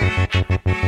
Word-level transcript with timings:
Thank 0.00 0.84
you. 0.84 0.87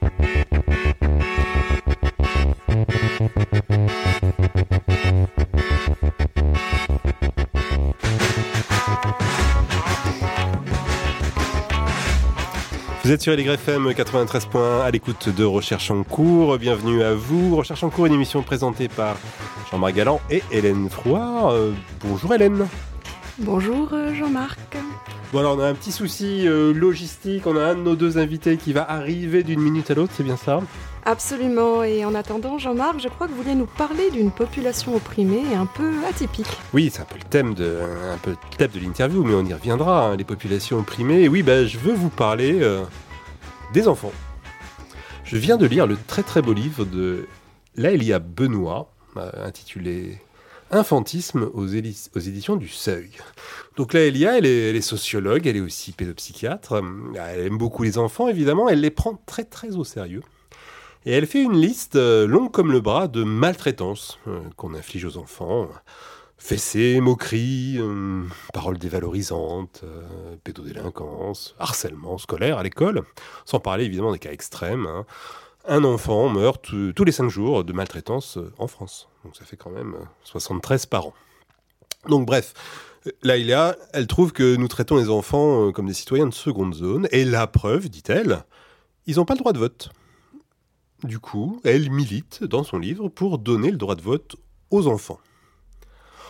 Vous 13.03 13.11
êtes 13.11 13.21
sur 13.21 13.35
LYFM 13.35 13.89
93.1 13.89 14.83
à 14.83 14.91
l'écoute 14.91 15.29
de 15.29 15.43
Recherche 15.43 15.89
en 15.89 16.03
cours. 16.03 16.59
Bienvenue 16.59 17.01
à 17.01 17.15
vous. 17.15 17.55
Recherche 17.55 17.83
en 17.83 17.89
cours, 17.89 18.05
une 18.05 18.13
émission 18.13 18.43
présentée 18.43 18.89
par 18.89 19.17
Jean-Marc 19.71 19.95
Galland 19.95 20.21
et 20.29 20.43
Hélène 20.51 20.87
Froid. 20.87 21.51
Euh, 21.51 21.71
bonjour 22.01 22.31
Hélène. 22.35 22.67
Bonjour 23.39 23.89
euh, 23.93 24.13
Jean-Marc. 24.13 24.59
Bon 25.33 25.39
alors 25.39 25.57
on 25.57 25.59
a 25.61 25.67
un 25.67 25.73
petit 25.73 25.91
souci 25.91 26.47
euh, 26.47 26.73
logistique. 26.73 27.47
On 27.47 27.57
a 27.57 27.63
un 27.63 27.75
de 27.75 27.81
nos 27.81 27.95
deux 27.95 28.19
invités 28.19 28.57
qui 28.57 28.71
va 28.71 28.83
arriver 28.83 29.41
d'une 29.41 29.61
minute 29.61 29.89
à 29.89 29.95
l'autre, 29.95 30.13
c'est 30.15 30.23
bien 30.23 30.37
ça? 30.37 30.59
Absolument. 31.05 31.83
Et 31.83 32.05
en 32.05 32.13
attendant, 32.13 32.57
Jean-Marc, 32.57 32.99
je 32.99 33.07
crois 33.07 33.27
que 33.27 33.31
vous 33.31 33.41
voulez 33.41 33.55
nous 33.55 33.65
parler 33.65 34.11
d'une 34.11 34.31
population 34.31 34.95
opprimée 34.95 35.55
un 35.55 35.65
peu 35.65 35.93
atypique. 36.07 36.47
Oui, 36.73 36.89
c'est 36.93 37.01
un 37.01 37.05
peu 37.05 37.17
le 37.17 37.29
thème 37.29 37.53
de, 37.53 37.79
un 38.13 38.17
peu 38.17 38.35
thème 38.57 38.71
de 38.73 38.79
l'interview, 38.79 39.23
mais 39.23 39.33
on 39.33 39.45
y 39.45 39.53
reviendra. 39.53 40.07
Hein, 40.07 40.17
les 40.17 40.23
populations 40.23 40.79
opprimées. 40.79 41.21
Et 41.21 41.27
oui, 41.27 41.43
bah, 41.43 41.65
je 41.65 41.77
veux 41.77 41.93
vous 41.93 42.09
parler 42.09 42.59
euh, 42.61 42.83
des 43.73 43.87
enfants. 43.87 44.11
Je 45.23 45.37
viens 45.37 45.57
de 45.57 45.65
lire 45.65 45.87
le 45.87 45.97
très 46.07 46.23
très 46.23 46.41
beau 46.41 46.53
livre 46.53 46.85
de 46.85 47.27
Laëlia 47.75 48.19
Benoît, 48.19 48.91
euh, 49.17 49.45
intitulé 49.45 50.19
Infantisme 50.73 51.49
aux, 51.53 51.67
éditions 51.67 52.55
du 52.55 52.69
Seuil. 52.69 53.09
Donc 53.75 53.91
là, 53.91 54.05
Elia, 54.05 54.37
elle 54.37 54.45
est, 54.45 54.69
elle 54.69 54.77
est, 54.77 54.81
sociologue, 54.81 55.45
elle 55.45 55.57
est 55.57 55.61
aussi 55.61 55.91
pédopsychiatre. 55.91 56.81
Elle 57.15 57.47
aime 57.47 57.57
beaucoup 57.57 57.83
les 57.83 57.97
enfants, 57.97 58.29
évidemment. 58.29 58.69
Elle 58.69 58.79
les 58.79 58.89
prend 58.89 59.21
très 59.25 59.43
très 59.43 59.75
au 59.75 59.83
sérieux. 59.83 60.21
Et 61.05 61.13
elle 61.13 61.25
fait 61.25 61.41
une 61.41 61.57
liste 61.57 61.95
euh, 61.95 62.27
longue 62.27 62.51
comme 62.51 62.71
le 62.71 62.79
bras 62.79 63.07
de 63.07 63.23
maltraitances 63.23 64.19
euh, 64.27 64.39
qu'on 64.55 64.75
inflige 64.75 65.05
aux 65.05 65.17
enfants. 65.17 65.67
Fessées, 66.37 67.01
moqueries, 67.01 67.77
euh, 67.79 68.23
paroles 68.53 68.77
dévalorisantes, 68.77 69.83
pédodélinquance, 70.43 71.55
harcèlement 71.59 72.17
scolaire 72.17 72.57
à 72.57 72.63
l'école, 72.63 73.03
sans 73.45 73.59
parler 73.59 73.85
évidemment 73.85 74.11
des 74.11 74.19
cas 74.19 74.31
extrêmes. 74.31 74.85
Hein. 74.87 75.05
Un 75.67 75.83
enfant 75.83 76.29
meurt 76.29 76.71
tous 76.95 77.03
les 77.03 77.11
5 77.11 77.29
jours 77.29 77.63
de 77.63 77.73
maltraitance 77.73 78.39
en 78.57 78.67
France. 78.67 79.07
Donc 79.23 79.35
ça 79.35 79.45
fait 79.45 79.57
quand 79.57 79.69
même 79.69 79.95
73 80.23 80.87
par 80.87 81.07
an. 81.07 81.13
Donc 82.09 82.25
bref, 82.25 82.55
Laïla, 83.21 83.75
elle 83.93 84.07
trouve 84.07 84.31
que 84.31 84.55
nous 84.55 84.67
traitons 84.67 84.97
les 84.97 85.09
enfants 85.09 85.71
comme 85.71 85.85
des 85.85 85.93
citoyens 85.93 86.25
de 86.25 86.33
seconde 86.33 86.73
zone, 86.73 87.07
et 87.11 87.23
la 87.23 87.45
preuve, 87.45 87.89
dit-elle, 87.89 88.43
ils 89.05 89.17
n'ont 89.17 89.25
pas 89.25 89.35
le 89.35 89.39
droit 89.39 89.53
de 89.53 89.59
vote. 89.59 89.91
Du 91.03 91.19
coup, 91.19 91.59
elle 91.63 91.89
milite 91.89 92.43
dans 92.43 92.63
son 92.63 92.77
livre 92.77 93.09
pour 93.09 93.39
donner 93.39 93.71
le 93.71 93.77
droit 93.77 93.95
de 93.95 94.01
vote 94.01 94.35
aux 94.69 94.87
enfants. 94.87 95.19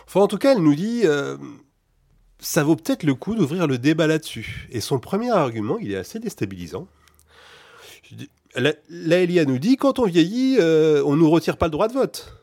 Enfin, 0.06 0.20
en 0.20 0.28
tout 0.28 0.38
cas, 0.38 0.52
elle 0.52 0.62
nous 0.62 0.74
dit 0.74 1.02
euh, 1.04 1.36
ça 2.38 2.64
vaut 2.64 2.76
peut-être 2.76 3.02
le 3.02 3.14
coup 3.14 3.34
d'ouvrir 3.34 3.66
le 3.66 3.78
débat 3.78 4.06
là-dessus. 4.06 4.68
Et 4.70 4.80
son 4.80 4.98
premier 4.98 5.30
argument, 5.30 5.78
il 5.78 5.92
est 5.92 5.96
assez 5.96 6.18
déstabilisant. 6.18 6.88
Là, 8.54 8.74
Elia 8.90 9.44
nous 9.44 9.58
dit 9.58 9.76
quand 9.76 9.98
on 9.98 10.06
vieillit, 10.06 10.56
euh, 10.58 11.02
on 11.04 11.12
ne 11.12 11.20
nous 11.20 11.30
retire 11.30 11.56
pas 11.56 11.66
le 11.66 11.70
droit 11.70 11.88
de 11.88 11.94
vote, 11.94 12.36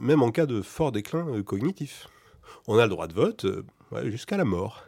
même 0.00 0.22
en 0.22 0.30
cas 0.30 0.46
de 0.46 0.62
fort 0.62 0.90
déclin 0.90 1.28
euh, 1.28 1.42
cognitif. 1.42 2.08
On 2.66 2.78
a 2.78 2.84
le 2.84 2.90
droit 2.90 3.06
de 3.06 3.14
vote 3.14 3.46
jusqu'à 4.04 4.36
la 4.36 4.44
mort. 4.44 4.84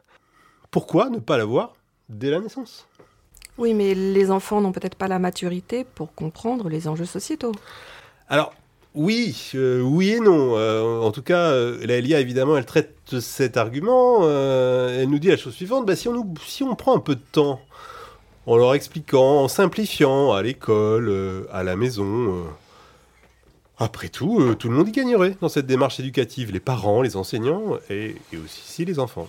Pourquoi 0.72 1.10
ne 1.10 1.18
pas 1.18 1.36
l'avoir 1.36 1.74
dès 2.08 2.30
la 2.30 2.40
naissance? 2.40 2.87
Oui, 3.58 3.74
mais 3.74 3.94
les 3.94 4.30
enfants 4.30 4.60
n'ont 4.60 4.72
peut-être 4.72 4.94
pas 4.94 5.08
la 5.08 5.18
maturité 5.18 5.84
pour 5.84 6.14
comprendre 6.14 6.68
les 6.68 6.86
enjeux 6.86 7.04
sociétaux. 7.04 7.52
Alors, 8.28 8.54
oui, 8.94 9.50
euh, 9.54 9.80
oui 9.80 10.10
et 10.10 10.20
non. 10.20 10.56
Euh, 10.56 11.00
en 11.00 11.10
tout 11.10 11.22
cas, 11.22 11.50
euh, 11.50 11.78
la 11.84 12.00
LIA, 12.00 12.20
évidemment, 12.20 12.56
elle 12.56 12.64
traite 12.64 12.96
cet 13.20 13.56
argument. 13.56 14.28
elle 14.28 15.08
nous 15.08 15.18
dit 15.18 15.28
la 15.28 15.36
chose 15.36 15.54
suivante 15.54 15.86
bah, 15.86 15.96
si, 15.96 16.08
on 16.08 16.12
nous, 16.12 16.34
si 16.46 16.62
on 16.62 16.74
prend 16.74 16.96
un 16.96 17.00
peu 17.00 17.14
de 17.14 17.22
temps 17.32 17.60
en 18.46 18.56
leur 18.56 18.74
expliquant, 18.74 19.42
en 19.42 19.48
simplifiant 19.48 20.32
à 20.32 20.42
l'école, 20.42 21.46
à 21.52 21.62
la 21.62 21.76
maison, 21.76 22.44
après 23.76 24.08
tout, 24.08 24.54
tout 24.54 24.68
le 24.68 24.74
monde 24.74 24.88
y 24.88 24.92
gagnerait 24.92 25.36
dans 25.40 25.48
cette 25.48 25.66
démarche 25.66 26.00
éducative 26.00 26.50
les 26.50 26.60
parents, 26.60 27.02
les 27.02 27.16
enseignants 27.16 27.76
et, 27.90 28.16
et 28.32 28.36
aussi 28.36 28.84
les 28.84 28.98
enfants. 28.98 29.28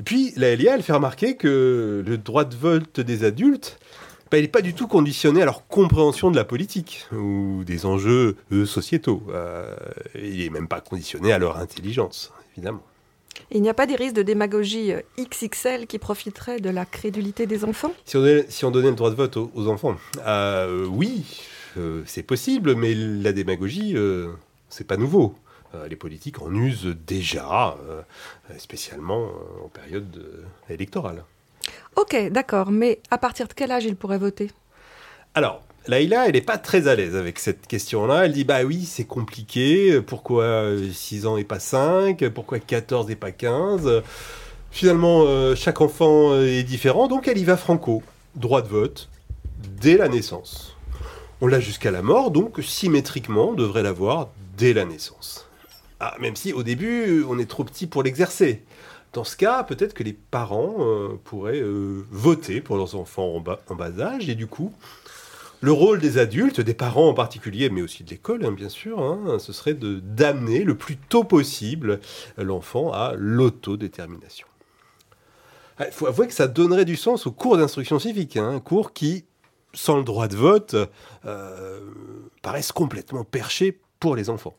Et 0.00 0.02
puis, 0.02 0.32
la 0.36 0.54
LIA, 0.54 0.74
elle 0.74 0.82
fait 0.82 0.92
remarquer 0.92 1.36
que 1.36 2.02
le 2.04 2.18
droit 2.18 2.44
de 2.44 2.56
vote 2.56 3.00
des 3.00 3.24
adultes, 3.24 3.78
bah, 4.34 4.38
il 4.38 4.42
n'est 4.42 4.48
pas 4.48 4.62
du 4.62 4.74
tout 4.74 4.88
conditionné 4.88 5.42
à 5.42 5.44
leur 5.44 5.68
compréhension 5.68 6.28
de 6.28 6.34
la 6.34 6.44
politique 6.44 7.06
ou 7.12 7.62
des 7.64 7.86
enjeux 7.86 8.36
sociétaux. 8.66 9.22
Euh, 9.30 9.72
il 10.16 10.38
n'est 10.38 10.50
même 10.50 10.66
pas 10.66 10.80
conditionné 10.80 11.32
à 11.32 11.38
leur 11.38 11.58
intelligence, 11.58 12.32
évidemment. 12.56 12.82
il 13.52 13.62
n'y 13.62 13.68
a 13.68 13.74
pas 13.74 13.86
des 13.86 13.94
risques 13.94 14.16
de 14.16 14.22
démagogie 14.22 14.92
euh, 14.92 15.02
XXL 15.20 15.86
qui 15.86 16.00
profiteraient 16.00 16.58
de 16.58 16.70
la 16.70 16.84
crédulité 16.84 17.46
des 17.46 17.64
enfants? 17.64 17.92
Si 18.04 18.16
on, 18.16 18.22
donnait, 18.22 18.46
si 18.48 18.64
on, 18.64 18.72
donnait, 18.72 18.90
le 18.90 18.96
droit 18.96 19.10
de 19.10 19.14
vote 19.14 19.36
aux, 19.36 19.68
enfants, 19.68 19.94
euh, 20.26 20.84
oui, 20.86 21.24
c'est 22.04 22.24
possible, 22.24 22.74
mais 22.74 22.92
la 22.94 23.32
démagogie, 23.32 23.96
c'est 24.68 24.86
pas 24.86 24.96
nouveau. 24.96 25.36
Euh, 25.74 25.88
les 25.88 25.96
politiques 25.96 26.40
en 26.40 26.54
usent 26.54 26.94
déjà, 27.06 27.76
euh, 27.88 28.02
spécialement 28.58 29.22
euh, 29.22 29.64
en 29.64 29.68
période 29.68 30.26
électorale. 30.68 31.24
Ok, 31.96 32.16
d'accord, 32.30 32.70
mais 32.70 33.00
à 33.10 33.18
partir 33.18 33.48
de 33.48 33.52
quel 33.54 33.72
âge 33.72 33.84
il 33.84 33.96
pourrait 33.96 34.18
voter? 34.18 34.50
Alors, 35.34 35.62
Laïla, 35.86 36.26
elle 36.26 36.32
n'est 36.32 36.40
pas 36.40 36.58
très 36.58 36.86
à 36.88 36.94
l'aise 36.94 37.16
avec 37.16 37.38
cette 37.38 37.66
question-là. 37.66 38.26
Elle 38.26 38.32
dit 38.32 38.44
Bah 38.44 38.62
oui, 38.64 38.84
c'est 38.84 39.04
compliqué. 39.04 40.00
Pourquoi 40.00 40.64
6 40.92 41.26
ans 41.26 41.36
et 41.36 41.44
pas 41.44 41.58
5 41.58 42.28
Pourquoi 42.28 42.58
14 42.58 43.10
et 43.10 43.16
pas 43.16 43.32
15 43.32 44.02
Finalement, 44.70 45.54
chaque 45.54 45.80
enfant 45.80 46.40
est 46.40 46.64
différent, 46.64 47.06
donc 47.06 47.28
elle 47.28 47.38
y 47.38 47.44
va 47.44 47.56
franco. 47.56 48.02
Droit 48.34 48.62
de 48.62 48.68
vote 48.68 49.08
dès 49.80 49.96
la 49.96 50.08
naissance. 50.08 50.76
On 51.40 51.46
l'a 51.46 51.60
jusqu'à 51.60 51.90
la 51.90 52.02
mort, 52.02 52.30
donc 52.30 52.60
symétriquement, 52.62 53.50
on 53.50 53.54
devrait 53.54 53.82
l'avoir 53.82 54.30
dès 54.56 54.72
la 54.72 54.84
naissance. 54.84 55.43
Ah, 56.00 56.14
même 56.20 56.36
si 56.36 56.52
au 56.52 56.62
début, 56.62 57.24
on 57.28 57.38
est 57.38 57.48
trop 57.48 57.64
petit 57.64 57.86
pour 57.86 58.02
l'exercer. 58.02 58.62
Dans 59.12 59.24
ce 59.24 59.36
cas, 59.36 59.62
peut-être 59.62 59.94
que 59.94 60.02
les 60.02 60.12
parents 60.12 60.74
euh, 60.80 61.20
pourraient 61.22 61.60
euh, 61.60 62.04
voter 62.10 62.60
pour 62.60 62.76
leurs 62.76 62.96
enfants 62.96 63.32
en 63.34 63.40
bas, 63.40 64.00
âge, 64.00 64.28
et 64.28 64.34
du 64.34 64.48
coup, 64.48 64.72
le 65.60 65.70
rôle 65.70 66.00
des 66.00 66.18
adultes, 66.18 66.60
des 66.60 66.74
parents 66.74 67.08
en 67.08 67.14
particulier, 67.14 67.70
mais 67.70 67.80
aussi 67.80 68.02
de 68.02 68.10
l'école, 68.10 68.44
hein, 68.44 68.50
bien 68.50 68.68
sûr, 68.68 69.00
hein, 69.00 69.38
ce 69.38 69.52
serait 69.52 69.74
d'amener 69.74 70.64
le 70.64 70.76
plus 70.76 70.96
tôt 70.96 71.22
possible 71.22 72.00
l'enfant 72.36 72.92
à 72.92 73.14
l'autodétermination. 73.16 74.48
Il 75.78 75.86
ah, 75.88 75.90
faut 75.92 76.06
avouer 76.06 76.26
que 76.26 76.34
ça 76.34 76.48
donnerait 76.48 76.84
du 76.84 76.96
sens 76.96 77.26
au 77.26 77.32
cours 77.32 77.56
d'instruction 77.56 78.00
civique, 78.00 78.36
hein, 78.36 78.48
un 78.48 78.60
cours 78.60 78.92
qui, 78.92 79.24
sans 79.72 79.96
le 79.96 80.04
droit 80.04 80.26
de 80.26 80.36
vote, 80.36 80.74
euh, 81.24 81.80
paraissent 82.42 82.72
complètement 82.72 83.22
perché 83.22 83.80
pour 84.00 84.16
les 84.16 84.28
enfants. 84.28 84.56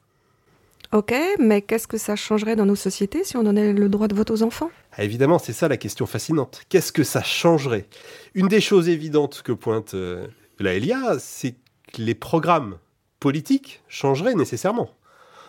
Ok, 0.91 1.13
mais 1.39 1.61
qu'est-ce 1.61 1.87
que 1.87 1.97
ça 1.97 2.15
changerait 2.15 2.55
dans 2.55 2.65
nos 2.65 2.75
sociétés 2.75 3.23
si 3.23 3.37
on 3.37 3.43
donnait 3.43 3.73
le 3.73 3.89
droit 3.89 4.07
de 4.07 4.15
vote 4.15 4.31
aux 4.31 4.43
enfants? 4.43 4.69
Ah, 4.93 5.03
Évidemment, 5.03 5.39
c'est 5.39 5.53
ça 5.53 5.67
la 5.67 5.77
question 5.77 6.05
fascinante. 6.05 6.63
Qu'est-ce 6.69 6.91
que 6.91 7.03
ça 7.03 7.23
changerait? 7.23 7.87
Une 8.33 8.47
des 8.47 8.61
choses 8.61 8.89
évidentes 8.89 9.41
que 9.43 9.51
pointe 9.51 9.93
euh, 9.93 10.27
la 10.59 11.19
c'est 11.19 11.55
que 11.93 12.01
les 12.01 12.15
programmes 12.15 12.77
politiques 13.19 13.81
changeraient 13.87 14.35
nécessairement. 14.35 14.89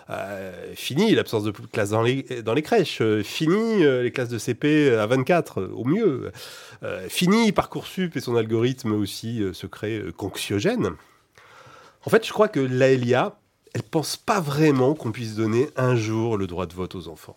Euh, 0.09 0.73
fini 0.75 1.15
l'absence 1.15 1.43
de 1.43 1.51
classe 1.51 1.91
dans 1.91 2.03
les, 2.03 2.23
crèches, 2.63 3.01
euh, 3.01 3.25
fini 3.25 3.83
les 3.83 4.13
classes 4.13 4.29
de 4.29 4.39
CP 4.39 4.95
à 4.95 5.07
24 5.07 5.63
au 5.63 5.85
mieux, 5.85 6.31
fini 7.09 7.51
Parcoursup 7.53 8.17
et 8.17 8.21
son 8.21 8.37
algorithme 8.37 8.93
aussi 8.93 9.43
secret 9.53 10.05
conxiogène. 10.17 10.91
En 12.05 12.11
fait, 12.11 12.25
je 12.25 12.33
crois 12.33 12.47
que 12.47 12.61
l'ALIA 12.61 13.37
elle 13.77 13.83
pense 13.83 14.17
pas 14.17 14.41
vraiment 14.41 14.95
qu'on 14.95 15.13
puisse 15.13 15.35
donner 15.35 15.69
un 15.77 15.97
jour 15.97 16.39
le 16.39 16.47
droit 16.47 16.65
de 16.65 16.73
vote 16.73 16.95
aux 16.95 17.09
enfants. 17.09 17.37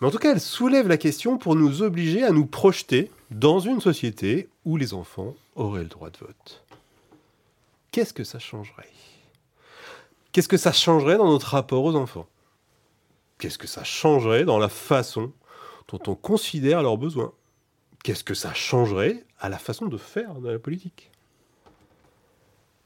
Mais 0.00 0.06
en 0.06 0.10
tout 0.10 0.16
cas, 0.16 0.32
elle 0.32 0.40
soulève 0.40 0.88
la 0.88 0.96
question 0.96 1.36
pour 1.36 1.56
nous 1.56 1.82
obliger 1.82 2.24
à 2.24 2.30
nous 2.30 2.46
projeter 2.46 3.10
dans 3.30 3.60
une 3.60 3.82
société 3.82 4.48
où 4.64 4.78
les 4.78 4.94
enfants 4.94 5.34
auraient 5.56 5.82
le 5.82 5.90
droit 5.90 6.08
de 6.08 6.16
vote. 6.16 6.64
Qu'est-ce 7.90 8.14
que 8.14 8.24
ça 8.24 8.38
changerait? 8.38 8.88
Qu'est-ce 10.32 10.48
que 10.48 10.56
ça 10.56 10.72
changerait 10.72 11.18
dans 11.18 11.28
notre 11.28 11.48
rapport 11.48 11.84
aux 11.84 11.94
enfants? 11.94 12.26
Qu'est-ce 13.38 13.58
que 13.58 13.66
ça 13.66 13.84
changerait 13.84 14.46
dans 14.46 14.58
la 14.58 14.70
façon 14.70 15.32
dont 15.88 16.00
on 16.06 16.14
considère 16.14 16.82
leurs 16.82 16.96
besoins? 16.96 17.34
Qu'est-ce 18.04 18.24
que 18.24 18.32
ça 18.32 18.54
changerait 18.54 19.22
à 19.38 19.50
la 19.50 19.58
façon 19.58 19.84
de 19.84 19.98
faire 19.98 20.36
de 20.36 20.48
la 20.48 20.58
politique? 20.58 21.10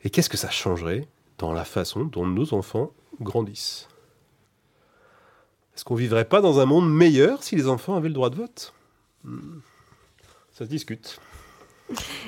Et 0.02 0.10
qu'est-ce 0.10 0.28
que 0.28 0.36
ça 0.36 0.50
changerait 0.50 1.06
dans 1.38 1.52
la 1.52 1.64
façon 1.64 2.04
dont 2.04 2.26
nos 2.26 2.54
enfants 2.54 2.92
grandissent 3.20 3.88
Est-ce 5.74 5.84
qu'on 5.84 5.94
vivrait 5.94 6.28
pas 6.28 6.40
dans 6.40 6.60
un 6.60 6.66
monde 6.66 6.92
meilleur 6.92 7.42
si 7.42 7.56
les 7.56 7.68
enfants 7.68 7.96
avaient 7.96 8.08
le 8.08 8.14
droit 8.14 8.30
de 8.30 8.36
vote? 8.36 8.74
Hmm. 9.24 9.60
Ça 10.52 10.64
se 10.64 10.70
discute. 10.70 11.18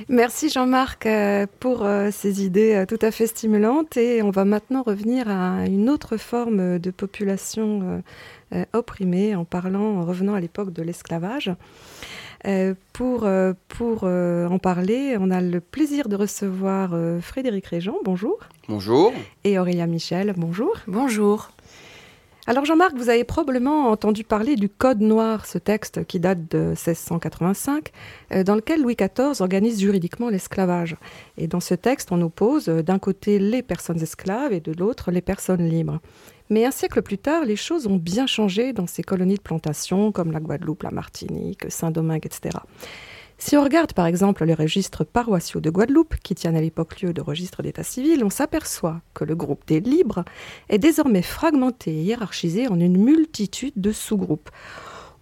Merci 0.09 0.51
Jean-Marc 0.51 1.07
euh, 1.07 1.47
pour 1.61 1.85
euh, 1.85 2.11
ces 2.13 2.45
idées 2.45 2.75
euh, 2.75 2.87
tout 2.87 2.99
à 3.01 3.11
fait 3.11 3.27
stimulantes 3.27 3.97
et 3.97 4.23
on 4.23 4.31
va 4.31 4.45
maintenant 4.45 4.83
revenir 4.83 5.29
à 5.29 5.67
une 5.67 5.89
autre 5.89 6.17
forme 6.17 6.79
de 6.79 6.91
population 6.91 8.03
opprimée 8.73 9.35
en 9.35 9.45
parlant, 9.45 9.97
en 9.97 10.05
revenant 10.05 10.35
à 10.35 10.41
l'époque 10.41 10.73
de 10.73 10.83
l'esclavage. 10.83 11.51
Euh, 12.47 12.75
pour 12.93 13.25
euh, 13.25 13.55
pour 13.69 14.01
euh, 14.05 14.47
en 14.49 14.59
parler, 14.59 15.17
on 15.19 15.31
a 15.31 15.41
le 15.41 15.61
plaisir 15.61 16.09
de 16.09 16.17
recevoir 16.17 16.91
euh, 16.93 17.21
Frédéric 17.21 17.67
Réjean, 17.67 17.97
bonjour, 18.05 18.39
Bonjour. 18.69 19.13
et 19.45 19.59
Aurélia 19.59 19.87
Michel, 19.87 20.35
bonjour. 20.37 20.73
Bonjour. 20.87 21.51
Alors 22.47 22.67
Jean-Marc, 22.67 22.95
vous 22.97 23.09
avez 23.09 23.25
probablement 23.25 23.89
entendu 23.89 24.23
parler 24.23 24.57
du 24.57 24.69
Code 24.69 25.01
noir, 25.01 25.47
ce 25.47 25.57
texte 25.57 26.05
qui 26.05 26.21
date 26.21 26.41
de 26.51 26.59
1685, 26.75 27.91
euh, 28.33 28.45
dans 28.45 28.55
lequel 28.55 28.83
Louis 28.83 28.97
XIV 28.97 29.41
organise 29.41 29.81
juridiquement 29.81 30.29
l'esclavage. 30.29 30.97
Et 31.39 31.47
dans 31.47 31.61
ce 31.61 31.73
texte, 31.75 32.13
on 32.13 32.21
oppose 32.21 32.69
euh, 32.69 32.83
d'un 32.83 32.99
côté 32.99 33.39
les 33.39 33.63
personnes 33.63 34.03
esclaves 34.03 34.53
et 34.53 34.61
de 34.61 34.73
l'autre 34.79 35.11
les 35.11 35.23
personnes 35.23 35.67
libres. 35.67 36.01
Mais 36.51 36.67
un 36.67 36.71
siècle 36.71 37.01
plus 37.01 37.19
tard, 37.19 37.45
les 37.45 37.57
choses 37.57 37.87
ont 37.87 37.97
bien 37.97 38.27
changé 38.27 38.73
dans 38.73 38.87
ces 38.87 39.03
colonies 39.03 39.37
de 39.37 39.41
plantation 39.41 40.13
comme 40.13 40.31
la 40.31 40.41
Guadeloupe, 40.41 40.83
la 40.83 40.91
Martinique, 40.91 41.71
Saint-Domingue, 41.71 42.27
etc. 42.27 42.59
Si 43.39 43.57
on 43.57 43.65
regarde 43.65 43.95
par 43.95 44.07
exemple 44.07 44.45
les 44.45 44.55
registres 44.55 45.05
paroissiaux 45.05 45.61
de 45.61 45.71
Guadeloupe, 45.71 46.17
qui 46.23 46.35
tiennent 46.35 46.57
à 46.57 46.61
l'époque 46.61 47.01
lieu 47.01 47.13
de 47.13 47.21
registre 47.21 47.63
d'état 47.63 47.83
civil, 47.83 48.23
on 48.25 48.31
s'aperçoit 48.31 49.01
que 49.15 49.25
le 49.25 49.35
groupe 49.35 49.67
des 49.67 49.81
libres 49.81 50.25
est 50.69 50.79
désormais 50.79 51.23
fragmenté 51.23 51.91
et 51.93 52.03
hiérarchisé 52.03 52.69
en 52.69 52.79
une 52.79 53.03
multitude 53.03 53.75
de 53.77 53.93
sous-groupes. 53.93 54.51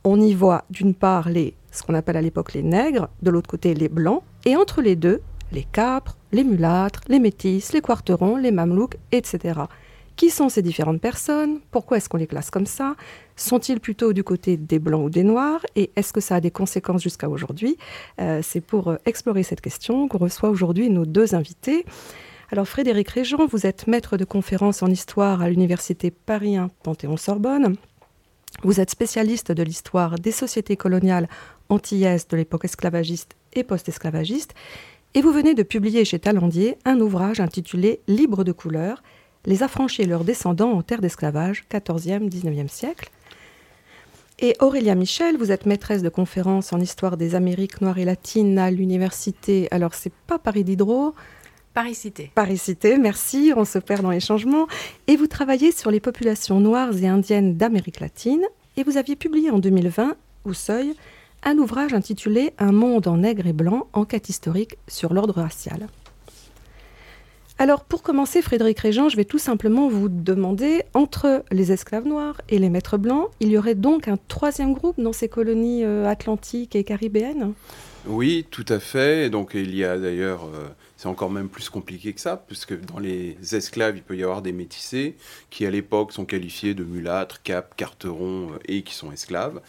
On 0.05 0.21
y 0.21 0.35
voit 0.35 0.65
d'une 0.71 0.95
part 0.95 1.31
les, 1.31 1.55
ce 1.71 1.83
qu'on 1.83 1.95
appelle 1.95 2.17
à 2.17 2.23
l'époque 2.23 2.53
les 2.53 2.63
nègres, 2.63 3.09
de 3.23 3.31
l'autre 3.31 3.49
côté 3.49 3.75
les 3.75 3.89
blancs, 3.89 4.23
et 4.45 4.57
entre 4.57 4.83
les 4.83 4.97
deux, 4.97 5.21
les 5.53 5.65
capres, 5.65 6.17
les 6.33 6.45
mulâtres, 6.45 7.01
les 7.09 7.21
métis, 7.21 7.73
les 7.73 7.81
quarterons, 7.81 8.37
les 8.37 8.51
mamelouks, 8.51 8.97
etc. 9.13 9.61
Qui 10.17 10.31
sont 10.31 10.49
ces 10.49 10.63
différentes 10.63 11.01
personnes? 11.01 11.61
Pourquoi 11.71 11.97
est-ce 11.97 12.09
qu'on 12.09 12.19
les 12.19 12.27
classe 12.27 12.51
comme 12.51 12.67
ça? 12.67 12.95
Sont-ils 13.37 13.81
plutôt 13.81 14.13
du 14.13 14.23
côté 14.23 14.57
des 14.57 14.79
blancs 14.79 15.07
ou 15.07 15.11
des 15.11 15.25
noirs? 15.25 15.61
Et 15.75 15.91
est-ce 15.97 16.13
que 16.13 16.21
ça 16.21 16.37
a 16.37 16.41
des 16.41 16.51
conséquences 16.51 17.03
jusqu'à 17.03 17.29
aujourd'hui? 17.29 17.77
Euh, 18.21 18.41
C'est 18.43 18.61
pour 18.61 18.89
euh, 18.89 18.97
explorer 19.07 19.43
cette 19.43 19.61
question 19.61 20.09
qu'on 20.09 20.19
reçoit 20.19 20.51
aujourd'hui 20.51 20.91
nos 20.91 21.07
deux 21.07 21.35
invités. 21.35 21.85
Alors 22.51 22.69
Frédéric 22.69 23.09
Réjean, 23.09 23.47
vous 23.47 23.67
êtes 23.67 23.87
maître 23.87 24.19
de 24.19 24.27
conférences 24.27 24.83
en 24.83 24.89
histoire 24.89 25.41
à 25.41 25.49
l'université 25.49 26.11
Paris 26.11 26.57
1 26.57 26.69
Panthéon-Sorbonne. 26.83 27.77
Vous 28.63 28.79
êtes 28.79 28.91
spécialiste 28.91 29.51
de 29.51 29.63
l'histoire 29.63 30.19
des 30.19 30.33
sociétés 30.33 30.77
coloniales 30.77 31.29
antillaises 31.71 32.29
de 32.29 32.37
l'époque 32.37 32.67
esclavagiste 32.67 33.37
et 33.55 33.65
post-esclavagiste. 33.65 34.53
Et 35.15 35.23
vous 35.23 35.33
venez 35.33 35.55
de 35.55 35.63
publier 35.63 36.05
chez 36.05 36.19
Talandier 36.19 36.77
un 36.85 37.01
ouvrage 37.01 37.41
intitulé 37.41 38.01
Libre 38.07 38.45
de 38.45 38.53
couleur, 38.53 39.03
les 39.45 39.63
affranchis 39.63 40.03
et 40.03 40.07
leurs 40.07 40.25
descendants 40.25 40.73
en 40.73 40.83
terre 40.83 41.01
d'esclavage, 41.01 41.65
14e, 41.71 42.29
19e 42.29 42.69
siècle. 42.69 43.11
Et 44.39 44.57
Aurélia 44.61 44.95
Michel, 44.95 45.37
vous 45.37 45.53
êtes 45.53 45.67
maîtresse 45.67 46.03
de 46.03 46.09
conférences 46.09 46.73
en 46.73 46.81
histoire 46.81 47.17
des 47.17 47.35
Amériques 47.35 47.81
noires 47.81 47.99
et 47.99 48.05
latines 48.05 48.59
à 48.59 48.71
l'université, 48.71 49.69
alors 49.71 49.95
c'est 49.95 50.13
pas 50.27 50.39
Paris 50.39 50.65
Diderot, 50.65 51.15
Paris-Cité. 51.75 52.31
Paris-Cité, 52.35 52.99
merci, 52.99 53.53
on 53.57 53.65
se 53.65 53.79
perd 53.79 54.03
dans 54.03 54.11
les 54.11 54.21
changements. 54.21 54.67
Et 55.07 55.17
vous 55.17 55.27
travaillez 55.27 55.73
sur 55.73 55.91
les 55.91 56.01
populations 56.01 56.61
noires 56.61 56.95
et 56.97 57.09
indiennes 57.09 57.57
d'Amérique 57.57 58.01
latine. 58.01 58.45
Et 58.77 58.83
vous 58.83 58.97
aviez 58.99 59.17
publié 59.17 59.51
en 59.51 59.59
2020, 59.59 60.17
au 60.45 60.53
Seuil, 60.53 60.95
un 61.45 61.57
ouvrage 61.59 61.95
intitulé 61.95 62.53
Un 62.59 62.73
monde 62.73 63.09
en 63.09 63.19
nègre 63.19 63.47
et 63.47 63.53
blanc, 63.53 63.87
enquête 63.93 64.29
historique 64.29 64.77
sur 64.87 65.15
l'ordre 65.15 65.41
racial. 65.41 65.89
Alors, 67.63 67.85
pour 67.85 68.03
commencer, 68.03 68.43
Frédéric 68.43 68.81
Réjean, 68.81 69.09
je 69.09 69.17
vais 69.17 69.25
tout 69.25 69.39
simplement 69.39 69.89
vous 69.89 70.09
demander, 70.09 70.83
entre 70.95 71.45
les 71.53 71.71
esclaves 71.71 72.09
noirs 72.09 72.41
et 72.49 72.59
les 72.59 72.69
maîtres 72.69 72.99
blancs, 72.99 73.29
il 73.39 73.51
y 73.51 73.57
aurait 73.57 73.77
donc 73.77 74.09
un 74.09 74.19
troisième 74.27 74.73
groupe 74.73 75.01
dans 75.01 75.13
ces 75.13 75.29
colonies 75.29 75.85
euh, 75.85 76.05
atlantiques 76.09 76.75
et 76.75 76.83
caribéennes? 76.83 77.53
Oui, 78.05 78.49
tout 78.51 78.65
à 78.69 78.81
fait. 78.81 79.31
Donc 79.31 79.53
il 79.55 79.77
y 79.77 79.85
a 79.85 79.97
d'ailleurs, 79.97 80.47
euh, 80.47 80.67
c'est 80.97 81.07
encore 81.07 81.31
même 81.31 81.49
plus 81.49 81.69
compliqué 81.69 82.13
que 82.13 82.21
ça, 82.21 82.37
puisque 82.37 82.77
dans 82.85 82.99
les 82.99 83.37
esclaves, 83.53 83.97
il 83.97 84.03
peut 84.03 84.17
y 84.17 84.25
avoir 84.25 84.43
des 84.43 84.51
métissés 84.51 85.15
qui 85.49 85.65
à 85.65 85.71
l'époque 85.71 86.11
sont 86.11 86.25
qualifiés 86.25 86.75
de 86.75 86.83
mulâtres, 86.83 87.43
capes, 87.45 87.77
carterons 87.77 88.55
euh, 88.55 88.59
et 88.67 88.83
qui 88.83 88.95
sont 88.95 89.13
esclaves. 89.13 89.61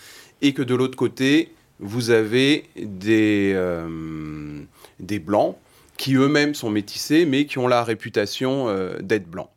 Et 0.42 0.56
que 0.56 0.63
de 0.63 0.74
l'autre 0.74 0.98
côté, 0.98 1.54
vous 1.78 2.10
avez 2.10 2.66
des 2.75 3.54
blancs 5.19 5.57
qui 5.98 6.16
eux-mêmes 6.16 6.56
sont 6.56 6.69
métissés, 6.69 7.25
mais 7.25 7.45
qui 7.45 7.57
ont 7.57 7.68
la 7.68 7.84
réputation 7.84 8.68
euh, 8.69 8.98
d'être 9.01 9.28
blancs. 9.28 9.50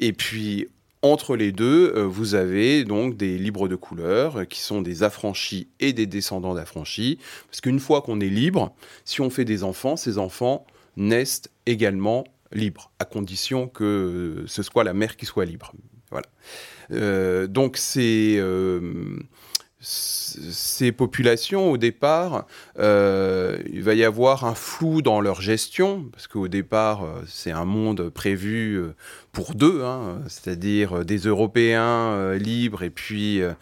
Et 0.00 0.12
puis 0.12 0.68
entre 1.02 1.36
les 1.36 1.52
deux, 1.52 1.92
euh, 1.94 2.04
vous 2.04 2.34
avez 2.34 2.84
donc 2.84 3.16
des 3.16 3.36
libres 3.36 3.68
de 3.68 3.76
couleur 3.76 4.38
euh, 4.38 4.44
qui 4.44 4.60
sont 4.60 4.80
des 4.80 5.02
affranchis 5.02 5.68
et 5.80 5.92
des 5.92 6.06
descendants 6.06 6.54
d'affranchis. 6.54 7.18
Parce 7.50 7.60
qu'une 7.60 7.80
fois 7.80 8.02
qu'on 8.02 8.20
est 8.20 8.28
libre, 8.28 8.74
si 9.04 9.20
on 9.20 9.30
fait 9.30 9.44
des 9.44 9.64
enfants, 9.64 9.96
ces 9.96 10.18
enfants 10.18 10.66
naissent 10.96 11.42
également 11.66 12.24
libres, 12.52 12.90
à 12.98 13.04
condition 13.04 13.68
que 13.68 14.44
ce 14.46 14.62
soit 14.62 14.84
la 14.84 14.94
mère 14.94 15.16
qui 15.16 15.26
soit 15.26 15.44
libre. 15.44 15.72
Voilà. 16.10 17.46
Donc 17.48 17.76
c'est 17.76 18.38
ces 19.84 20.92
populations, 20.92 21.70
au 21.70 21.76
départ, 21.76 22.46
euh, 22.78 23.58
il 23.70 23.82
va 23.82 23.94
y 23.94 24.02
avoir 24.02 24.44
un 24.44 24.54
flou 24.54 25.02
dans 25.02 25.20
leur 25.20 25.40
gestion, 25.40 26.06
parce 26.10 26.26
qu'au 26.26 26.48
départ, 26.48 27.04
euh, 27.04 27.22
c'est 27.26 27.50
un 27.50 27.64
monde 27.64 28.08
prévu 28.08 28.76
euh, 28.76 28.94
pour 29.34 29.54
deux, 29.54 29.82
hein, 29.82 30.20
c'est-à-dire 30.28 31.00
euh, 31.00 31.04
des 31.04 31.18
Européens 31.18 32.12
euh, 32.12 32.38
libres 32.38 32.84
et 32.84 32.90
puis 32.90 33.42
euh, 33.42 33.52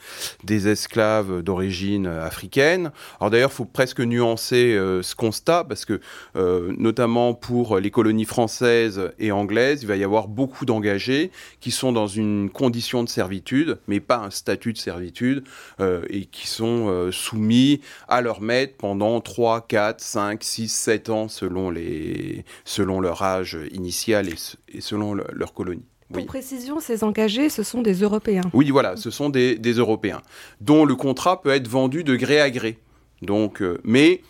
des 0.45 0.69
esclaves 0.69 1.43
d'origine 1.43 2.07
africaine. 2.07 2.93
Alors 3.19 3.31
d'ailleurs, 3.31 3.51
il 3.51 3.57
faut 3.57 3.65
presque 3.65 4.01
nuancer 4.01 4.79
ce 5.03 5.15
constat, 5.15 5.65
parce 5.65 5.87
que 5.87 6.01
notamment 6.35 7.33
pour 7.33 7.79
les 7.79 7.91
colonies 7.91 8.27
françaises 8.27 9.13
et 9.19 9.33
anglaises, 9.33 9.83
il 9.83 9.89
va 9.89 9.97
y 9.97 10.05
avoir 10.05 10.29
beaucoup 10.29 10.67
d'engagés 10.67 11.31
qui 11.61 11.71
sont 11.71 11.93
dans 11.93 12.07
une 12.07 12.51
condition 12.51 13.03
de 13.03 13.09
servitude, 13.09 13.79
mais 13.87 14.01
pas 14.01 14.19
un 14.19 14.31
statut 14.31 14.73
de 14.73 14.79
servitude, 14.79 15.45
et 15.81 16.27
qui 16.27 16.47
sont 16.47 17.11
soumis 17.11 17.81
à 18.09 18.21
leur 18.21 18.41
maître 18.41 18.75
pendant 18.77 19.21
3, 19.21 19.63
4, 19.67 20.01
5, 20.01 20.43
6, 20.43 20.69
7 20.69 21.11
ans 21.11 21.29
selon, 21.29 21.71
les, 21.71 22.45
selon 22.65 23.01
leur 23.01 23.23
âge 23.23 23.57
initial 23.73 24.29
et, 24.29 24.37
et 24.73 24.81
selon 24.81 25.15
le- 25.15 25.27
leur 25.33 25.53
colonie. 25.55 25.85
Pour 26.13 26.27
précision, 26.27 26.79
ces 26.79 27.05
engagés, 27.05 27.49
ce 27.49 27.63
sont 27.63 27.81
des 27.81 27.95
Européens. 27.95 28.43
Oui, 28.53 28.71
voilà, 28.71 28.97
ce 28.97 29.11
sont 29.11 29.31
des, 29.31 29.57
des 29.57 29.73
Européens, 29.75 30.21
dont 30.61 30.85
le 30.85 30.95
contrat 30.95 31.41
peut 31.41 31.49
être 31.51 31.69
vendu 31.69 32.05
de 32.05 32.17
gré 32.17 32.39
à 32.41 32.51
gré. 32.51 32.79
Donc, 33.23 33.63
euh, 33.63 33.79
mais 33.85 34.21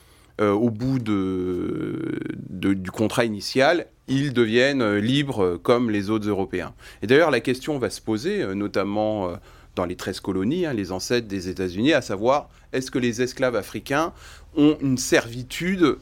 euh, 0.41 0.53
au 0.53 0.71
bout 0.71 1.01
de, 1.01 2.21
de- 2.51 2.75
du 2.75 2.91
contrat 2.93 3.25
initial, 3.25 3.87
ils 4.07 4.33
deviennent 4.33 4.83
euh, 4.83 5.01
libres 5.01 5.59
comme 5.63 5.91
les 5.91 6.09
autres 6.11 6.29
Européens. 6.29 6.73
Et 7.03 7.07
d'ailleurs, 7.09 7.31
la 7.33 7.41
question 7.41 7.79
va 7.79 7.91
se 7.91 8.01
poser, 8.01 8.45
notamment 8.55 9.33
dans 9.75 9.85
les 9.85 9.97
13 9.97 10.21
colonies, 10.21 10.67
hein, 10.67 10.75
les 10.75 10.93
ancêtres 10.93 11.27
des 11.27 11.49
États-Unis, 11.49 11.95
à 11.95 12.03
savoir, 12.03 12.49
est-ce 12.73 12.91
que 12.91 12.99
les 12.99 13.23
esclaves 13.23 13.57
africains 13.57 14.13
ont 14.57 14.77
une 14.83 14.99
servitude 14.99 15.97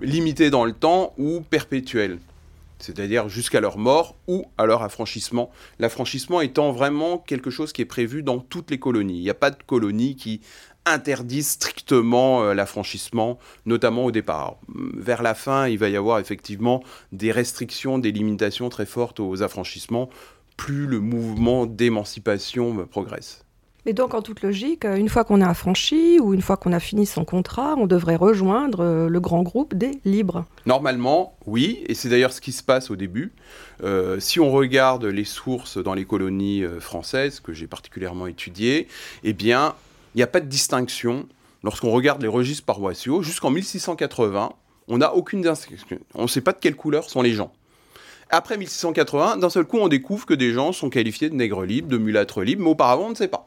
limitée 0.00 0.50
dans 0.50 0.64
le 0.64 0.72
temps 0.72 1.14
ou 1.18 1.40
perpétuelle? 1.40 2.18
C'est-à-dire 2.82 3.28
jusqu'à 3.28 3.60
leur 3.60 3.78
mort 3.78 4.16
ou 4.26 4.44
à 4.58 4.66
leur 4.66 4.82
affranchissement. 4.82 5.50
L'affranchissement 5.78 6.40
étant 6.40 6.72
vraiment 6.72 7.18
quelque 7.18 7.50
chose 7.50 7.72
qui 7.72 7.82
est 7.82 7.86
prévu 7.86 8.22
dans 8.22 8.38
toutes 8.38 8.70
les 8.70 8.78
colonies. 8.78 9.18
Il 9.18 9.22
n'y 9.22 9.30
a 9.30 9.34
pas 9.34 9.50
de 9.50 9.62
colonie 9.62 10.16
qui 10.16 10.40
interdit 10.84 11.42
strictement 11.42 12.42
euh, 12.42 12.54
l'affranchissement, 12.54 13.38
notamment 13.66 14.04
au 14.04 14.10
départ. 14.10 14.56
Vers 14.68 15.22
la 15.22 15.34
fin, 15.34 15.68
il 15.68 15.78
va 15.78 15.88
y 15.88 15.96
avoir 15.96 16.18
effectivement 16.18 16.82
des 17.12 17.30
restrictions, 17.30 17.98
des 17.98 18.12
limitations 18.12 18.68
très 18.68 18.86
fortes 18.86 19.20
aux 19.20 19.42
affranchissements, 19.42 20.10
plus 20.56 20.86
le 20.86 21.00
mouvement 21.00 21.66
d'émancipation 21.66 22.86
progresse. 22.86 23.44
Mais 23.84 23.94
donc, 23.94 24.14
en 24.14 24.22
toute 24.22 24.42
logique, 24.42 24.84
une 24.84 25.08
fois 25.08 25.24
qu'on 25.24 25.40
a 25.40 25.48
affranchi 25.48 26.20
ou 26.20 26.34
une 26.34 26.40
fois 26.40 26.56
qu'on 26.56 26.72
a 26.72 26.78
fini 26.78 27.04
son 27.04 27.24
contrat, 27.24 27.74
on 27.76 27.88
devrait 27.88 28.14
rejoindre 28.14 28.80
euh, 28.80 29.08
le 29.08 29.20
grand 29.20 29.42
groupe 29.42 29.74
des 29.74 29.98
libres. 30.04 30.44
Normalement, 30.66 31.36
oui, 31.46 31.82
et 31.88 31.94
c'est 31.94 32.08
d'ailleurs 32.08 32.32
ce 32.32 32.40
qui 32.40 32.52
se 32.52 32.62
passe 32.62 32.92
au 32.92 32.96
début. 32.96 33.32
Euh, 33.82 34.20
si 34.20 34.38
on 34.38 34.52
regarde 34.52 35.04
les 35.04 35.24
sources 35.24 35.78
dans 35.78 35.94
les 35.94 36.04
colonies 36.04 36.62
euh, 36.62 36.78
françaises, 36.78 37.40
que 37.40 37.52
j'ai 37.52 37.66
particulièrement 37.66 38.28
étudiées, 38.28 38.86
eh 39.24 39.32
bien, 39.32 39.74
il 40.14 40.18
n'y 40.18 40.22
a 40.22 40.28
pas 40.28 40.40
de 40.40 40.46
distinction. 40.46 41.26
Lorsqu'on 41.64 41.90
regarde 41.90 42.22
les 42.22 42.28
registres 42.28 42.64
paroissiaux, 42.64 43.22
jusqu'en 43.22 43.50
1680, 43.50 44.52
on 44.86 44.98
n'a 44.98 45.14
aucune 45.14 45.42
distinction. 45.42 45.98
On 46.14 46.22
ne 46.22 46.28
sait 46.28 46.40
pas 46.40 46.52
de 46.52 46.58
quelle 46.60 46.76
couleur 46.76 47.10
sont 47.10 47.22
les 47.22 47.32
gens. 47.32 47.52
Après 48.30 48.56
1680, 48.56 49.38
d'un 49.38 49.50
seul 49.50 49.64
coup, 49.64 49.78
on 49.78 49.88
découvre 49.88 50.24
que 50.24 50.34
des 50.34 50.52
gens 50.52 50.72
sont 50.72 50.88
qualifiés 50.88 51.28
de 51.28 51.34
nègres 51.34 51.64
libres, 51.64 51.88
de 51.88 51.98
mulâtres 51.98 52.42
libres, 52.42 52.62
mais 52.62 52.70
auparavant, 52.70 53.06
on 53.06 53.10
ne 53.10 53.14
sait 53.14 53.28
pas. 53.28 53.46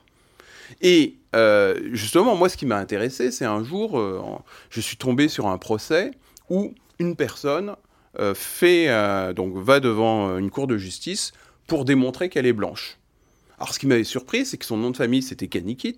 Et 0.81 1.15
euh, 1.35 1.79
justement, 1.91 2.35
moi, 2.35 2.49
ce 2.49 2.57
qui 2.57 2.65
m'a 2.65 2.77
intéressé, 2.77 3.31
c'est 3.31 3.45
un 3.45 3.63
jour, 3.63 3.99
euh, 3.99 4.21
je 4.69 4.81
suis 4.81 4.97
tombé 4.97 5.27
sur 5.27 5.47
un 5.47 5.57
procès 5.57 6.11
où 6.49 6.73
une 6.99 7.15
personne 7.15 7.75
euh, 8.19 8.33
va 8.53 9.79
devant 9.79 10.37
une 10.37 10.49
cour 10.49 10.67
de 10.67 10.77
justice 10.77 11.33
pour 11.67 11.85
démontrer 11.85 12.29
qu'elle 12.29 12.45
est 12.45 12.53
blanche. 12.53 12.97
Alors, 13.57 13.73
ce 13.73 13.79
qui 13.79 13.87
m'avait 13.87 14.03
surpris, 14.03 14.45
c'est 14.45 14.57
que 14.57 14.65
son 14.65 14.77
nom 14.77 14.91
de 14.91 14.97
famille, 14.97 15.21
c'était 15.21 15.47
Canikit, 15.47 15.97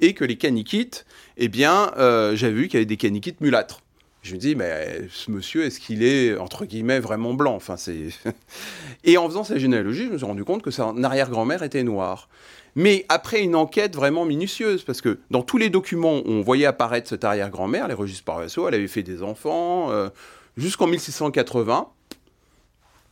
et 0.00 0.12
que 0.12 0.24
les 0.24 0.36
Caniquites, 0.36 1.06
eh 1.36 1.48
bien, 1.48 1.92
j'avais 1.96 2.52
vu 2.52 2.68
qu'il 2.68 2.74
y 2.74 2.76
avait 2.78 2.84
des 2.84 2.96
Caniquites 2.96 3.40
mulâtres. 3.40 3.80
Je 4.26 4.34
me 4.34 4.40
dis, 4.40 4.56
mais 4.56 5.02
ce 5.08 5.30
monsieur, 5.30 5.64
est-ce 5.64 5.78
qu'il 5.78 6.02
est, 6.02 6.36
entre 6.36 6.64
guillemets, 6.64 6.98
vraiment 6.98 7.32
blanc? 7.32 7.54
Enfin. 7.54 7.76
Et 9.04 9.18
en 9.18 9.28
faisant 9.28 9.44
sa 9.44 9.56
généalogie, 9.56 10.06
je 10.06 10.10
me 10.10 10.18
suis 10.18 10.26
rendu 10.26 10.42
compte 10.42 10.62
que 10.62 10.72
son 10.72 11.04
arrière-grand-mère 11.04 11.62
était 11.62 11.84
noire. 11.84 12.28
Mais 12.74 13.06
après 13.08 13.40
une 13.40 13.54
enquête 13.54 13.94
vraiment 13.94 14.24
minutieuse, 14.24 14.82
parce 14.82 15.00
que 15.00 15.20
dans 15.30 15.42
tous 15.42 15.58
les 15.58 15.70
documents 15.70 16.22
on 16.26 16.40
voyait 16.40 16.66
apparaître 16.66 17.08
cette 17.08 17.22
arrière-grand-mère, 17.22 17.86
les 17.86 17.94
registres 17.94 18.24
paroissiaux, 18.24 18.66
elle 18.66 18.74
avait 18.74 18.88
fait 18.88 19.04
des 19.04 19.22
enfants, 19.22 19.92
euh, 19.92 20.08
jusqu'en 20.56 20.88
1680, 20.88 21.88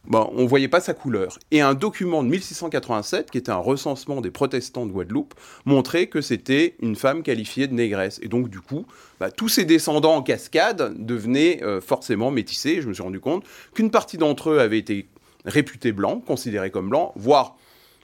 bon, 0.07 0.31
on 0.35 0.43
ne 0.43 0.49
voyait 0.49 0.69
pas 0.69 0.81
sa 0.81 0.95
couleur. 0.95 1.39
Et 1.51 1.61
un 1.61 1.75
document 1.75 2.23
de 2.23 2.29
1687, 2.29 3.31
qui 3.31 3.39
était 3.39 3.51
un 3.51 3.57
recensement 3.57 4.21
des 4.21 4.31
protestants 4.31 4.87
de 4.87 4.93
Guadeloupe, 4.93 5.35
montrait 5.65 6.07
que 6.07 6.21
c'était 6.21 6.77
une 6.81 6.97
femme 6.97 7.23
qualifiée 7.23 7.67
de 7.67 7.75
négresse. 7.75 8.21
Et 8.23 8.29
donc, 8.29 8.49
du 8.49 8.61
coup, 8.61 8.87
bah, 9.21 9.31
tous 9.31 9.49
ses 9.49 9.65
descendants 9.65 10.17
en 10.17 10.23
cascade 10.23 10.95
devenaient 10.99 11.63
euh, 11.63 11.81
forcément 11.81 12.31
métissés. 12.31 12.81
Je 12.81 12.89
me 12.89 12.95
suis 12.95 13.03
rendu 13.03 13.21
compte 13.21 13.45
qu'une 13.75 13.91
partie 13.91 14.19
d'entre 14.19 14.51
eux 14.51 14.61
avait 14.61 14.79
été 14.79 15.09
réputés 15.45 15.93
blancs, 15.93 16.25
considérés 16.25 16.71
comme 16.71 16.89
blancs, 16.89 17.13
voire 17.17 17.57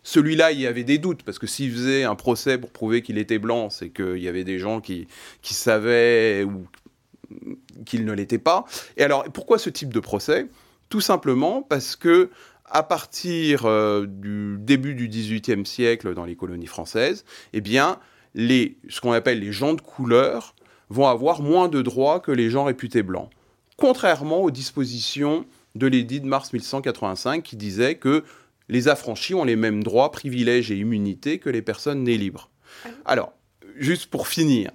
celui-là, 0.03 0.53
il 0.53 0.61
y 0.61 0.67
avait 0.67 0.85
des 0.85 0.99
doutes, 0.99 1.23
parce 1.23 1.39
que 1.39 1.47
s'il 1.47 1.73
faisait 1.73 2.05
un 2.05 2.15
procès 2.15 2.59
pour 2.59 2.71
prouver 2.71 3.03
qu'il 3.03 3.19
était 3.19 3.39
blanc, 3.39 3.69
c'est 3.69 3.91
qu'il 3.91 4.19
y 4.19 4.29
avait 4.29 4.45
des 4.45 4.59
gens 4.59 4.81
qui, 4.81 5.07
qui 5.43 5.55
savaient 5.55 6.47
qu'il 7.85 8.05
ne 8.05 8.13
l'était 8.13 8.39
pas. 8.39 8.65
Et 8.97 9.03
alors, 9.03 9.25
pourquoi 9.25 9.59
ce 9.59 9.71
type 9.71 9.93
de 9.93 10.01
procès? 10.01 10.47
Tout 10.91 11.01
simplement 11.01 11.63
parce 11.63 11.97
que 11.97 12.31
à 12.67 12.83
partir 12.83 13.65
euh, 13.65 14.07
du 14.07 14.57
début 14.59 14.95
du 14.95 15.09
XVIIIe 15.09 15.67
siècle 15.67 16.15
dans 16.15 16.25
les 16.25 16.37
colonies 16.37 16.67
françaises, 16.67 17.25
eh 17.53 17.61
bien, 17.61 17.99
les, 18.35 18.77
ce 18.89 19.01
qu'on 19.01 19.13
appelle 19.13 19.41
les 19.41 19.53
gens 19.53 19.75
de 19.75 19.81
couleur 19.81 20.55
vont 20.89 21.07
avoir 21.07 21.43
moins 21.43 21.69
de 21.69 21.83
droits 21.83 22.21
que 22.21 22.33
les 22.33 22.51
gens 22.51 22.65
réputés 22.65 23.03
blancs. 23.03 23.31
Contrairement 23.77 24.43
aux 24.43 24.51
dispositions 24.51 25.47
de 25.75 25.87
l'édit 25.87 26.21
de 26.21 26.27
mars 26.27 26.53
1185 26.53 27.43
qui 27.43 27.57
disait 27.57 27.95
que 27.95 28.25
les 28.69 28.89
affranchis 28.89 29.35
ont 29.35 29.45
les 29.45 29.57
mêmes 29.57 29.83
droits, 29.83 30.11
privilèges 30.11 30.71
et 30.71 30.77
immunités 30.77 31.39
que 31.39 31.51
les 31.51 31.63
personnes 31.63 32.05
nées 32.05 32.19
libres. 32.19 32.51
Ah 32.85 32.89
alors, 33.05 33.33
juste 33.77 34.07
pour 34.07 34.29
finir, 34.29 34.71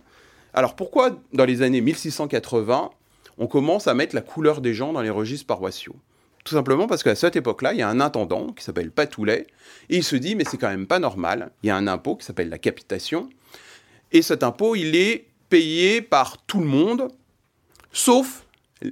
alors 0.54 0.76
pourquoi 0.76 1.22
dans 1.34 1.46
les 1.46 1.62
années 1.62 1.82
1680, 1.82 2.92
on 3.38 3.48
commence 3.48 3.88
à 3.88 3.94
mettre 3.94 4.16
la 4.16 4.22
couleur 4.22 4.62
des 4.62 4.74
gens 4.74 4.94
dans 4.94 5.02
les 5.02 5.10
registres 5.10 5.48
paroissiaux 5.48 5.96
Tout 6.44 6.56
simplement 6.56 6.88
parce 6.88 7.04
qu'à 7.04 7.16
cette 7.16 7.36
époque-là, 7.36 7.74
il 7.74 7.80
y 7.80 7.82
a 7.82 7.90
un 7.90 8.00
intendant 8.00 8.48
qui 8.48 8.64
s'appelle 8.64 8.92
Patoulet, 8.92 9.48
et 9.90 9.98
il 9.98 10.04
se 10.04 10.16
dit, 10.16 10.36
mais 10.36 10.46
c'est 10.46 10.58
quand 10.58 10.70
même 10.70 10.88
pas 10.88 11.00
normal, 11.00 11.52
il 11.64 11.68
y 11.68 11.70
a 11.70 11.76
un 11.76 11.88
impôt 11.88 12.16
qui 12.16 12.26
s'appelle 12.26 12.50
la 12.50 12.58
capitation, 12.58 13.30
et 14.12 14.22
cet 14.22 14.44
impôt, 14.44 14.76
il 14.76 14.96
est 14.96 15.28
payé 15.50 16.02
par 16.02 16.44
tout 16.46 16.60
le 16.60 16.66
monde, 16.66 17.10
sauf 17.92 18.46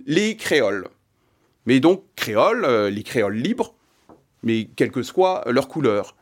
les 0.06 0.36
créoles. 0.36 0.88
Mais 1.66 1.80
donc, 1.80 2.04
créoles, 2.16 2.66
euh, 2.66 2.90
les 2.90 3.04
créoles 3.04 3.36
libres, 3.36 3.74
mais 4.44 4.66
quelle 4.76 4.92
que 4.92 5.04
soit 5.04 5.44
leur 5.48 5.68
couleur. 5.68 6.16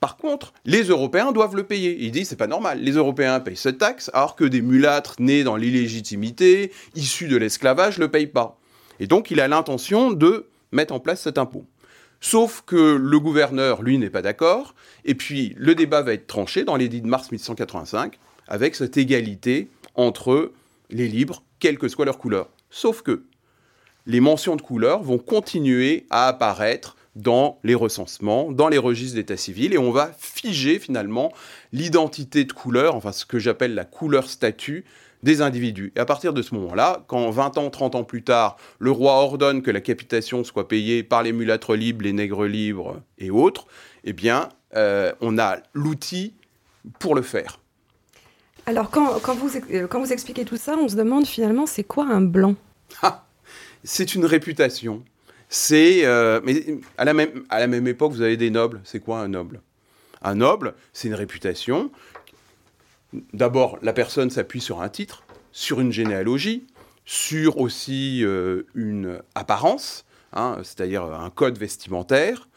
Par 0.00 0.16
contre, 0.16 0.52
les 0.64 0.84
Européens 0.84 1.32
doivent 1.32 1.56
le 1.56 1.64
payer. 1.64 1.96
Il 2.00 2.12
dit 2.12 2.24
c'est 2.24 2.36
pas 2.36 2.46
normal. 2.46 2.80
Les 2.80 2.92
Européens 2.92 3.40
payent 3.40 3.56
cette 3.56 3.78
taxe, 3.78 4.10
alors 4.14 4.36
que 4.36 4.44
des 4.44 4.62
mulâtres 4.62 5.16
nés 5.18 5.42
dans 5.42 5.56
l'illégitimité, 5.56 6.72
issus 6.94 7.28
de 7.28 7.36
l'esclavage, 7.36 7.98
ne 7.98 8.04
le 8.04 8.10
payent 8.10 8.28
pas. 8.28 8.58
Et 9.00 9.06
donc, 9.06 9.30
il 9.30 9.40
a 9.40 9.48
l'intention 9.48 10.10
de 10.10 10.46
mettre 10.72 10.94
en 10.94 11.00
place 11.00 11.22
cet 11.22 11.38
impôt. 11.38 11.66
Sauf 12.20 12.62
que 12.66 12.96
le 12.96 13.20
gouverneur, 13.20 13.82
lui, 13.82 13.98
n'est 13.98 14.10
pas 14.10 14.22
d'accord. 14.22 14.74
Et 15.04 15.14
puis, 15.14 15.54
le 15.56 15.74
débat 15.74 16.02
va 16.02 16.12
être 16.12 16.26
tranché 16.26 16.64
dans 16.64 16.76
l'édit 16.76 17.00
de 17.00 17.06
mars 17.06 17.30
1185, 17.30 18.18
avec 18.48 18.74
cette 18.74 18.96
égalité 18.96 19.68
entre 19.94 20.52
les 20.90 21.08
libres, 21.08 21.42
quelle 21.60 21.78
que 21.78 21.88
soit 21.88 22.04
leur 22.04 22.18
couleur. 22.18 22.48
Sauf 22.70 23.02
que 23.02 23.24
les 24.06 24.20
mentions 24.20 24.56
de 24.56 24.62
couleur 24.62 25.02
vont 25.02 25.18
continuer 25.18 26.06
à 26.10 26.28
apparaître 26.28 26.96
dans 27.18 27.58
les 27.64 27.74
recensements, 27.74 28.52
dans 28.52 28.68
les 28.68 28.78
registres 28.78 29.16
d'état 29.16 29.36
civil, 29.36 29.74
et 29.74 29.78
on 29.78 29.90
va 29.90 30.12
figer 30.18 30.78
finalement 30.78 31.32
l'identité 31.72 32.44
de 32.44 32.52
couleur, 32.52 32.94
enfin 32.94 33.12
ce 33.12 33.26
que 33.26 33.38
j'appelle 33.38 33.74
la 33.74 33.84
couleur 33.84 34.30
statut 34.30 34.84
des 35.24 35.42
individus. 35.42 35.92
Et 35.96 36.00
à 36.00 36.04
partir 36.04 36.32
de 36.32 36.42
ce 36.42 36.54
moment-là, 36.54 37.04
quand 37.08 37.28
20 37.30 37.58
ans, 37.58 37.70
30 37.70 37.96
ans 37.96 38.04
plus 38.04 38.22
tard, 38.22 38.56
le 38.78 38.92
roi 38.92 39.14
ordonne 39.14 39.62
que 39.62 39.70
la 39.72 39.80
capitation 39.80 40.44
soit 40.44 40.68
payée 40.68 41.02
par 41.02 41.24
les 41.24 41.32
mulâtres 41.32 41.74
libres, 41.74 42.04
les 42.04 42.12
nègres 42.12 42.46
libres 42.46 43.02
et 43.18 43.30
autres, 43.30 43.66
eh 44.04 44.12
bien, 44.12 44.48
euh, 44.76 45.12
on 45.20 45.38
a 45.38 45.56
l'outil 45.74 46.34
pour 47.00 47.16
le 47.16 47.22
faire. 47.22 47.58
Alors, 48.66 48.90
quand, 48.90 49.18
quand, 49.20 49.34
vous, 49.34 49.50
euh, 49.72 49.88
quand 49.88 49.98
vous 49.98 50.12
expliquez 50.12 50.44
tout 50.44 50.56
ça, 50.56 50.76
on 50.76 50.88
se 50.88 50.94
demande 50.94 51.26
finalement, 51.26 51.66
c'est 51.66 51.84
quoi 51.84 52.04
un 52.04 52.20
blanc? 52.20 52.54
Ah, 53.02 53.26
C'est 53.82 54.14
une 54.14 54.24
réputation. 54.24 55.02
C'est, 55.48 56.04
euh, 56.04 56.40
mais 56.44 56.78
à 56.98 57.04
la, 57.04 57.14
même, 57.14 57.44
à 57.48 57.58
la 57.58 57.66
même 57.66 57.86
époque, 57.86 58.12
vous 58.12 58.22
avez 58.22 58.36
des 58.36 58.50
nobles. 58.50 58.80
C'est 58.84 59.00
quoi 59.00 59.20
un 59.20 59.28
noble? 59.28 59.62
Un 60.22 60.36
noble, 60.36 60.74
c'est 60.92 61.08
une 61.08 61.14
réputation. 61.14 61.90
D'abord, 63.32 63.78
la 63.82 63.92
personne 63.92 64.30
s'appuie 64.30 64.60
sur 64.60 64.82
un 64.82 64.88
titre, 64.88 65.22
sur 65.52 65.80
une 65.80 65.92
généalogie, 65.92 66.66
sur 67.06 67.58
aussi 67.58 68.22
euh, 68.22 68.64
une 68.74 69.20
apparence, 69.34 70.04
hein, 70.34 70.58
c'est-à-dire 70.62 71.04
un 71.04 71.30
code 71.30 71.56
vestimentaire. 71.56 72.48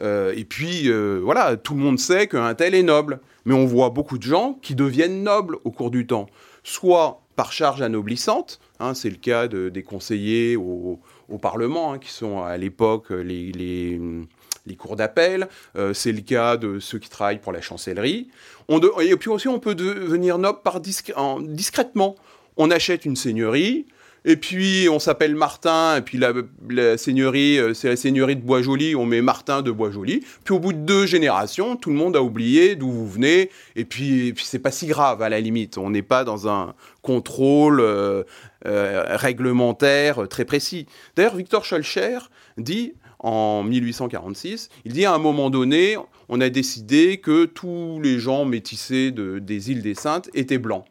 Euh, 0.00 0.32
et 0.36 0.44
puis, 0.44 0.90
voilà, 1.20 1.56
tout 1.56 1.74
le 1.74 1.80
monde 1.80 1.98
sait 2.00 2.26
qu'un 2.26 2.54
tel 2.54 2.74
est 2.74 2.82
noble. 2.82 3.20
Mais 3.44 3.54
on 3.54 3.66
voit 3.66 3.90
beaucoup 3.90 4.18
de 4.18 4.22
gens 4.22 4.58
qui 4.62 4.74
deviennent 4.74 5.22
nobles 5.22 5.58
au 5.64 5.70
cours 5.70 5.90
du 5.90 6.06
temps. 6.06 6.26
Soit 6.62 7.22
par 7.34 7.52
charge 7.52 7.82
anoblissante, 7.82 8.60
hein, 8.78 8.94
c'est 8.94 9.10
le 9.10 9.16
cas 9.16 9.48
des 9.48 9.82
conseillers 9.82 10.56
au, 10.56 11.00
au 11.32 11.38
Parlement, 11.38 11.92
hein, 11.92 11.98
qui 11.98 12.10
sont 12.10 12.42
à 12.42 12.56
l'époque 12.56 13.10
les, 13.10 13.50
les, 13.52 14.76
cours 14.76 14.96
d'appel. 14.96 15.48
Euh, 15.76 15.92
c'est 15.92 16.12
le 16.12 16.20
cas 16.20 16.56
de 16.56 16.78
ceux 16.78 16.98
qui 16.98 17.08
travaillent 17.08 17.40
pour 17.40 17.52
la 17.52 17.60
chancellerie. 17.60 18.28
On 18.68 18.80
et 19.00 19.16
puis 19.16 19.30
aussi, 19.30 19.48
on 19.48 19.58
peut 19.58 19.74
devenir 19.74 20.38
noble 20.38 20.60
par 20.62 20.80
discrètement. 20.80 22.16
On 22.56 22.70
achète 22.70 23.04
une 23.04 23.16
seigneurie, 23.16 23.86
et 24.24 24.36
puis 24.36 24.88
on 24.88 24.98
s'appelle 24.98 25.34
Martin, 25.34 25.96
et 25.96 26.02
puis 26.02 26.18
la, 26.18 26.96
seigneurie, 26.96 27.58
euh, 27.58 27.74
c'est 27.74 27.88
la 27.88 27.96
seigneurie 27.96 28.36
de 28.36 28.42
Bois-Joli, 28.42 28.94
on 28.94 29.04
met 29.04 29.20
Martin 29.20 29.62
de 29.62 29.70
Bois-Joli. 29.70 30.24
Puis 30.44 30.54
au 30.54 30.60
bout 30.60 30.72
de 30.72 30.78
deux 30.78 31.06
générations, 31.06 31.76
tout 31.76 31.90
le 31.90 31.96
monde 31.96 32.14
a 32.14 32.22
oublié 32.22 32.76
d'où 32.76 32.90
vous 32.90 33.08
venez, 33.08 33.50
et 33.74 33.84
puis, 33.84 34.34
c'est 34.36 34.60
pas 34.60 34.70
si 34.70 34.86
grave 34.86 35.22
à 35.22 35.28
la 35.28 35.40
limite. 35.40 35.76
On 35.76 35.90
n'est 35.90 36.02
pas 36.02 36.24
dans 36.24 36.48
un 36.48 36.74
contrôle 37.02 37.80
euh, 37.80 38.22
euh, 38.66 39.04
réglementaire 39.08 40.28
très 40.28 40.44
précis. 40.44 40.86
D'ailleurs, 41.16 41.36
Victor 41.36 41.64
Schulcher 41.64 42.18
dit 42.58 42.94
en 43.18 43.62
1846, 43.64 44.68
il 44.84 44.92
dit 44.92 45.04
à 45.04 45.14
un 45.14 45.18
moment 45.18 45.50
donné, 45.50 45.96
on 46.28 46.40
a 46.40 46.48
décidé 46.48 47.18
que 47.18 47.44
tous 47.44 48.00
les 48.02 48.18
gens 48.18 48.44
métissés 48.44 49.12
des 49.12 49.70
îles 49.70 49.82
des 49.82 49.94
Saintes 49.94 50.28
étaient 50.34 50.58
blancs. 50.58 50.84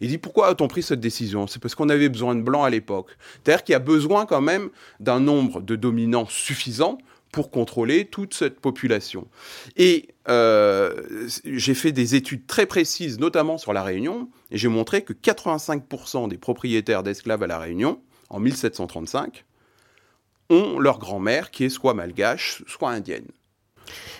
Il 0.00 0.08
dit 0.08 0.18
pourquoi 0.18 0.48
a-t-on 0.48 0.68
pris 0.68 0.82
cette 0.82 1.00
décision? 1.00 1.46
C'est 1.46 1.60
parce 1.60 1.74
qu'on 1.74 1.88
avait 1.88 2.08
besoin 2.08 2.34
de 2.34 2.42
blancs 2.42 2.66
à 2.66 2.70
l'époque. 2.70 3.16
C'est-à-dire 3.42 3.64
qu'il 3.64 3.72
y 3.72 3.76
a 3.76 3.80
besoin 3.80 4.26
quand 4.26 4.40
même 4.40 4.70
d'un 5.00 5.20
nombre 5.20 5.60
de 5.60 5.76
dominants 5.76 6.26
suffisant 6.26 6.98
pour 7.32 7.50
contrôler 7.50 8.06
toute 8.06 8.34
cette 8.34 8.60
population. 8.60 9.28
Et 9.76 10.08
euh, 10.28 11.28
j'ai 11.44 11.74
fait 11.74 11.92
des 11.92 12.14
études 12.14 12.46
très 12.46 12.66
précises, 12.66 13.18
notamment 13.18 13.58
sur 13.58 13.72
la 13.72 13.82
Réunion, 13.82 14.30
et 14.50 14.56
j'ai 14.56 14.68
montré 14.68 15.02
que 15.02 15.12
85% 15.12 16.28
des 16.28 16.38
propriétaires 16.38 17.02
d'esclaves 17.02 17.42
à 17.42 17.46
la 17.46 17.58
Réunion, 17.58 18.00
en 18.30 18.40
1735, 18.40 19.44
ont 20.48 20.78
leur 20.78 20.98
grand-mère 20.98 21.50
qui 21.50 21.64
est 21.64 21.68
soit 21.68 21.94
malgache, 21.94 22.62
soit 22.66 22.90
indienne. 22.90 23.26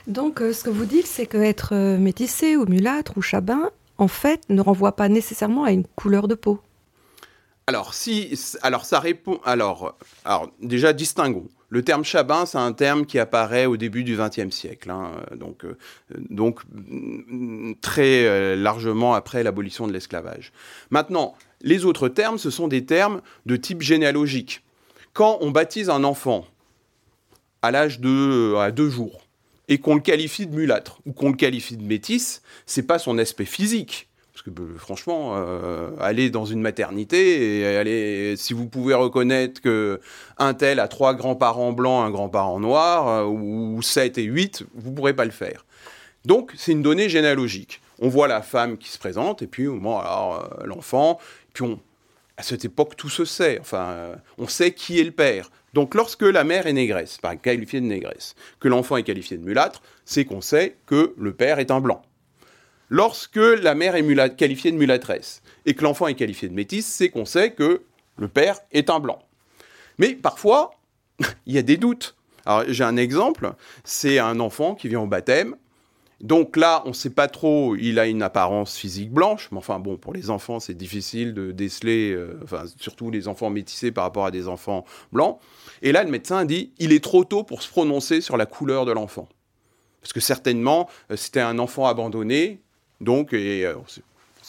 Donc, 0.06 0.40
euh, 0.40 0.52
ce 0.52 0.64
que 0.64 0.70
vous 0.70 0.84
dites, 0.84 1.06
c'est 1.06 1.26
qu'être 1.26 1.74
euh, 1.74 1.98
métissé 1.98 2.56
ou 2.56 2.66
mulâtre 2.66 3.16
ou 3.16 3.22
chabin, 3.22 3.70
en 3.98 4.08
fait, 4.08 4.42
ne 4.48 4.60
renvoie 4.60 4.96
pas 4.96 5.08
nécessairement 5.08 5.64
à 5.64 5.72
une 5.72 5.86
couleur 5.86 6.28
de 6.28 6.34
peau. 6.34 6.60
Alors, 7.66 7.94
si, 7.94 8.38
alors 8.62 8.84
ça 8.84 9.00
répond. 9.00 9.40
Alors, 9.44 9.96
alors 10.24 10.50
déjà, 10.62 10.92
distinguons. 10.92 11.48
Le 11.68 11.82
terme 11.82 12.04
chabin, 12.04 12.46
c'est 12.46 12.58
un 12.58 12.72
terme 12.72 13.06
qui 13.06 13.18
apparaît 13.18 13.66
au 13.66 13.76
début 13.76 14.04
du 14.04 14.16
XXe 14.16 14.54
siècle, 14.54 14.88
hein, 14.88 15.10
donc, 15.34 15.64
euh, 15.64 15.76
donc 16.30 16.60
mm, 16.72 17.72
très 17.80 18.24
euh, 18.24 18.54
largement 18.54 19.14
après 19.14 19.42
l'abolition 19.42 19.88
de 19.88 19.92
l'esclavage. 19.92 20.52
Maintenant, 20.90 21.34
les 21.62 21.84
autres 21.84 22.08
termes, 22.08 22.38
ce 22.38 22.50
sont 22.50 22.68
des 22.68 22.86
termes 22.86 23.20
de 23.46 23.56
type 23.56 23.82
généalogique. 23.82 24.62
Quand 25.12 25.38
on 25.40 25.50
baptise 25.50 25.90
un 25.90 26.04
enfant 26.04 26.46
à 27.62 27.72
l'âge 27.72 27.98
de 27.98 28.54
à 28.58 28.70
deux 28.70 28.88
jours 28.88 29.25
et 29.68 29.78
qu'on 29.78 29.94
le 29.94 30.00
qualifie 30.00 30.46
de 30.46 30.54
mulâtre 30.54 31.00
ou 31.06 31.12
qu'on 31.12 31.30
le 31.30 31.36
qualifie 31.36 31.76
de 31.76 31.82
métis, 31.82 32.42
c'est 32.66 32.84
pas 32.84 32.98
son 32.98 33.18
aspect 33.18 33.44
physique. 33.44 34.08
Parce 34.32 34.42
que 34.42 34.50
bah, 34.50 34.64
franchement, 34.76 35.32
euh, 35.34 35.90
aller 35.98 36.28
dans 36.28 36.44
une 36.44 36.60
maternité 36.60 37.60
et 37.60 37.66
aller, 37.76 38.34
si 38.36 38.52
vous 38.52 38.66
pouvez 38.66 38.94
reconnaître 38.94 39.62
que 39.62 40.00
un 40.38 40.52
tel 40.52 40.78
a 40.78 40.88
trois 40.88 41.14
grands-parents 41.14 41.72
blancs, 41.72 42.06
un 42.06 42.10
grand-parent 42.10 42.60
noir, 42.60 43.08
euh, 43.08 43.24
ou 43.24 43.80
sept 43.82 44.18
et 44.18 44.24
huit, 44.24 44.64
vous 44.74 44.92
pourrez 44.92 45.14
pas 45.14 45.24
le 45.24 45.30
faire. 45.30 45.64
Donc 46.26 46.52
c'est 46.56 46.72
une 46.72 46.82
donnée 46.82 47.08
généalogique. 47.08 47.80
On 47.98 48.08
voit 48.08 48.28
la 48.28 48.42
femme 48.42 48.76
qui 48.76 48.90
se 48.90 48.98
présente 48.98 49.40
et 49.40 49.46
puis 49.46 49.68
bon, 49.68 49.98
alors 49.98 50.44
euh, 50.60 50.66
l'enfant. 50.66 51.18
Puis 51.54 51.64
on, 51.64 51.80
à 52.36 52.42
cette 52.42 52.64
époque, 52.64 52.96
tout 52.96 53.08
se 53.08 53.24
sait. 53.24 53.58
Enfin, 53.60 53.90
euh, 53.90 54.16
on 54.38 54.46
sait 54.46 54.72
qui 54.72 55.00
est 55.00 55.04
le 55.04 55.10
père. 55.10 55.50
Donc 55.72 55.94
lorsque 55.94 56.22
la 56.22 56.44
mère 56.44 56.66
est 56.66 56.72
négresse, 56.72 57.18
par 57.18 57.40
qualifiée 57.40 57.80
de 57.80 57.86
négresse, 57.86 58.34
que 58.60 58.68
l'enfant 58.68 58.96
est 58.96 59.02
qualifié 59.02 59.36
de 59.36 59.42
mulâtre, 59.42 59.82
c'est 60.04 60.24
qu'on 60.24 60.40
sait 60.40 60.76
que 60.86 61.14
le 61.18 61.32
père 61.32 61.58
est 61.58 61.70
un 61.70 61.80
blanc. 61.80 62.02
Lorsque 62.88 63.36
la 63.36 63.74
mère 63.74 63.96
est 63.96 64.36
qualifiée 64.36 64.70
de 64.70 64.76
mulâtresse 64.76 65.42
et 65.64 65.74
que 65.74 65.82
l'enfant 65.82 66.06
est 66.06 66.14
qualifié 66.14 66.48
de 66.48 66.54
métisse, 66.54 66.86
c'est 66.86 67.08
qu'on 67.08 67.24
sait 67.24 67.50
que 67.50 67.82
le 68.16 68.28
père 68.28 68.60
est 68.72 68.90
un 68.90 69.00
blanc. 69.00 69.18
Mais 69.98 70.14
parfois, 70.14 70.70
il 71.46 71.54
y 71.54 71.58
a 71.58 71.62
des 71.62 71.76
doutes. 71.76 72.16
Alors 72.44 72.64
j'ai 72.68 72.84
un 72.84 72.96
exemple, 72.96 73.52
c'est 73.82 74.18
un 74.18 74.38
enfant 74.40 74.74
qui 74.74 74.88
vient 74.88 75.00
au 75.00 75.06
baptême. 75.06 75.56
Donc 76.20 76.56
là, 76.56 76.82
on 76.86 76.88
ne 76.88 76.94
sait 76.94 77.10
pas 77.10 77.28
trop, 77.28 77.76
il 77.76 77.98
a 77.98 78.06
une 78.06 78.22
apparence 78.22 78.76
physique 78.76 79.10
blanche, 79.10 79.48
mais 79.52 79.58
enfin 79.58 79.78
bon, 79.78 79.98
pour 79.98 80.14
les 80.14 80.30
enfants, 80.30 80.60
c'est 80.60 80.74
difficile 80.74 81.34
de 81.34 81.52
déceler, 81.52 82.12
euh, 82.12 82.40
enfin 82.42 82.64
surtout 82.78 83.10
les 83.10 83.28
enfants 83.28 83.50
métissés 83.50 83.92
par 83.92 84.04
rapport 84.04 84.24
à 84.24 84.30
des 84.30 84.48
enfants 84.48 84.86
blancs. 85.12 85.38
Et 85.82 85.92
là, 85.92 86.02
le 86.02 86.10
médecin 86.10 86.46
dit, 86.46 86.72
il 86.78 86.92
est 86.92 87.04
trop 87.04 87.24
tôt 87.24 87.44
pour 87.44 87.62
se 87.62 87.68
prononcer 87.68 88.22
sur 88.22 88.38
la 88.38 88.46
couleur 88.46 88.86
de 88.86 88.92
l'enfant. 88.92 89.28
Parce 90.00 90.14
que 90.14 90.20
certainement, 90.20 90.88
euh, 91.10 91.16
c'était 91.16 91.40
un 91.40 91.58
enfant 91.58 91.86
abandonné, 91.86 92.62
donc 93.02 93.34
euh, 93.34 93.74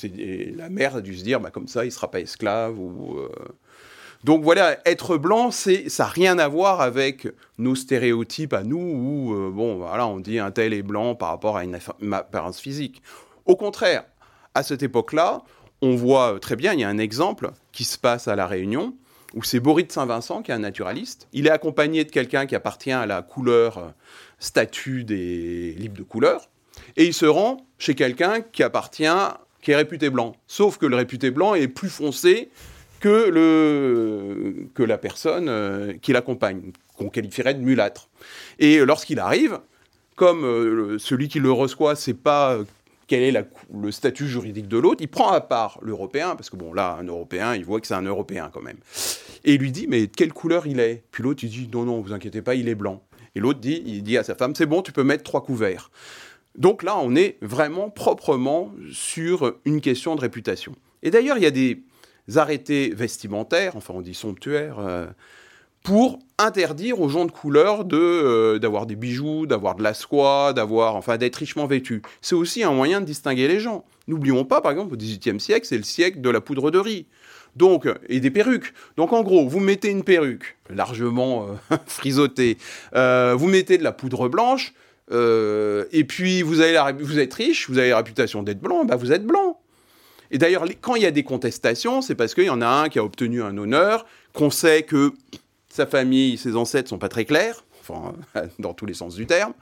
et 0.03 0.53
la 0.55 0.69
mère 0.69 0.95
a 0.95 1.01
dû 1.01 1.17
se 1.17 1.23
dire, 1.23 1.41
bah, 1.41 1.49
comme 1.49 1.67
ça, 1.67 1.83
il 1.83 1.87
ne 1.87 1.91
sera 1.91 2.09
pas 2.09 2.19
esclave. 2.19 2.79
Ou. 2.79 3.19
Donc 4.27 4.43
voilà, 4.43 4.77
être 4.85 5.15
blanc, 5.15 5.51
ça 5.51 5.71
n'a 5.71 6.05
rien 6.05 6.37
à 6.37 6.49
voir 6.49 6.81
avec 6.81 7.29
nos 7.57 7.75
stéréotypes 7.75 8.51
à 8.51 8.63
nous, 8.63 8.77
où 8.77 9.33
euh, 9.33 9.49
bon, 9.49 9.77
voilà, 9.77 10.05
on 10.05 10.19
dit 10.19 10.37
un 10.37 10.51
tel 10.51 10.73
est 10.73 10.81
blanc 10.81 11.15
par 11.15 11.29
rapport 11.29 11.55
à 11.55 11.63
une 11.63 11.79
apparence 12.11 12.59
physique. 12.59 13.01
Au 13.45 13.55
contraire, 13.55 14.03
à 14.53 14.63
cette 14.63 14.83
époque-là, 14.83 15.43
on 15.81 15.95
voit 15.95 16.39
très 16.41 16.57
bien, 16.57 16.73
il 16.73 16.81
y 16.81 16.83
a 16.83 16.89
un 16.89 16.97
exemple 16.97 17.51
qui 17.71 17.85
se 17.85 17.97
passe 17.97 18.27
à 18.27 18.35
La 18.35 18.47
Réunion, 18.47 18.95
où 19.33 19.43
c'est 19.43 19.61
Boris 19.61 19.87
de 19.87 19.93
Saint-Vincent, 19.93 20.41
qui 20.41 20.51
est 20.51 20.55
un 20.55 20.59
naturaliste. 20.59 21.29
Il 21.31 21.47
est 21.47 21.51
accompagné 21.51 22.03
de 22.03 22.11
quelqu'un 22.11 22.47
qui 22.47 22.55
appartient 22.55 22.91
à 22.91 23.05
la 23.05 23.21
couleur 23.21 23.77
euh, 23.77 23.87
statut 24.39 25.05
des 25.05 25.71
livres 25.79 25.95
de 25.95 26.03
couleur, 26.03 26.49
et 26.97 27.05
il 27.05 27.13
se 27.13 27.25
rend 27.25 27.65
chez 27.77 27.95
quelqu'un 27.95 28.41
qui 28.41 28.61
appartient, 28.61 29.07
qui 29.61 29.71
est 29.71 29.77
réputé 29.77 30.09
blanc. 30.09 30.35
Sauf 30.47 30.77
que 30.77 30.85
le 30.85 30.97
réputé 30.97 31.31
blanc 31.31 31.55
est 31.55 31.69
plus 31.69 31.89
foncé 31.89 32.49
que, 32.99 33.29
le, 33.29 34.67
que 34.73 34.83
la 34.83 34.97
personne 34.97 35.47
euh, 35.49 35.93
qui 36.01 36.13
l'accompagne, 36.13 36.71
qu'on 36.97 37.09
qualifierait 37.09 37.53
de 37.53 37.61
mulâtre. 37.61 38.09
Et 38.59 38.79
lorsqu'il 38.79 39.19
arrive, 39.19 39.59
comme 40.15 40.43
euh, 40.45 40.97
celui 40.97 41.27
qui 41.27 41.39
le 41.39 41.51
reçoit, 41.51 41.95
c'est 41.95 42.13
pas 42.13 42.53
euh, 42.53 42.63
quel 43.07 43.21
est 43.21 43.47
le 43.73 43.91
statut 43.91 44.27
juridique 44.27 44.67
de 44.67 44.77
l'autre, 44.77 45.01
il 45.01 45.07
prend 45.07 45.31
à 45.31 45.41
part 45.41 45.79
l'Européen, 45.81 46.35
parce 46.35 46.49
que 46.49 46.57
bon, 46.57 46.73
là, 46.73 46.97
un 46.99 47.05
Européen, 47.05 47.55
il 47.55 47.63
voit 47.63 47.79
que 47.79 47.87
c'est 47.87 47.93
un 47.93 48.01
Européen 48.01 48.49
quand 48.51 48.61
même. 48.61 48.77
Et 49.45 49.53
il 49.53 49.61
lui 49.61 49.71
dit, 49.71 49.87
mais 49.87 50.07
de 50.07 50.15
quelle 50.15 50.33
couleur 50.33 50.67
il 50.67 50.79
est? 50.79 51.03
Puis 51.11 51.23
l'autre, 51.23 51.43
il 51.43 51.49
dit, 51.49 51.69
non, 51.71 51.83
non, 51.83 52.01
vous 52.01 52.13
inquiétez 52.13 52.41
pas, 52.41 52.55
il 52.55 52.67
est 52.67 52.75
blanc. 52.75 53.03
Et 53.35 53.39
l'autre 53.39 53.59
dit, 53.59 53.83
il 53.85 54.03
dit 54.03 54.17
à 54.17 54.23
sa 54.23 54.35
femme, 54.35 54.55
c'est 54.55 54.65
bon, 54.65 54.81
tu 54.81 54.91
peux 54.91 55.03
mettre 55.03 55.23
trois 55.23 55.43
couverts. 55.43 55.91
Donc 56.57 56.81
là, 56.81 56.97
on 56.97 57.15
est 57.15 57.37
vraiment 57.41 57.89
proprement 57.89 58.73
sur 58.91 59.55
une 59.63 59.79
question 59.79 60.15
de 60.15 60.21
réputation. 60.21 60.73
Et 61.03 61.11
d'ailleurs, 61.11 61.37
il 61.37 61.43
y 61.43 61.47
a 61.47 61.51
des 61.51 61.83
arrêtés 62.35 62.89
vestimentaires, 62.93 63.75
enfin 63.75 63.93
on 63.95 64.01
dit 64.01 64.13
somptuaires, 64.13 64.79
euh, 64.79 65.07
pour 65.87 66.19
interdire 66.37 66.99
aux 66.99 67.07
gens 67.07 67.23
de 67.23 67.31
couleur 67.31 67.85
de, 67.85 67.97
euh, 67.97 68.59
d'avoir 68.59 68.87
des 68.87 68.97
bijoux, 68.97 69.45
d'avoir 69.45 69.73
de 69.75 69.83
la 69.83 69.93
soie, 69.93 70.51
d'avoir, 70.51 70.97
enfin, 70.97 71.15
d'être 71.15 71.37
richement 71.37 71.65
vêtus. 71.65 72.01
C'est 72.21 72.35
aussi 72.35 72.61
un 72.61 72.73
moyen 72.73 72.99
de 72.99 73.05
distinguer 73.05 73.47
les 73.47 73.61
gens. 73.61 73.85
N'oublions 74.09 74.43
pas, 74.43 74.59
par 74.59 74.73
exemple, 74.73 74.93
au 74.93 74.97
XVIIIe 74.97 75.39
siècle, 75.39 75.65
c'est 75.65 75.77
le 75.77 75.83
siècle 75.83 76.19
de 76.19 76.29
la 76.29 76.41
poudre 76.41 76.71
de 76.71 76.77
riz. 76.77 77.05
Donc, 77.55 77.85
euh, 77.85 77.95
et 78.09 78.19
des 78.19 78.31
perruques. 78.31 78.73
Donc, 78.97 79.13
en 79.13 79.23
gros, 79.23 79.47
vous 79.47 79.61
mettez 79.61 79.87
une 79.87 80.03
perruque 80.03 80.57
largement 80.69 81.47
frisottée, 81.85 82.57
euh, 82.93 83.33
vous 83.37 83.47
mettez 83.47 83.77
de 83.77 83.83
la 83.83 83.93
poudre 83.93 84.27
blanche, 84.27 84.73
et 85.09 86.03
puis 86.03 86.41
vous, 86.41 86.55
vous 86.55 87.19
êtes 87.19 87.33
riche, 87.33 87.69
vous 87.69 87.77
avez 87.77 87.91
la 87.91 87.97
réputation 87.97 88.43
d'être 88.43 88.59
blanc, 88.59 88.83
bah 88.83 88.97
vous 88.97 89.13
êtes 89.13 89.25
blanc. 89.25 89.46
Et 90.31 90.37
d'ailleurs, 90.37 90.65
quand 90.81 90.95
il 90.95 91.03
y 91.03 91.05
a 91.05 91.11
des 91.11 91.23
contestations, 91.23 92.01
c'est 92.01 92.15
parce 92.15 92.33
qu'il 92.33 92.45
y 92.45 92.49
en 92.49 92.61
a 92.61 92.67
un 92.67 92.89
qui 92.89 92.99
a 92.99 93.03
obtenu 93.03 93.41
un 93.41 93.57
honneur, 93.57 94.05
qu'on 94.33 94.49
sait 94.49 94.83
que 94.83 95.13
sa 95.69 95.85
famille, 95.85 96.37
ses 96.37 96.55
ancêtres 96.55 96.89
sont 96.89 96.97
pas 96.97 97.09
très 97.09 97.25
clairs, 97.25 97.63
enfin, 97.81 98.13
dans 98.59 98.73
tous 98.73 98.85
les 98.85 98.93
sens 98.93 99.15
du 99.15 99.25
terme. 99.25 99.53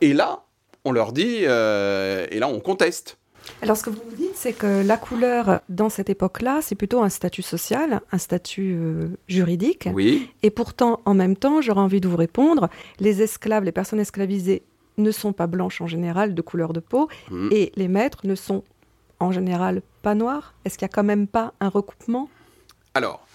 Et 0.00 0.12
là, 0.12 0.44
on 0.84 0.92
leur 0.92 1.12
dit, 1.12 1.38
euh, 1.42 2.26
et 2.30 2.38
là, 2.38 2.48
on 2.48 2.60
conteste. 2.60 3.18
Alors, 3.60 3.76
ce 3.76 3.82
que 3.82 3.90
vous 3.90 4.00
vous 4.08 4.16
dites, 4.16 4.36
c'est 4.36 4.52
que 4.52 4.84
la 4.86 4.96
couleur, 4.96 5.60
dans 5.68 5.88
cette 5.88 6.08
époque-là, 6.10 6.60
c'est 6.62 6.76
plutôt 6.76 7.02
un 7.02 7.08
statut 7.08 7.42
social, 7.42 8.00
un 8.12 8.18
statut 8.18 8.76
euh, 8.78 9.08
juridique. 9.26 9.88
Oui. 9.92 10.28
Et 10.44 10.50
pourtant, 10.50 11.00
en 11.06 11.14
même 11.14 11.36
temps, 11.36 11.60
j'aurais 11.60 11.80
envie 11.80 12.00
de 12.00 12.06
vous 12.06 12.16
répondre, 12.16 12.68
les 13.00 13.20
esclaves, 13.22 13.64
les 13.64 13.72
personnes 13.72 13.98
esclavisées 14.00 14.62
ne 14.96 15.10
sont 15.10 15.32
pas 15.32 15.48
blanches 15.48 15.80
en 15.80 15.86
général 15.88 16.34
de 16.34 16.42
couleur 16.42 16.72
de 16.72 16.78
peau, 16.80 17.08
Mhm. 17.30 17.48
et 17.52 17.72
les 17.76 17.88
maîtres 17.88 18.26
ne 18.26 18.34
sont 18.36 18.62
en 19.22 19.32
général 19.32 19.82
pas 20.02 20.14
noirs. 20.14 20.54
Est-ce 20.64 20.76
qu'il 20.76 20.86
n'y 20.86 20.90
a 20.90 20.94
quand 20.94 21.04
même 21.04 21.26
pas 21.26 21.54
un 21.60 21.68
recoupement? 21.68 22.28
Alors, 22.94 23.26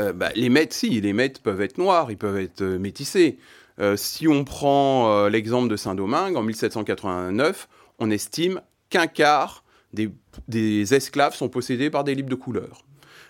euh, 0.00 0.12
bah, 0.12 0.30
les 0.34 0.48
maîtres, 0.48 0.74
si, 0.74 1.00
les 1.00 1.12
maîtres 1.12 1.40
peuvent 1.40 1.62
être 1.62 1.78
noirs, 1.78 2.10
ils 2.10 2.18
peuvent 2.18 2.38
être 2.38 2.62
euh, 2.62 2.78
métissés. 2.78 3.38
Euh, 3.78 3.96
si 3.96 4.26
on 4.26 4.44
prend 4.44 5.28
l'exemple 5.28 5.68
de 5.68 5.76
Saint-Domingue, 5.76 6.36
en 6.36 6.42
1789, 6.42 7.68
on 7.98 8.10
estime 8.10 8.60
qu'un 8.90 9.06
quart 9.06 9.64
des, 9.92 10.94
esclaves 10.94 11.34
sont 11.34 11.48
possédés 11.48 11.90
par 11.90 12.04
des 12.04 12.14
libres 12.14 12.28
de 12.28 12.34
couleur. 12.34 12.84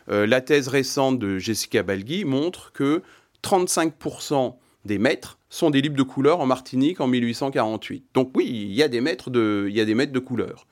La 0.08 0.40
thèse 0.40 0.68
récente 0.68 1.18
de 1.18 1.38
Jessica 1.38 1.82
Balgui 1.82 2.24
montre 2.24 2.70
que 2.72 3.02
35% 3.42 4.54
des 4.84 4.98
maîtres 4.98 5.38
sont 5.50 5.70
des 5.70 5.80
libres 5.80 5.96
de 5.96 6.04
couleur 6.04 6.38
en 6.38 6.46
Martinique 6.46 7.00
en 7.00 7.08
1848. 7.08 8.04
Donc 8.14 8.30
oui, 8.36 8.46
il 8.46 8.72
y 8.72 8.84
a 8.84 8.88
des 8.88 9.00
maîtres 9.00 9.30
de, 9.30 9.66
il 9.68 9.76
y 9.76 9.80
a 9.80 9.84
des 9.84 9.96
maîtres 9.96 10.12
de 10.12 10.20
couleur. 10.20 10.66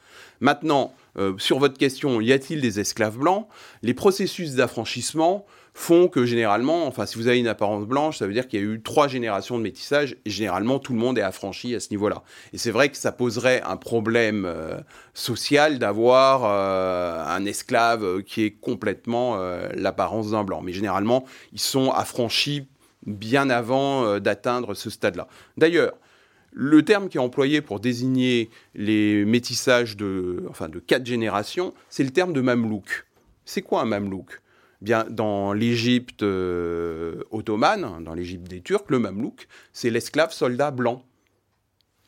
Maintenant, 0.45 0.93
euh, 1.17 1.33
sur 1.39 1.59
votre 1.59 1.79
question, 1.79 2.21
y 2.21 2.31
a-t-il 2.31 2.61
des 2.61 2.79
esclaves 2.79 3.17
blancs? 3.17 3.49
Les 3.81 3.95
processus 3.95 4.53
d'affranchissement 4.57 5.47
font 5.73 6.07
que 6.07 6.27
généralement, 6.27 6.87
enfin, 6.87 7.07
si 7.07 7.17
vous 7.17 7.29
avez 7.29 7.39
une 7.39 7.49
apparence 7.49 7.87
blanche, 7.87 8.19
ça 8.19 8.27
veut 8.27 8.35
dire 8.35 8.47
qu'il 8.47 8.61
y 8.61 8.63
a 8.63 8.67
eu 8.67 8.83
trois 8.83 9.09
générations 9.09 9.57
de 9.57 9.63
métissage 9.63 10.17
et 10.27 10.29
généralement 10.29 10.79
tout 10.79 10.93
le 10.93 10.99
monde 10.99 11.17
est 11.17 11.23
affranchi 11.23 11.75
à 11.75 11.81
ce 11.81 11.89
niveau-là. 11.93 12.25
Et 12.53 12.59
c'est 12.59 12.73
vrai 12.73 12.91
que 12.91 12.99
ça 12.99 13.11
poserait 13.11 13.63
un 13.63 13.79
problème 13.79 14.45
euh, 14.45 14.79
social 15.15 15.79
d'avoir 15.79 16.43
euh, 16.45 17.25
un 17.25 17.47
esclave 17.47 18.23
qui 18.25 18.45
est 18.45 18.51
complètement 18.51 19.39
l'apparence 19.73 20.33
d'un 20.33 20.45
blanc. 20.45 20.61
Mais 20.61 20.75
généralement, 20.75 21.25
ils 21.55 21.59
sont 21.59 21.91
affranchis 21.91 22.69
bien 23.07 23.49
avant 23.49 24.21
d'atteindre 24.21 24.75
ce 24.75 24.91
stade-là. 24.91 25.27
D'ailleurs, 25.57 25.95
le 26.55 26.85
terme 26.85 27.09
qui 27.09 27.19
est 27.19 27.21
employé 27.21 27.61
pour 27.61 27.81
désigner 27.81 28.49
les 28.75 29.25
métissages 29.25 29.97
de, 29.97 30.45
enfin, 30.49 30.69
de 30.69 30.79
quatre 30.79 31.05
générations, 31.05 31.75
c'est 31.91 32.05
le 32.05 32.11
terme 32.11 32.33
de 32.33 32.41
mamelouk. 32.41 33.07
C'est 33.45 33.63
quoi 33.63 33.83
un 33.83 33.87
mamelouk? 33.87 34.41
Bien, 34.81 35.05
dans 35.11 35.53
l'Égypte 35.53 36.23
euh, 36.23 37.25
ottomane, 37.31 38.05
dans 38.05 38.15
l'Égypte 38.15 38.49
des 38.49 38.61
Turcs, 38.61 38.85
le 38.89 38.99
mamelouk, 38.99 39.49
c'est 39.73 39.91
l'esclave 39.91 40.33
soldat 40.33 40.71
blanc. 40.71 41.05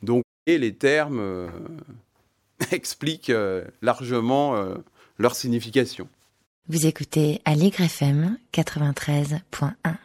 Donc, 0.03 0.23
et 0.47 0.59
les 0.59 0.75
termes 0.75 1.19
euh, 1.19 1.49
expliquent 2.71 3.31
euh, 3.31 3.65
largement 3.83 4.55
leur 5.19 5.35
signification. 5.35 6.09
Vous 6.69 6.87
écoutez 6.87 7.41
Allegre 7.45 7.81
FM 7.81 8.39
93.1. 8.53 9.97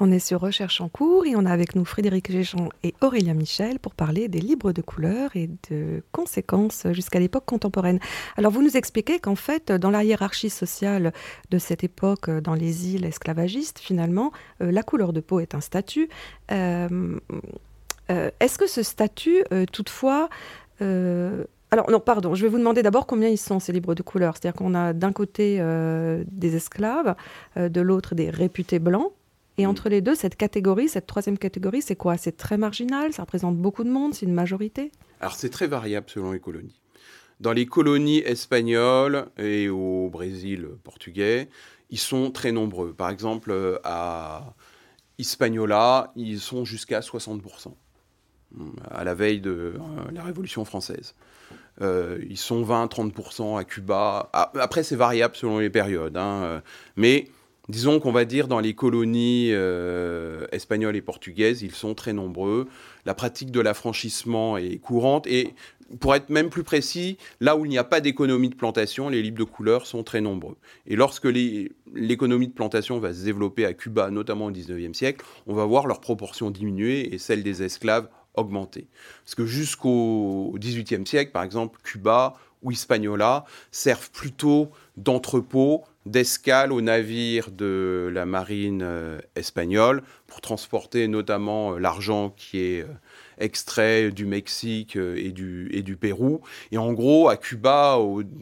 On 0.00 0.10
est 0.10 0.18
sur 0.18 0.40
Recherche 0.40 0.80
en 0.80 0.88
cours 0.88 1.24
et 1.24 1.36
on 1.36 1.46
a 1.46 1.52
avec 1.52 1.76
nous 1.76 1.84
Frédéric 1.84 2.32
Géjean 2.32 2.68
et 2.82 2.94
Aurélien 3.00 3.34
Michel 3.34 3.78
pour 3.78 3.94
parler 3.94 4.26
des 4.26 4.40
livres 4.40 4.72
de 4.72 4.82
couleur 4.82 5.30
et 5.36 5.48
de 5.70 6.02
conséquences 6.10 6.88
jusqu'à 6.90 7.20
l'époque 7.20 7.44
contemporaine. 7.46 8.00
Alors 8.36 8.50
vous 8.50 8.62
nous 8.62 8.76
expliquez 8.76 9.20
qu'en 9.20 9.36
fait, 9.36 9.70
dans 9.70 9.90
la 9.90 10.02
hiérarchie 10.02 10.50
sociale 10.50 11.12
de 11.50 11.58
cette 11.58 11.84
époque, 11.84 12.28
dans 12.28 12.54
les 12.54 12.92
îles 12.92 13.04
esclavagistes, 13.04 13.78
finalement, 13.78 14.32
euh, 14.62 14.72
la 14.72 14.82
couleur 14.82 15.12
de 15.12 15.20
peau 15.20 15.38
est 15.38 15.54
un 15.54 15.60
statut. 15.60 16.08
Euh, 16.50 17.20
euh, 18.10 18.30
Est-ce 18.40 18.58
que 18.58 18.66
ce 18.66 18.82
statut, 18.82 19.44
toutefois... 19.70 20.28
alors 20.80 21.88
non, 21.88 22.00
pardon, 22.00 22.34
je 22.34 22.42
vais 22.42 22.48
vous 22.48 22.58
demander 22.58 22.82
d'abord 22.82 23.06
combien 23.06 23.28
ils 23.28 23.38
sont 23.38 23.60
ces 23.60 23.70
livres 23.70 23.94
de 23.94 24.02
couleur? 24.02 24.34
C'est-à-dire 24.36 24.58
qu'on 24.58 24.74
a 24.74 24.92
d'un 24.92 25.12
côté 25.12 25.58
des 26.26 26.56
esclaves, 26.56 27.14
de 27.56 27.80
l'autre 27.80 28.16
des 28.16 28.28
réputés 28.28 28.80
blancs. 28.80 29.12
Et 29.58 29.66
Mm. 29.66 29.70
entre 29.70 29.88
les 29.88 30.00
deux, 30.00 30.14
cette 30.14 30.36
catégorie, 30.36 30.88
cette 30.88 31.06
troisième 31.06 31.38
catégorie, 31.38 31.80
c'est 31.82 31.96
quoi? 31.96 32.16
C'est 32.16 32.36
très 32.36 32.56
marginal, 32.58 33.12
ça 33.12 33.22
représente 33.22 33.56
beaucoup 33.56 33.84
de 33.84 33.90
monde, 33.90 34.14
c'est 34.14 34.26
une 34.26 34.34
majorité? 34.34 34.90
Alors 35.20 35.34
c'est 35.34 35.50
très 35.50 35.66
variable 35.68 36.06
selon 36.08 36.32
les 36.32 36.40
colonies. 36.40 36.80
Dans 37.40 37.52
les 37.52 37.66
colonies 37.66 38.18
espagnoles 38.18 39.26
et 39.38 39.68
au 39.68 40.08
Brésil 40.10 40.68
portugais, 40.82 41.48
ils 41.90 41.98
sont 41.98 42.30
très 42.30 42.52
nombreux. 42.52 42.92
Par 42.92 43.10
exemple, 43.10 43.50
euh, 43.50 43.78
à 43.84 44.54
Hispaniola, 45.18 46.12
ils 46.16 46.40
sont 46.40 46.64
jusqu'à 46.64 47.00
60%, 47.00 47.76
hum, 48.58 48.74
à 48.90 49.04
la 49.04 49.14
veille 49.14 49.40
de 49.40 49.50
euh, 49.50 49.78
la 50.12 50.22
Révolution 50.22 50.64
française. 50.64 51.14
Euh, 51.80 52.18
ils 52.28 52.36
sont 52.38 52.62
20-30% 52.62 53.56
à 53.58 53.64
Cuba. 53.64 54.30
Ah, 54.32 54.52
Après, 54.60 54.82
c'est 54.82 54.96
variable 54.96 55.34
selon 55.36 55.58
les 55.58 55.70
périodes. 55.70 56.16
hein, 56.16 56.62
Mais 56.96 57.28
disons 57.68 58.00
qu'on 58.00 58.12
va 58.12 58.24
dire 58.24 58.48
dans 58.48 58.60
les 58.60 58.74
colonies 58.74 59.48
euh, 59.52 60.46
espagnoles 60.52 60.96
et 60.96 61.02
portugaises, 61.02 61.62
ils 61.62 61.74
sont 61.74 61.94
très 61.94 62.12
nombreux. 62.12 62.68
La 63.06 63.14
pratique 63.14 63.50
de 63.50 63.60
l'affranchissement 63.60 64.56
est 64.56 64.78
courante. 64.78 65.26
Et 65.26 65.54
pour 66.00 66.14
être 66.14 66.30
même 66.30 66.50
plus 66.50 66.64
précis, 66.64 67.18
là 67.40 67.56
où 67.56 67.64
il 67.64 67.68
n'y 67.68 67.78
a 67.78 67.84
pas 67.84 68.00
d'économie 68.00 68.48
de 68.48 68.54
plantation, 68.54 69.08
les 69.08 69.22
libres 69.22 69.38
de 69.38 69.44
couleur 69.44 69.86
sont 69.86 70.02
très 70.02 70.20
nombreux. 70.20 70.56
Et 70.86 70.96
lorsque 70.96 71.26
l'économie 71.26 72.48
de 72.48 72.52
plantation 72.52 72.98
va 72.98 73.12
se 73.12 73.24
développer 73.24 73.64
à 73.64 73.74
Cuba, 73.74 74.10
notamment 74.10 74.46
au 74.46 74.50
19e 74.50 74.94
siècle, 74.94 75.24
on 75.46 75.54
va 75.54 75.64
voir 75.64 75.86
leur 75.86 76.00
proportion 76.00 76.50
diminuer 76.50 77.14
et 77.14 77.18
celle 77.18 77.42
des 77.42 77.62
esclaves 77.62 78.08
augmenter. 78.34 78.88
Parce 79.24 79.34
que 79.34 79.46
jusqu'au 79.46 80.54
18e 80.58 81.06
siècle, 81.06 81.30
par 81.32 81.44
exemple, 81.44 81.78
Cuba 81.84 82.34
ou 82.62 82.72
Hispaniola 82.72 83.44
servent 83.70 84.10
plutôt 84.10 84.70
d'entrepôt, 84.96 85.84
d'escale 86.06 86.72
aux 86.72 86.80
navires 86.80 87.50
de 87.50 88.10
la 88.12 88.26
marine 88.26 88.82
euh, 88.82 89.18
espagnole 89.36 90.02
pour 90.26 90.40
transporter 90.40 91.08
notamment 91.08 91.74
euh, 91.74 91.78
l'argent 91.78 92.34
qui 92.36 92.58
est 92.58 92.82
euh, 92.82 92.88
extrait 93.38 94.10
du 94.10 94.26
Mexique 94.26 94.96
et 94.96 95.32
du, 95.32 95.68
et 95.72 95.82
du 95.82 95.96
Pérou. 95.96 96.40
Et 96.70 96.78
en 96.78 96.92
gros, 96.92 97.28
à 97.28 97.36
Cuba, 97.36 97.98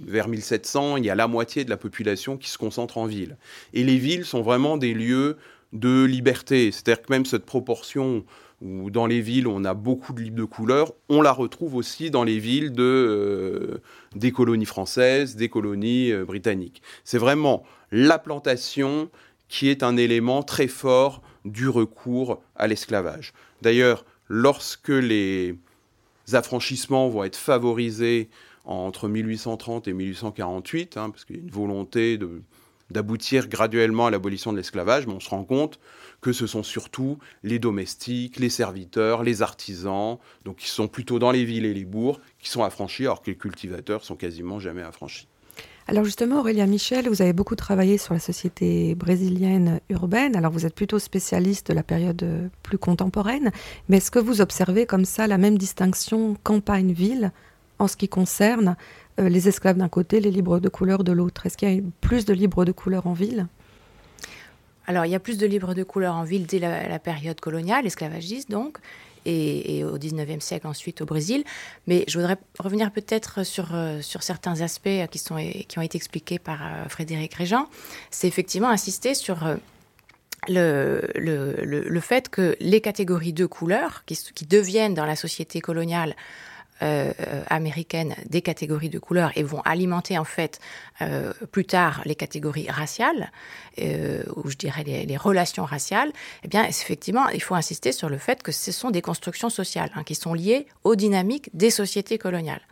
vers 0.06 0.28
1700, 0.28 0.98
il 0.98 1.06
y 1.06 1.10
a 1.10 1.14
la 1.14 1.28
moitié 1.28 1.64
de 1.64 1.70
la 1.70 1.78
population 1.78 2.36
qui 2.36 2.50
se 2.50 2.58
concentre 2.58 2.98
en 2.98 3.06
ville. 3.06 3.38
Et 3.72 3.84
les 3.84 3.96
villes 3.96 4.26
sont 4.26 4.42
vraiment 4.42 4.76
des 4.76 4.92
lieux 4.92 5.38
de 5.72 6.04
liberté. 6.04 6.70
C'est-à-dire 6.72 7.02
que 7.02 7.12
même 7.12 7.26
cette 7.26 7.44
proportion 7.46 8.24
où 8.60 8.90
dans 8.90 9.06
les 9.06 9.20
villes 9.20 9.48
on 9.48 9.64
a 9.64 9.74
beaucoup 9.74 10.12
de 10.12 10.20
livres 10.20 10.36
de 10.36 10.44
couleur, 10.44 10.92
on 11.08 11.20
la 11.22 11.32
retrouve 11.32 11.74
aussi 11.74 12.10
dans 12.10 12.22
les 12.24 12.38
villes 12.38 12.72
de, 12.72 12.82
euh, 12.82 13.78
des 14.14 14.30
colonies 14.32 14.66
françaises, 14.66 15.34
des 15.36 15.48
colonies 15.48 16.12
euh, 16.12 16.24
britanniques. 16.24 16.80
C'est 17.04 17.18
vraiment 17.18 17.64
la 17.90 18.18
plantation 18.18 19.10
qui 19.48 19.68
est 19.68 19.82
un 19.82 19.96
élément 19.96 20.42
très 20.42 20.68
fort 20.68 21.22
du 21.44 21.68
recours 21.68 22.40
à 22.56 22.68
l'esclavage. 22.68 23.32
D'ailleurs, 23.62 24.04
lorsque 24.28 24.88
les 24.88 25.56
affranchissements 26.32 27.08
vont 27.08 27.24
être 27.24 27.36
favorisés 27.36 28.28
entre 28.64 29.08
1830 29.08 29.88
et 29.88 29.92
1848, 29.92 30.96
hein, 30.96 31.10
parce 31.10 31.24
qu'il 31.24 31.36
y 31.36 31.38
a 31.40 31.42
une 31.42 31.50
volonté 31.50 32.16
de- 32.16 32.42
d'aboutir 32.92 33.48
graduellement 33.48 34.06
à 34.06 34.10
l'abolition 34.10 34.52
de 34.52 34.58
l'esclavage, 34.58 35.06
mais 35.06 35.14
on 35.14 35.20
se 35.20 35.30
rend 35.30 35.44
compte 35.44 35.80
que 36.20 36.32
ce 36.32 36.46
sont 36.46 36.62
surtout 36.62 37.18
les 37.42 37.58
domestiques, 37.58 38.38
les 38.38 38.48
serviteurs, 38.48 39.22
les 39.22 39.42
artisans, 39.42 40.18
donc 40.44 40.56
qui 40.56 40.68
sont 40.68 40.88
plutôt 40.88 41.18
dans 41.18 41.32
les 41.32 41.44
villes 41.44 41.66
et 41.66 41.74
les 41.74 41.84
bourgs, 41.84 42.20
qui 42.38 42.48
sont 42.48 42.62
affranchis, 42.62 43.04
alors 43.04 43.22
que 43.22 43.30
les 43.30 43.36
cultivateurs 43.36 44.04
sont 44.04 44.14
quasiment 44.14 44.60
jamais 44.60 44.82
affranchis. 44.82 45.26
Alors 45.88 46.04
justement, 46.04 46.38
Aurélien 46.38 46.66
Michel, 46.66 47.08
vous 47.08 47.22
avez 47.22 47.32
beaucoup 47.32 47.56
travaillé 47.56 47.98
sur 47.98 48.14
la 48.14 48.20
société 48.20 48.94
brésilienne 48.94 49.80
urbaine. 49.88 50.36
Alors 50.36 50.52
vous 50.52 50.64
êtes 50.64 50.76
plutôt 50.76 51.00
spécialiste 51.00 51.68
de 51.70 51.74
la 51.74 51.82
période 51.82 52.50
plus 52.62 52.78
contemporaine, 52.78 53.50
mais 53.88 53.96
est-ce 53.96 54.12
que 54.12 54.20
vous 54.20 54.40
observez 54.40 54.86
comme 54.86 55.04
ça 55.04 55.26
la 55.26 55.38
même 55.38 55.58
distinction 55.58 56.36
campagne-ville 56.44 57.32
en 57.80 57.88
ce 57.88 57.96
qui 57.96 58.08
concerne 58.08 58.76
euh, 59.20 59.28
les 59.28 59.48
esclaves 59.48 59.76
d'un 59.76 59.88
côté, 59.88 60.20
les 60.20 60.30
libres 60.30 60.58
de 60.58 60.68
couleur 60.68 61.04
de 61.04 61.12
l'autre 61.12 61.46
Est-ce 61.46 61.56
qu'il 61.56 61.72
y 61.72 61.78
a 61.78 61.82
plus 62.00 62.24
de 62.24 62.32
libres 62.32 62.64
de 62.64 62.72
couleur 62.72 63.06
en 63.06 63.12
ville? 63.12 63.46
Alors, 64.86 65.04
il 65.04 65.12
y 65.12 65.14
a 65.14 65.20
plus 65.20 65.38
de 65.38 65.46
livres 65.46 65.74
de 65.74 65.82
couleur 65.82 66.14
en 66.14 66.24
ville 66.24 66.46
dès 66.46 66.58
la, 66.58 66.98
période 66.98 67.38
coloniale, 67.38 67.86
esclavagiste 67.86 68.50
donc, 68.50 68.78
et, 69.24 69.84
au 69.84 69.98
19e 69.98 70.40
siècle 70.40 70.66
ensuite 70.66 71.02
au 71.02 71.04
Brésil. 71.04 71.44
Mais 71.86 72.04
je 72.08 72.18
voudrais 72.18 72.36
revenir 72.58 72.90
peut-être 72.90 73.44
sur, 73.44 73.74
euh, 73.74 74.00
certains 74.00 74.60
aspects 74.62 74.86
euh, 74.88 75.06
qui, 75.06 75.18
sont, 75.18 75.36
qui 75.68 75.78
ont 75.78 75.82
été 75.82 75.96
expliqués 75.96 76.38
par 76.38 76.60
Frédéric 76.88 77.34
Régent. 77.34 77.68
C'est 78.10 78.28
effectivement 78.28 78.70
insister 78.70 79.14
sur 79.14 79.46
le, 80.48 82.00
fait 82.00 82.28
que 82.28 82.56
les 82.60 82.80
catégories 82.80 83.32
de 83.32 83.46
couleurs 83.46 84.04
qui 84.06 84.46
deviennent 84.46 84.94
dans 84.94 85.06
la 85.06 85.16
société 85.16 85.60
coloniale 85.60 86.16
euh, 86.82 87.12
euh, 87.20 87.44
américaine 87.48 88.16
des 88.28 88.42
catégories 88.42 88.88
de 88.88 88.98
couleurs 88.98 89.30
et 89.36 89.44
vont 89.44 89.60
alimenter 89.60 90.18
en 90.18 90.24
fait 90.24 90.58
euh, 91.00 91.32
plus 91.52 91.64
tard 91.64 92.02
les 92.04 92.16
catégories 92.16 92.68
raciales, 92.68 93.30
ou 93.78 94.50
je 94.50 94.56
dirais 94.56 94.82
les, 94.84 95.06
les, 95.06 95.16
relations 95.16 95.64
raciales, 95.64 96.12
eh 96.42 96.48
bien 96.48 96.64
effectivement 96.64 97.28
il 97.28 97.40
faut 97.40 97.54
insister 97.54 97.92
sur 97.92 98.08
le 98.08 98.18
fait 98.18 98.42
que 98.42 98.52
ce 98.52 98.72
sont 98.72 98.90
des 98.90 99.00
constructions 99.00 99.48
sociales 99.48 99.90
hein, 99.94 100.02
qui 100.02 100.14
sont 100.14 100.34
liées 100.34 100.66
aux 100.82 100.96
dynamiques 100.96 101.50
des 101.54 101.70
sociétés 101.70 102.18
coloniales. 102.18 102.62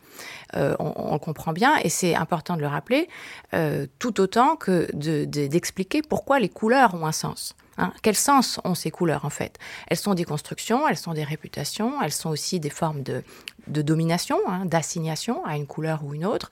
Euh, 0.56 0.74
on, 0.78 1.18
comprend 1.18 1.52
bien 1.52 1.76
et 1.82 1.88
c'est 1.88 2.14
important 2.14 2.56
de 2.56 2.60
le 2.60 2.66
rappeler, 2.66 3.08
euh, 3.54 3.86
tout 3.98 4.20
autant 4.20 4.56
que 4.56 4.88
d'expliquer 4.94 5.98
de, 5.98 6.02
de, 6.02 6.08
pourquoi 6.08 6.40
les 6.40 6.48
couleurs 6.48 6.94
ont 6.94 7.06
un 7.06 7.12
sens. 7.12 7.54
Hein. 7.78 7.92
Quel 8.02 8.16
sens 8.16 8.58
ont 8.64 8.74
ces 8.74 8.90
couleurs 8.90 9.24
en 9.24 9.30
fait? 9.30 9.58
Elles 9.86 9.96
sont 9.96 10.14
des 10.14 10.24
constructions, 10.24 10.88
elles 10.88 10.96
sont 10.96 11.14
des 11.14 11.24
réputations, 11.24 12.02
elles 12.02 12.12
sont 12.12 12.30
aussi 12.30 12.58
des 12.58 12.70
formes 12.70 13.02
de, 13.02 13.22
domination, 13.68 14.38
hein, 14.48 14.64
d'assignation 14.64 15.44
à 15.44 15.56
une 15.56 15.66
couleur 15.66 16.04
ou 16.04 16.14
une 16.14 16.24
autre. 16.24 16.48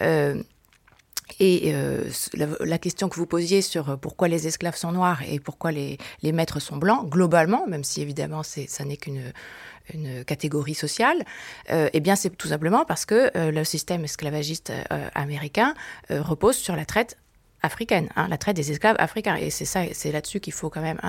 Euh, 0.00 0.42
et 1.40 1.74
la, 2.34 2.78
question 2.78 3.08
que 3.08 3.16
vous 3.16 3.26
posiez 3.26 3.60
sur 3.60 3.98
pourquoi 3.98 4.28
les 4.28 4.46
esclaves 4.46 4.76
sont 4.76 4.92
noirs 4.92 5.22
et 5.28 5.40
pourquoi 5.40 5.72
les 5.72 5.98
maîtres 6.22 6.60
sont 6.60 6.76
blancs, 6.76 7.10
globalement, 7.10 7.66
même 7.66 7.82
si 7.82 8.00
évidemment 8.00 8.42
ça 8.44 8.84
n'est 8.84 8.96
qu'une 8.96 9.32
une 9.92 10.24
catégorie 10.24 10.74
sociale, 10.74 11.24
euh, 11.70 11.88
eh 11.92 12.00
bien 12.00 12.16
c'est 12.16 12.30
tout 12.30 12.48
simplement 12.48 12.84
parce 12.84 13.04
que 13.04 13.30
euh, 13.36 13.50
le 13.50 13.64
système 13.64 14.04
esclavagiste 14.04 14.72
euh, 14.92 15.08
américain 15.14 15.74
repose 16.10 16.56
sur 16.56 16.76
la 16.76 16.84
traite 16.84 17.16
africaine, 17.62 18.08
hein, 18.16 18.28
la 18.28 18.38
traite 18.38 18.56
des 18.56 18.70
esclaves 18.70 18.96
africains. 18.98 19.36
Et 19.36 19.50
c'est 19.50 19.64
ça, 19.64 19.82
c'est 19.92 20.12
là-dessus 20.12 20.40
qu'il 20.40 20.52
faut 20.52 20.70
quand 20.70 20.82
même, 20.82 21.00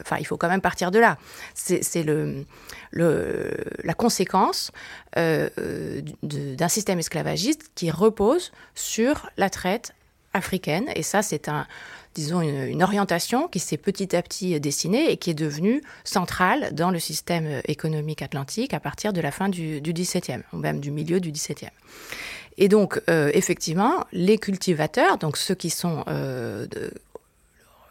enfin, 0.00 0.16
il 0.20 0.26
faut 0.26 0.36
quand 0.36 0.48
même 0.48 0.60
partir 0.60 0.90
de 0.90 0.98
là. 0.98 1.18
C'est 1.54 2.02
le, 2.02 2.44
la 2.92 3.94
conséquence 3.94 4.70
euh, 5.16 5.48
d'un 6.22 6.68
système 6.68 6.98
esclavagiste 6.98 7.70
qui 7.74 7.90
repose 7.90 8.52
sur 8.74 9.30
la 9.36 9.50
traite 9.50 9.92
africaine. 10.34 10.88
Et 10.94 11.02
ça, 11.02 11.22
c'est 11.22 11.48
un, 11.48 11.66
disons, 12.14 12.40
une, 12.40 12.82
orientation 12.82 13.48
qui 13.48 13.58
s'est 13.58 13.76
petit 13.76 14.14
à 14.14 14.22
petit 14.22 14.58
dessinée 14.60 15.10
et 15.10 15.16
qui 15.16 15.30
est 15.30 15.34
devenue 15.34 15.82
centrale 16.04 16.74
dans 16.74 16.90
le 16.90 16.98
système 16.98 17.62
économique 17.66 18.22
atlantique 18.22 18.74
à 18.74 18.80
partir 18.80 19.12
de 19.12 19.20
la 19.20 19.30
fin 19.30 19.48
du, 19.48 19.80
XVIIe, 19.80 20.42
ou 20.52 20.56
même 20.56 20.80
du 20.80 20.90
milieu 20.90 21.20
du 21.20 21.30
XVIIe. 21.32 21.70
Et 22.58 22.68
donc, 22.68 23.00
euh, 23.08 23.30
effectivement, 23.34 24.04
les 24.12 24.38
cultivateurs, 24.38 25.18
donc 25.18 25.36
ceux 25.36 25.54
qui 25.54 25.70
sont, 25.70 26.04
euh, 26.08 26.66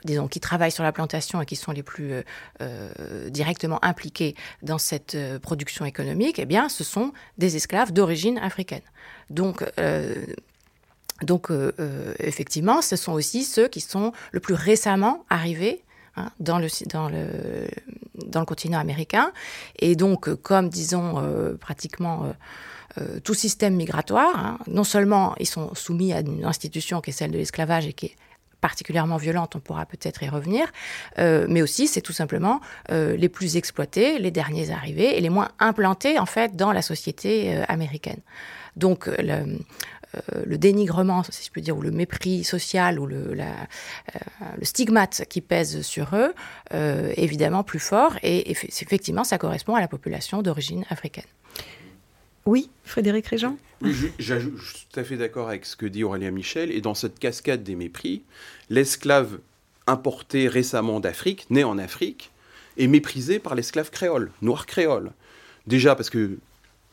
disons, 0.06 0.28
qui 0.28 0.40
travaillent 0.40 0.72
sur 0.72 0.84
la 0.84 0.92
plantation 0.92 1.42
et 1.42 1.46
qui 1.46 1.56
sont 1.56 1.72
les 1.72 1.84
plus 1.84 2.14
euh, 2.62 3.30
directement 3.30 3.84
impliqués 3.84 4.36
dans 4.62 4.78
cette 4.78 5.18
production 5.42 5.86
économique, 5.86 6.38
eh 6.38 6.46
bien, 6.46 6.70
ce 6.70 6.84
sont 6.84 7.12
des 7.38 7.56
esclaves 7.56 7.92
d'origine 7.92 8.38
africaine. 8.38 8.84
Donc, 9.30 9.64
donc 11.24 11.50
effectivement, 12.20 12.82
ce 12.82 12.96
sont 12.96 13.14
aussi 13.14 13.44
ceux 13.44 13.68
qui 13.68 13.82
sont 13.82 14.12
le 14.32 14.40
plus 14.40 14.54
récemment 14.54 15.26
arrivés 15.30 15.84
Hein, 16.18 16.30
dans, 16.42 16.60
le, 16.60 16.68
dans, 16.88 17.08
le, 17.08 17.70
dans 18.26 18.42
le 18.42 18.46
continent 18.46 18.80
américain. 18.80 19.32
Et 19.80 19.96
donc, 19.96 20.34
comme 20.42 20.68
disons 20.68 21.20
euh, 21.20 21.56
pratiquement 21.56 22.34
euh, 22.98 23.22
tout 23.22 23.34
système 23.34 23.76
migratoire, 23.76 24.38
hein, 24.38 24.58
non 24.68 24.84
seulement 24.84 25.36
ils 25.40 25.48
sont 25.48 25.74
soumis 25.74 26.12
à 26.12 26.20
une 26.20 26.44
institution 26.44 27.00
qui 27.00 27.12
est 27.12 27.14
celle 27.14 27.32
de 27.32 27.38
l'esclavage 27.38 27.88
et 27.88 27.94
qui 27.94 28.08
est 28.08 28.16
particulièrement 28.62 29.18
violentes, 29.18 29.56
on 29.56 29.60
pourra 29.60 29.86
peut-être 29.86 30.22
y 30.24 30.30
revenir, 30.30 30.72
euh, 31.18 31.48
mais 31.50 31.62
aussi 31.62 31.88
c'est 31.88 32.02
tout 32.02 32.14
simplement 32.14 32.62
euh, 32.92 33.18
les 33.18 33.28
plus 33.28 33.58
exploités, 33.58 34.20
les 34.20 34.32
derniers 34.32 34.70
arrivés 34.72 35.18
et 35.18 35.22
les 35.22 35.30
moins 35.30 35.50
implantés 35.60 36.20
en 36.20 36.28
fait 36.28 36.56
dans 36.56 36.72
la 36.72 36.84
société 36.84 37.56
euh, 37.56 37.64
américaine. 37.68 38.20
Donc 38.78 39.08
le, 39.08 39.58
le, 40.46 40.58
dénigrement, 40.58 41.24
si 41.30 41.46
je 41.46 41.52
peux 41.52 41.62
dire, 41.62 41.78
ou 41.78 41.82
le 41.82 41.92
mépris 41.92 42.44
social, 42.44 43.00
ou 43.00 43.06
le, 43.06 43.34
la, 43.34 43.54
le 44.58 44.66
stigmate 44.66 45.24
qui 45.30 45.42
pèse 45.42 45.82
sur 45.82 46.16
eux, 46.16 46.34
est 46.72 47.24
évidemment 47.24 47.64
plus 47.64 47.80
fort, 47.80 48.16
et 48.24 48.52
effectivement, 48.52 49.24
ça 49.24 49.38
correspond 49.38 49.76
à 49.76 49.82
la 49.82 49.88
population 49.88 50.42
d'origine 50.42 50.86
africaine. 50.90 51.26
Oui, 52.46 52.70
Frédéric 52.84 53.28
Régent? 53.28 53.58
Je, 53.84 54.08
je, 54.20 54.36
suis 54.40 54.88
tout 54.92 55.00
à 55.00 55.04
fait 55.04 55.18
d'accord 55.18 55.50
avec 55.50 55.66
ce 55.66 55.76
que 55.76 55.86
dit 55.86 56.04
Aurélien 56.04 56.32
Michel. 56.32 56.72
Et 56.72 56.82
dans 56.82 56.96
cette 56.96 57.20
cascade 57.20 57.64
des 57.64 57.76
mépris, 57.76 58.24
l'esclave 58.70 59.40
importé 59.88 60.48
récemment 60.48 61.00
d'Afrique, 61.00 61.48
né 61.50 61.64
en 61.64 61.78
Afrique, 61.78 62.32
est 62.78 62.88
méprisé 62.88 63.40
par 63.40 63.56
l'esclave 63.56 63.92
créole, 63.92 64.32
noir 64.42 64.66
créole. 64.66 65.12
Déjà 65.68 65.96
parce 65.96 66.10
que 66.10 66.38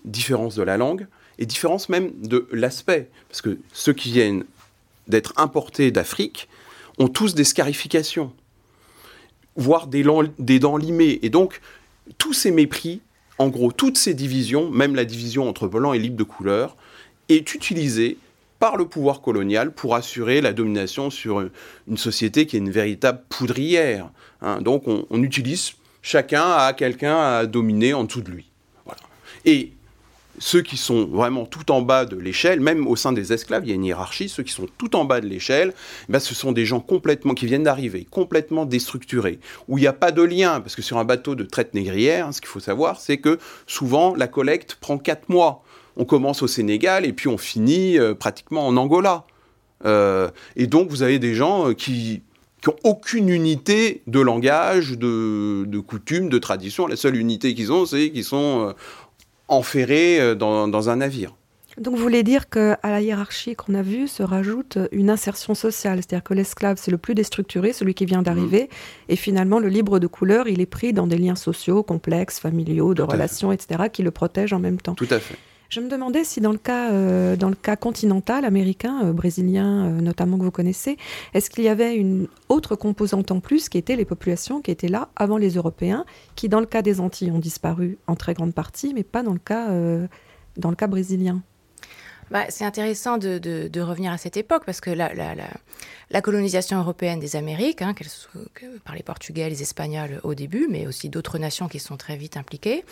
différence 0.05 0.55
de 0.55 0.63
la 0.63 0.77
langue 0.77 1.07
et 1.39 1.47
différence 1.47 1.89
même 1.89 2.11
de 2.21 2.49
l'aspect. 2.53 3.09
Parce 3.29 3.43
que 3.43 3.59
ceux 3.73 3.93
qui 3.93 4.13
viennent 4.13 4.45
d'être 5.07 5.33
importés 5.37 5.91
d'Afrique 5.91 6.49
ont 6.99 7.09
tous 7.09 7.35
des 7.35 7.45
scarifications, 7.45 8.33
voire 9.57 9.87
des, 9.87 10.03
dents 10.03 10.77
limées. 10.77 11.19
Et 11.23 11.31
donc, 11.31 11.61
tous 12.19 12.33
ces 12.33 12.51
mépris 12.51 13.01
en 13.39 13.49
gros, 13.49 13.71
toutes 13.71 13.97
ces 13.97 14.15
divisions, 14.15 14.69
même 14.69 14.97
la 14.97 15.05
division 15.05 15.49
entre 15.49 15.69
blanc 15.69 15.93
et 15.93 15.99
libre 15.99 16.17
de 16.17 16.25
couleur, 16.25 16.77
est 17.29 17.55
utilisée 17.55 18.19
par 18.59 18.77
le 18.77 18.87
pouvoir 18.87 19.21
colonial 19.21 19.73
pour 19.73 19.95
assurer 19.95 20.41
la 20.41 20.53
domination 20.53 21.11
sur 21.11 21.49
une 21.87 21.97
société 21.97 22.47
qui 22.47 22.57
est 22.57 22.59
une 22.59 22.71
véritable 22.71 23.23
poudrière. 23.29 24.11
Hein. 24.43 24.61
Donc 24.61 24.85
on, 24.89 25.23
utilise 25.23 25.75
chacun 26.03 26.51
à 26.51 26.73
quelqu'un 26.73 27.17
à 27.17 27.47
dominer 27.47 27.95
en 27.95 28.03
dessous 28.03 28.23
de 28.23 28.31
lui. 28.31 28.51
Et 29.45 29.73
ceux 30.39 30.63
qui 30.63 30.77
sont 30.77 31.07
vraiment 31.07 31.47
tout 31.47 31.71
en 31.71 31.83
bas 31.83 32.05
de 32.05 32.17
l'échelle, 32.17 32.61
même 32.61 32.87
au 32.87 32.97
sein 32.97 33.13
des 33.13 33.33
esclaves, 33.33 33.65
il 33.65 33.69
y 33.69 33.73
a 33.73 33.75
une 33.75 33.85
hiérarchie, 33.85 34.29
ceux 34.29 34.43
qui 34.43 34.53
sont 34.53 34.67
tout 34.79 34.97
en 34.97 35.05
bas 35.05 35.21
de 35.21 35.27
l'échelle, 35.27 35.75
eh 36.09 36.13
ben 36.13 36.21
ce 36.21 36.35
sont 36.35 36.53
des 36.53 36.65
gens 36.65 36.81
complètement, 36.81 37.35
qui 37.35 37.47
viennent 37.47 37.63
d'arriver, 37.63 38.07
complètement 38.11 38.65
déstructurés, 38.65 39.41
où 39.69 39.79
il 39.79 39.83
n'y 39.83 39.87
a 39.87 39.93
pas 39.93 40.13
de 40.13 40.23
lien, 40.23 40.61
parce 40.61 40.77
que 40.77 40.83
sur 40.83 40.99
un 40.99 41.05
bateau 41.05 41.35
de 41.35 41.45
traite 41.45 41.75
négrière, 41.75 42.29
hein, 42.29 42.33
ce 42.33 42.41
qu'il 42.41 42.49
faut 42.49 42.61
savoir, 42.61 43.01
c'est 43.01 43.19
que 43.19 43.39
souvent 43.67 44.15
la 44.15 44.29
collecte 44.29 44.77
prend 44.81 44.99
4 44.99 45.29
mois. 45.29 45.63
On 45.97 46.05
commence 46.05 46.43
au 46.43 46.47
Sénégal 46.47 47.05
et 47.05 47.13
puis 47.13 47.29
on 47.29 47.39
finit 47.39 47.99
euh, 47.99 48.15
pratiquement 48.15 48.67
en 48.67 48.77
Angola. 48.77 49.25
Euh, 49.85 50.29
et 50.57 50.67
donc 50.67 50.91
vous 50.91 51.03
avez 51.03 51.19
des 51.19 51.35
gens 51.35 51.71
euh, 51.71 51.73
qui 51.75 52.23
n'ont 52.67 52.77
aucune 52.85 53.29
unité 53.29 54.03
de 54.07 54.21
langage, 54.21 54.93
de, 54.93 55.65
de 55.67 55.79
coutume, 55.81 56.29
de 56.29 56.39
tradition. 56.39 56.87
La 56.87 56.97
seule 56.97 57.17
unité 57.17 57.55
qu'ils 57.55 57.73
ont, 57.73 57.85
c'est 57.87 58.11
qu'ils 58.11 58.25
sont 58.25 58.75
enferré 59.49 60.21
euh, 60.21 60.35
dans, 60.35 60.89
un 60.89 60.97
navire. 60.97 61.35
Donc 61.79 61.95
vous 61.95 62.03
voulez 62.03 62.25
dire 62.25 62.49
qu'à 62.49 62.79
la 62.83 63.01
hiérarchie 63.01 63.55
qu'on 63.55 63.75
a 63.75 63.83
vue 63.83 64.09
se 64.09 64.23
rajoute 64.23 64.79
une 64.91 65.11
insertion 65.11 65.55
sociale, 65.55 65.99
c'est-à-dire 65.99 66.25
que 66.25 66.35
l'esclave 66.35 66.77
c'est 66.81 66.91
le 66.91 66.99
plus 66.99 67.15
déstructuré, 67.15 67.73
celui 67.73 67.95
qui 67.95 68.05
vient 68.05 68.23
d'arriver, 68.23 68.65
mmh. 68.65 69.13
et 69.13 69.17
finalement 69.17 69.61
le 69.61 69.69
libre 69.69 70.01
de 70.01 70.09
couleur 70.09 70.49
il 70.49 70.61
est 70.61 70.67
pris 70.67 70.93
dans 70.93 71.07
des 71.07 71.19
liens 71.19 71.37
sociaux 71.37 71.85
complexes, 71.85 72.41
familiaux, 72.41 72.95
de 72.95 73.03
relations, 73.03 73.53
etc., 73.53 73.85
qui 73.93 74.03
le 74.03 74.11
protègent 74.11 74.53
en 74.53 74.59
même 74.59 74.81
temps. 74.81 74.95
Tout 74.95 75.07
à 75.11 75.21
fait. 75.21 75.37
Je 75.69 75.81
me 75.81 75.89
demandais 75.91 76.25
si 76.25 76.41
dans 76.41 76.53
le 76.53 76.59
cas, 76.59 76.93
euh, 76.93 77.37
continental 77.79 78.47
américain, 78.47 79.05
euh, 79.05 79.13
brésilien 79.13 79.87
euh, 79.87 80.01
notamment 80.01 80.39
que 80.39 80.43
vous 80.45 80.51
connaissez, 80.51 80.97
est-ce 81.35 81.51
qu'il 81.51 81.65
y 81.65 81.69
avait 81.69 81.95
une 81.95 82.27
autre 82.49 82.75
composante 82.75 83.31
en 83.31 83.41
plus 83.41 83.69
qui 83.69 83.77
était 83.77 83.95
les 83.95 84.07
populations 84.07 84.63
qui 84.63 84.71
étaient 84.71 84.89
là 84.89 85.11
avant 85.15 85.37
les 85.37 85.51
Européens, 85.51 86.07
qui 86.37 86.49
dans 86.49 86.61
le 86.61 86.67
cas 86.67 86.81
des 86.81 87.01
Antilles 87.01 87.31
ont 87.31 87.39
disparu 87.39 87.99
en 88.07 88.17
très 88.17 88.33
grande 88.33 88.55
partie, 88.55 88.95
mais 88.95 89.03
pas 89.03 89.23
dans 89.23 89.35
le 89.35 89.39
cas, 89.39 89.69
dans 90.57 90.71
le 90.71 90.77
cas 90.77 90.87
brésilien? 90.87 91.43
Bah, 92.31 92.45
c'est 92.49 92.65
intéressant 92.65 93.17
de, 93.19 93.39
de, 93.39 93.81
revenir 93.81 94.13
à 94.13 94.19
cette 94.19 94.37
époque 94.37 94.65
parce 94.67 94.81
que 94.81 94.91
la, 94.91 95.13
la 95.15 96.23
colonisation 96.23 96.79
européenne 96.79 97.21
des 97.21 97.37
Amériques, 97.37 97.83
hein, 97.83 97.95
par 98.85 98.95
les 98.95 99.03
Portugais, 99.03 99.49
les 99.49 99.63
Espagnols 99.63 100.21
au 100.25 100.35
début, 100.35 100.67
mais 100.69 100.87
aussi 100.87 101.09
d'autres 101.09 101.39
nations 101.39 101.69
qui 101.69 101.79
sont 101.79 101.97
très 101.97 102.17
vite 102.17 102.37
impliquées, 102.37 102.85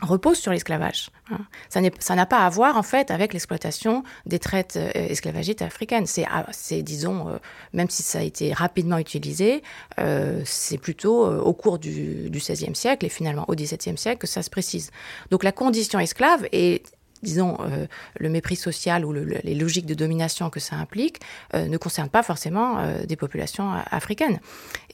repose 0.00 0.38
sur 0.38 0.52
l'esclavage. 0.52 1.10
Hein. 1.30 1.38
Ça 1.68 2.14
n'a 2.14 2.26
pas 2.26 2.44
à 2.44 2.48
voir 2.48 2.76
en 2.76 2.82
fait 2.82 3.10
avec 3.10 3.32
l'exploitation 3.32 4.02
des 4.26 4.38
traites 4.38 4.76
euh, 4.76 4.90
esclavagistes 4.94 5.62
africaines. 5.62 6.06
C'est, 6.06 6.26
ah, 6.30 6.46
disons, 6.82 7.28
euh, 7.28 7.38
même 7.72 7.90
si 7.90 8.02
ça 8.02 8.18
a 8.18 8.22
été 8.22 8.52
rapidement 8.52 8.98
utilisé, 8.98 9.62
euh, 9.98 10.42
c'est 10.44 10.78
plutôt 10.78 11.26
au 11.26 11.52
cours 11.52 11.78
du, 11.78 12.30
du 12.30 12.38
XVIe 12.38 12.74
siècle 12.74 13.06
et 13.06 13.08
finalement 13.08 13.44
au 13.48 13.54
XVIIe 13.54 13.96
siècle 13.96 14.18
que 14.18 14.26
ça 14.26 14.42
se 14.42 14.50
précise. 14.50 14.90
Donc 15.30 15.44
la 15.44 15.52
condition 15.52 15.98
esclave 15.98 16.46
est 16.52 16.84
disons, 17.24 17.58
euh, 17.60 17.86
le 18.18 18.28
mépris 18.28 18.54
social 18.54 19.04
ou 19.04 19.12
les 19.12 19.54
logiques 19.54 19.86
de 19.86 19.94
domination 19.94 20.50
que 20.50 20.60
ça 20.60 20.76
implique 20.76 21.20
euh, 21.54 21.66
ne 21.66 21.76
concernent 21.76 22.08
pas 22.08 22.22
forcément 22.22 22.78
euh, 22.78 23.04
des 23.04 23.16
populations 23.16 23.72
africaines. 23.90 24.38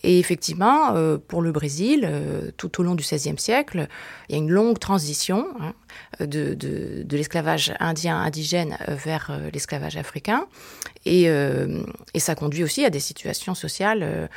Et 0.03 0.19
effectivement, 0.19 0.95
pour 1.29 1.43
le 1.43 1.53
Brésil, 1.53 2.11
tout 2.57 2.81
au 2.81 2.83
long 2.83 2.95
du 2.95 3.05
XVIe 3.05 3.37
siècle, 3.37 3.87
il 4.29 4.33
y 4.33 4.35
a 4.37 4.39
une 4.39 4.49
longue 4.49 4.79
transition 4.79 5.47
hein, 5.61 5.75
de, 6.21 6.55
de 6.55 7.17
l'esclavage 7.19 7.75
indien, 7.81 8.19
indigène 8.19 8.79
vers 8.89 9.31
l'esclavage 9.53 9.99
africain. 9.99 10.47
Et, 11.05 11.25
et, 11.25 12.19
ça 12.19 12.35
conduit 12.35 12.65
aussi 12.65 12.83
à 12.83 12.89
des 12.89 12.99
situations 12.99 13.55
sociales 13.55 14.31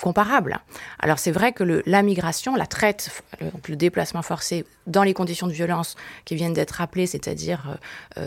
comparable. 0.00 0.60
Alors 0.98 1.18
c'est 1.18 1.30
vrai 1.30 1.52
que 1.52 1.82
la 1.84 2.02
migration, 2.02 2.56
la 2.56 2.66
traite, 2.66 3.22
le, 3.40 3.50
le, 3.68 3.76
déplacement 3.76 4.22
forcé 4.22 4.64
dans 4.86 5.02
les 5.02 5.14
conditions 5.14 5.46
de 5.46 5.52
violence 5.52 5.96
qui 6.24 6.34
viennent 6.34 6.52
d'être 6.52 6.72
rappelées, 6.72 7.06
c'est-à-dire 7.06 7.68
euh, 7.68 7.74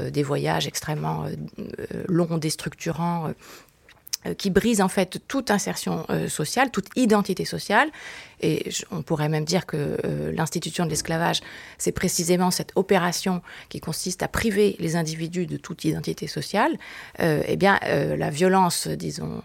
euh 0.07 0.09
des 0.11 0.23
voyages 0.23 0.67
extrêmement 0.67 1.25
euh, 1.25 1.35
euh 1.59 2.03
longs, 2.07 2.37
déstructurants, 2.37 3.27
euh, 3.27 3.33
qui 4.37 4.49
brise 4.49 4.81
en 4.81 4.87
fait 4.87 5.21
toute 5.27 5.51
insertion 5.51 6.05
euh, 6.09 6.27
sociale, 6.29 6.71
toute 6.71 6.87
identité 6.95 7.45
sociale. 7.45 7.89
Et 8.41 8.69
on 8.91 9.01
pourrait 9.01 9.29
même 9.29 9.45
dire 9.45 9.65
que 9.65 9.97
euh, 10.03 10.31
l'institution 10.33 10.85
de 10.85 10.89
l'esclavage, 10.89 11.41
c'est 11.77 11.91
précisément 11.91 12.51
cette 12.51 12.71
opération 12.75 13.41
qui 13.69 13.79
consiste 13.79 14.23
à 14.23 14.27
priver 14.27 14.75
les 14.79 14.95
individus 14.95 15.45
de 15.45 15.57
toute 15.57 15.85
identité 15.85 16.27
sociale. 16.27 16.77
eh 17.19 17.55
bien, 17.55 17.79
la 17.83 18.29
violence, 18.29 18.87
disons, 18.87 19.41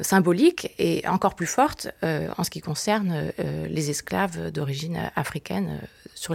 symbolique 0.00 0.72
est 0.78 1.06
encore 1.06 1.34
plus 1.34 1.46
forte 1.46 1.88
en 2.02 2.44
ce 2.44 2.50
qui 2.50 2.60
concerne 2.60 3.32
les 3.38 3.90
esclaves 3.90 4.50
d'origine 4.50 5.10
africaine 5.14 5.80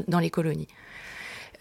dans 0.07 0.19
les 0.19 0.29
colonies. 0.29 0.67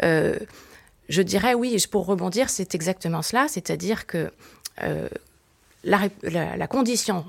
je 0.03 1.23
dirais 1.23 1.55
oui, 1.55 1.83
pour 1.91 2.07
rebondir, 2.07 2.51
c'est 2.51 2.75
exactement 2.75 3.23
cela, 3.23 3.47
c'est-à-dire 3.49 4.07
que 4.07 4.31
la, 5.85 6.67
condition 6.67 7.25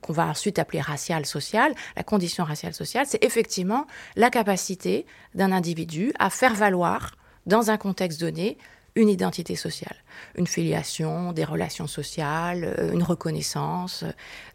qu'on 0.00 0.12
va 0.12 0.26
ensuite 0.26 0.58
appeler 0.58 0.80
raciale 0.80 1.26
sociale, 1.26 1.74
la 1.96 2.02
condition 2.02 2.44
raciale 2.44 2.74
sociale, 2.74 3.06
c'est 3.08 3.22
effectivement 3.24 3.86
la 4.16 4.30
capacité 4.30 5.06
d'un 5.34 5.52
individu 5.52 6.12
à 6.18 6.30
faire 6.30 6.54
valoir, 6.54 7.16
dans 7.46 7.70
un 7.70 7.76
contexte 7.76 8.20
donné, 8.20 8.58
une 8.96 9.08
identité 9.08 9.54
sociale, 9.54 9.96
une 10.34 10.46
filiation, 10.46 11.32
des 11.32 11.44
relations 11.44 11.86
sociales, 11.86 12.74
euh, 12.78 12.92
une 12.92 13.02
reconnaissance. 13.02 14.04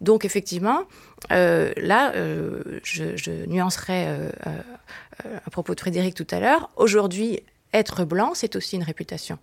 Donc 0.01 0.25
effectivement, 0.25 0.83
euh, 1.31 1.71
là, 1.77 2.13
euh, 2.15 2.79
je, 2.83 3.15
je, 3.15 3.31
nuancerai 3.47 4.07
à 5.23 5.49
propos 5.49 5.73
de 5.73 5.79
Frédéric 5.79 6.15
tout 6.15 6.27
à 6.31 6.39
l'heure, 6.39 6.69
aujourd'hui, 6.75 7.41
être 7.73 8.03
blanc, 8.03 8.33
c'est 8.33 8.55
aussi 8.55 8.75
une 8.75 8.83
réputation. 8.83 9.39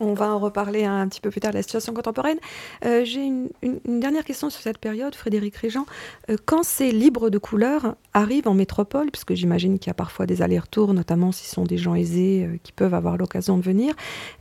On 0.00 0.14
va 0.14 0.32
en 0.32 0.38
reparler 0.38 0.84
un 0.84 1.06
petit 1.08 1.20
peu 1.20 1.30
plus 1.30 1.40
tard 1.40 1.52
de 1.52 1.56
la 1.56 1.62
situation 1.62 1.92
contemporaine. 1.92 2.38
Euh, 2.84 3.04
j'ai 3.04 3.24
une, 3.24 3.48
dernière 3.86 4.24
question 4.24 4.50
sur 4.50 4.60
cette 4.60 4.78
période, 4.78 5.14
Frédéric 5.14 5.56
Régent. 5.56 5.86
Euh, 6.30 6.36
quand 6.44 6.62
ces 6.62 6.90
libres 6.90 7.30
de 7.30 7.38
couleur 7.38 7.94
arrivent 8.14 8.48
en 8.48 8.54
métropole, 8.54 9.10
puisque 9.10 9.34
j'imagine 9.34 9.78
qu'il 9.78 9.88
y 9.88 9.90
a 9.90 9.94
parfois 9.94 10.26
des 10.26 10.42
allers-retours, 10.42 10.94
notamment 10.94 11.32
si 11.32 11.46
ce 11.46 11.54
sont 11.54 11.64
des 11.64 11.78
gens 11.78 11.94
aisés 11.94 12.44
euh, 12.44 12.56
qui 12.62 12.72
peuvent 12.72 12.94
avoir 12.94 13.16
l'occasion 13.16 13.56
de 13.56 13.62
venir, 13.62 13.94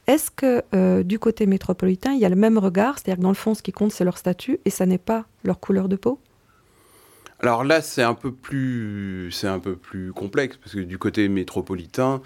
est-ce 0.08 0.32
que 0.32 0.64
du 1.04 1.20
côté 1.20 1.46
métropolitain, 1.46 2.14
il 2.14 2.20
y 2.20 2.26
a 2.26 2.30
le 2.30 2.36
même 2.36 2.58
regard? 2.58 2.98
C'est-à-dire 2.98 3.18
que 3.18 3.24
dans 3.24 3.30
le 3.30 3.36
fond, 3.36 3.54
ce 3.54 3.62
qui 3.62 3.72
compte, 3.72 3.92
c'est 3.92 4.06
leur 4.06 4.18
statut 4.18 4.60
et 4.64 4.70
ça 4.70 4.86
n'est 4.86 4.98
pas 4.98 5.26
leur 5.44 5.60
couleur 5.60 5.90
de 5.90 5.96
peau? 5.98 6.20
Alors 7.40 7.64
là, 7.64 7.82
c'est 7.82 8.02
un 8.02 8.16
peu 8.16 8.32
plus, 8.32 9.30
c'est 9.32 9.48
un 9.48 9.60
peu 9.60 9.76
plus 9.76 10.12
complexe 10.12 10.58
parce 10.58 10.74
que 10.74 10.80
du 10.80 10.98
côté 10.98 11.30
métropolitain, 11.30 12.22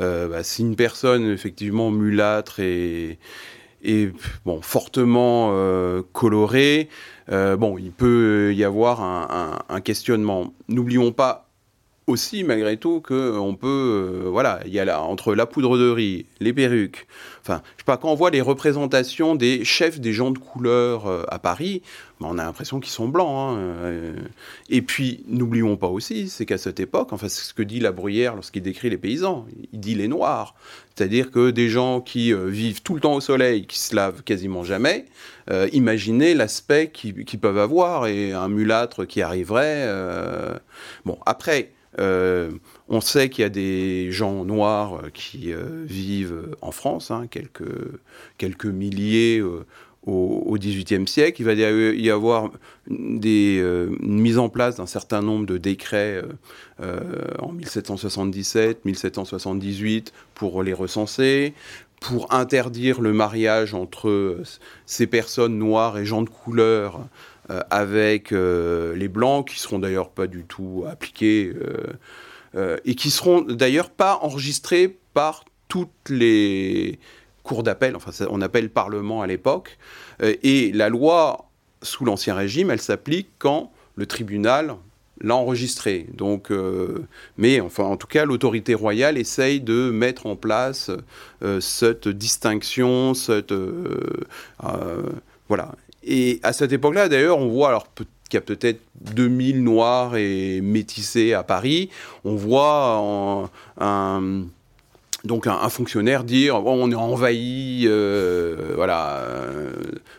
euh, 0.00 0.28
bah, 0.28 0.42
si 0.42 0.62
une 0.62 0.74
personne 0.74 1.30
effectivement 1.30 1.90
mulâtre 1.90 2.58
et, 2.60 3.18
fortement 4.62 5.50
euh, 5.52 6.02
colorée, 6.12 6.88
euh, 7.30 7.56
bon, 7.56 7.78
il 7.78 7.92
peut 7.92 8.52
y 8.54 8.64
avoir 8.64 9.02
un, 9.02 9.80
questionnement. 9.80 10.52
N'oublions 10.68 11.12
pas 11.12 11.44
aussi 12.08 12.42
malgré 12.42 12.76
tout 12.76 13.00
que 13.00 13.36
on 13.36 13.56
peut 13.56 14.28
voilà 14.30 14.60
il 14.64 14.72
y 14.72 14.78
a 14.78 14.84
là 14.84 15.02
entre 15.02 15.34
la 15.34 15.44
poudre 15.44 15.76
de 15.76 15.90
riz 15.90 16.26
les 16.38 16.52
perruques 16.52 17.08
enfin 17.42 17.62
je 17.74 17.82
sais 17.82 17.84
pas 17.84 17.96
quand 17.96 18.12
on 18.12 18.14
voit 18.14 18.30
les 18.30 18.40
représentations 18.40 19.34
des 19.34 19.64
chefs 19.64 19.98
des 19.98 20.12
gens 20.12 20.30
de 20.30 20.38
couleur 20.38 21.26
à 21.32 21.40
Paris 21.40 21.82
ben, 22.20 22.28
on 22.30 22.38
a 22.38 22.44
l'impression 22.44 22.80
qu'ils 22.80 22.92
sont 22.92 23.08
blancs 23.08 23.28
hein, 23.28 23.56
euh. 23.58 24.14
et 24.70 24.82
puis 24.82 25.24
n'oublions 25.26 25.76
pas 25.76 25.88
aussi 25.88 26.28
c'est 26.28 26.46
qu'à 26.46 26.58
cette 26.58 26.80
époque 26.80 27.12
enfin 27.12 27.28
c'est 27.28 27.42
ce 27.42 27.54
que 27.54 27.62
dit 27.62 27.80
la 27.80 27.92
Bruyère 27.92 28.34
lorsqu'il 28.34 28.62
décrit 28.62 28.90
les 28.90 28.98
paysans. 28.98 29.46
Il 29.72 29.80
dit 29.80 29.94
les 29.94 30.08
noirs. 30.08 30.54
C'est-à-dire 30.94 31.30
que 31.30 31.50
des 31.50 31.68
gens 31.68 32.00
qui 32.00 32.32
vivent 32.32 32.80
tout 32.82 32.94
le 32.94 33.00
temps 33.00 33.14
au 33.14 33.20
soleil 33.20 33.66
qui 33.66 33.78
se 33.78 33.94
lavent 33.94 34.22
quasiment 34.22 34.64
jamais 34.64 35.04
imaginez 35.72 36.34
l'aspect 36.34 36.90
qu'ils 36.90 37.40
peuvent 37.40 37.58
avoir 37.58 38.06
et 38.06 38.32
un 38.32 38.48
mulâtre 38.48 39.04
qui 39.04 39.20
arriverait 39.20 39.86
bon 41.04 41.18
après 41.26 41.72
euh, 41.98 42.50
on 42.88 43.00
sait 43.00 43.30
qu'il 43.30 43.42
y 43.42 43.46
a 43.46 43.50
des 43.50 44.12
gens 44.12 44.44
noirs 44.44 44.96
euh, 44.96 45.10
qui 45.12 45.52
euh, 45.52 45.84
vivent 45.86 46.50
en 46.60 46.70
France, 46.70 47.10
hein, 47.10 47.26
quelques, 47.30 47.64
quelques 48.36 48.66
milliers 48.66 49.42
au 50.06 50.56
XVIIIe 50.56 51.06
siècle. 51.08 51.42
Il 51.42 51.44
va 51.44 51.54
y 51.54 52.10
avoir 52.10 52.50
des, 52.88 53.58
une 53.58 54.20
mise 54.20 54.38
en 54.38 54.48
place 54.48 54.76
d'un 54.76 54.86
certain 54.86 55.20
nombre 55.20 55.46
de 55.46 55.58
décrets 55.58 56.22
en 56.80 57.52
1777, 57.52 58.84
1778 58.84 60.12
pour 60.34 60.62
les 60.62 60.72
recenser, 60.72 61.54
pour 62.00 62.32
interdire 62.32 63.00
le 63.00 63.12
mariage 63.12 63.74
entre 63.74 64.40
ces 64.84 65.06
personnes 65.06 65.58
noires 65.58 65.98
et 65.98 66.04
gens 66.04 66.22
de 66.22 66.28
couleur 66.28 67.00
euh, 67.50 67.60
avec 67.70 68.32
euh, 68.32 68.96
les 68.96 69.06
blancs, 69.06 69.48
qui 69.48 69.60
seront 69.60 69.78
d'ailleurs 69.78 70.10
pas 70.10 70.26
du 70.26 70.44
tout 70.44 70.84
appliqués, 70.88 71.52
euh, 72.56 72.76
et 72.84 72.96
qui 72.96 73.10
seront 73.10 73.42
d'ailleurs 73.42 73.90
pas 73.90 74.18
enregistrés 74.22 74.98
par 75.14 75.44
toutes 75.68 76.10
les 76.10 76.98
cours 77.46 77.62
d'appel, 77.62 77.96
enfin 77.96 78.10
on 78.28 78.42
appelle 78.42 78.68
parlement 78.68 79.22
à 79.22 79.26
l'époque, 79.26 79.78
et 80.20 80.72
la 80.72 80.88
loi 80.88 81.46
sous 81.82 82.04
l'Ancien 82.04 82.34
Régime, 82.34 82.70
elle 82.70 82.80
s'applique 82.80 83.28
quand 83.38 83.70
le 83.94 84.06
tribunal 84.06 84.74
l'a 85.20 85.36
enregistré. 85.36 86.06
Donc, 86.12 86.50
mais 87.38 87.60
enfin, 87.60 87.84
en 87.84 87.96
tout 87.96 88.06
cas, 88.06 88.24
l'autorité 88.24 88.74
royale 88.74 89.16
essaye 89.16 89.60
de 89.60 89.90
mettre 89.90 90.26
en 90.26 90.36
place 90.36 90.90
cette 91.60 92.08
distinction, 92.08 93.14
cette 93.14 93.54
voilà. 95.48 95.74
Et 96.02 96.40
à 96.42 96.52
cette 96.52 96.72
époque-là, 96.72 97.08
d'ailleurs, 97.08 97.38
on 97.38 97.48
voit 97.48 97.68
alors 97.68 97.86
qu'il 97.94 98.06
y 98.34 98.36
a 98.36 98.40
peut-être 98.40 98.80
2000 99.00 99.62
noirs 99.64 100.16
et 100.16 100.60
métissés 100.60 101.32
à 101.32 101.42
Paris. 101.42 101.90
On 102.24 102.34
voit 102.36 103.50
un, 103.80 104.44
donc 105.26 105.46
un, 105.46 105.68
fonctionnaire 105.68 106.24
dire 106.24 106.64
on 106.64 106.90
est 106.90 106.94
envahi, 106.94 107.84
euh, 107.86 108.72
voilà, 108.74 109.24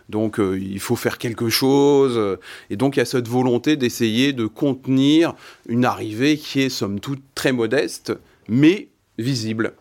donc 0.10 0.40
euh, 0.40 0.60
il 0.60 0.80
faut 0.80 0.96
faire 0.96 1.18
quelque 1.18 1.50
chose. 1.50 2.38
Et 2.70 2.76
donc 2.76 2.96
il 2.96 3.00
y 3.00 3.02
a 3.02 3.06
cette 3.06 3.28
volonté 3.28 3.76
d'essayer 3.76 4.34
de 4.34 4.46
contenir 4.46 5.34
une 5.68 5.86
arrivée 5.86 6.38
qui 6.38 6.62
est 6.62 6.70
somme 6.70 7.00
toute 7.00 7.22
très 7.36 7.52
modeste, 7.52 8.14
mais 8.48 8.90
visible. 9.18 9.74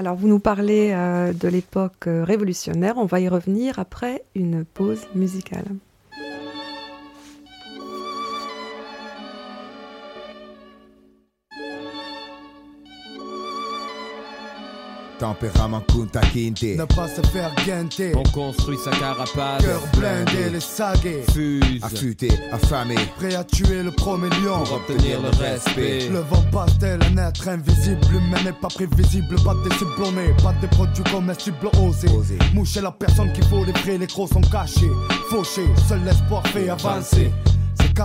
Alors 0.00 0.16
vous 0.16 0.28
nous 0.28 0.38
parlez 0.38 0.92
euh, 0.94 1.34
de 1.34 1.46
l'époque 1.46 2.06
euh, 2.06 2.24
révolutionnaire, 2.24 2.94
on 2.96 3.04
va 3.04 3.20
y 3.20 3.28
revenir 3.28 3.78
après 3.78 4.24
une 4.34 4.64
pause 4.64 5.06
musicale. 5.14 5.66
Tempérament 15.20 15.82
Kunta 15.82 16.20
Kinte 16.32 16.78
Ne 16.78 16.84
pas 16.86 17.06
se 17.06 17.20
faire 17.28 17.54
guenter 17.66 18.12
On 18.16 18.22
construit 18.30 18.78
sa 18.82 18.90
carapace. 18.90 19.62
Cœur 19.62 19.82
blindé, 19.98 20.48
les 20.50 20.60
sagués 20.60 21.22
Fuse. 21.34 21.84
Affûté, 21.84 22.30
affamé 22.50 22.94
Prêt 23.18 23.34
à 23.34 23.44
tuer 23.44 23.82
le 23.82 23.90
premier 23.90 24.30
lion. 24.30 24.64
Pour 24.64 24.76
obtenir 24.76 25.20
le 25.20 25.28
respect. 25.28 26.08
Le 26.08 26.20
vent 26.20 26.42
passe-t-elle 26.50 27.00
un 27.02 27.28
être 27.28 27.46
invisible? 27.46 28.00
L'humain 28.10 28.42
n'est 28.44 28.52
pas 28.52 28.68
prévisible. 28.68 29.36
Pas 29.44 29.54
des 29.62 29.74
ciblonnés 29.76 30.34
Pas 30.42 30.54
des 30.62 30.68
produits 30.68 31.04
comestibles 31.04 31.68
osés. 31.78 32.08
Osé. 32.08 32.38
Moucher 32.54 32.80
la 32.80 32.90
personne 32.90 33.30
qui 33.34 33.42
faut 33.42 33.62
les 33.64 33.74
prix 33.74 33.98
Les 33.98 34.06
crocs 34.06 34.32
sont 34.32 34.40
cachés. 34.40 34.90
Fauchés 35.28 35.68
Seul 35.86 36.02
l'espoir 36.02 36.42
fait 36.46 36.70
avancer. 36.70 37.30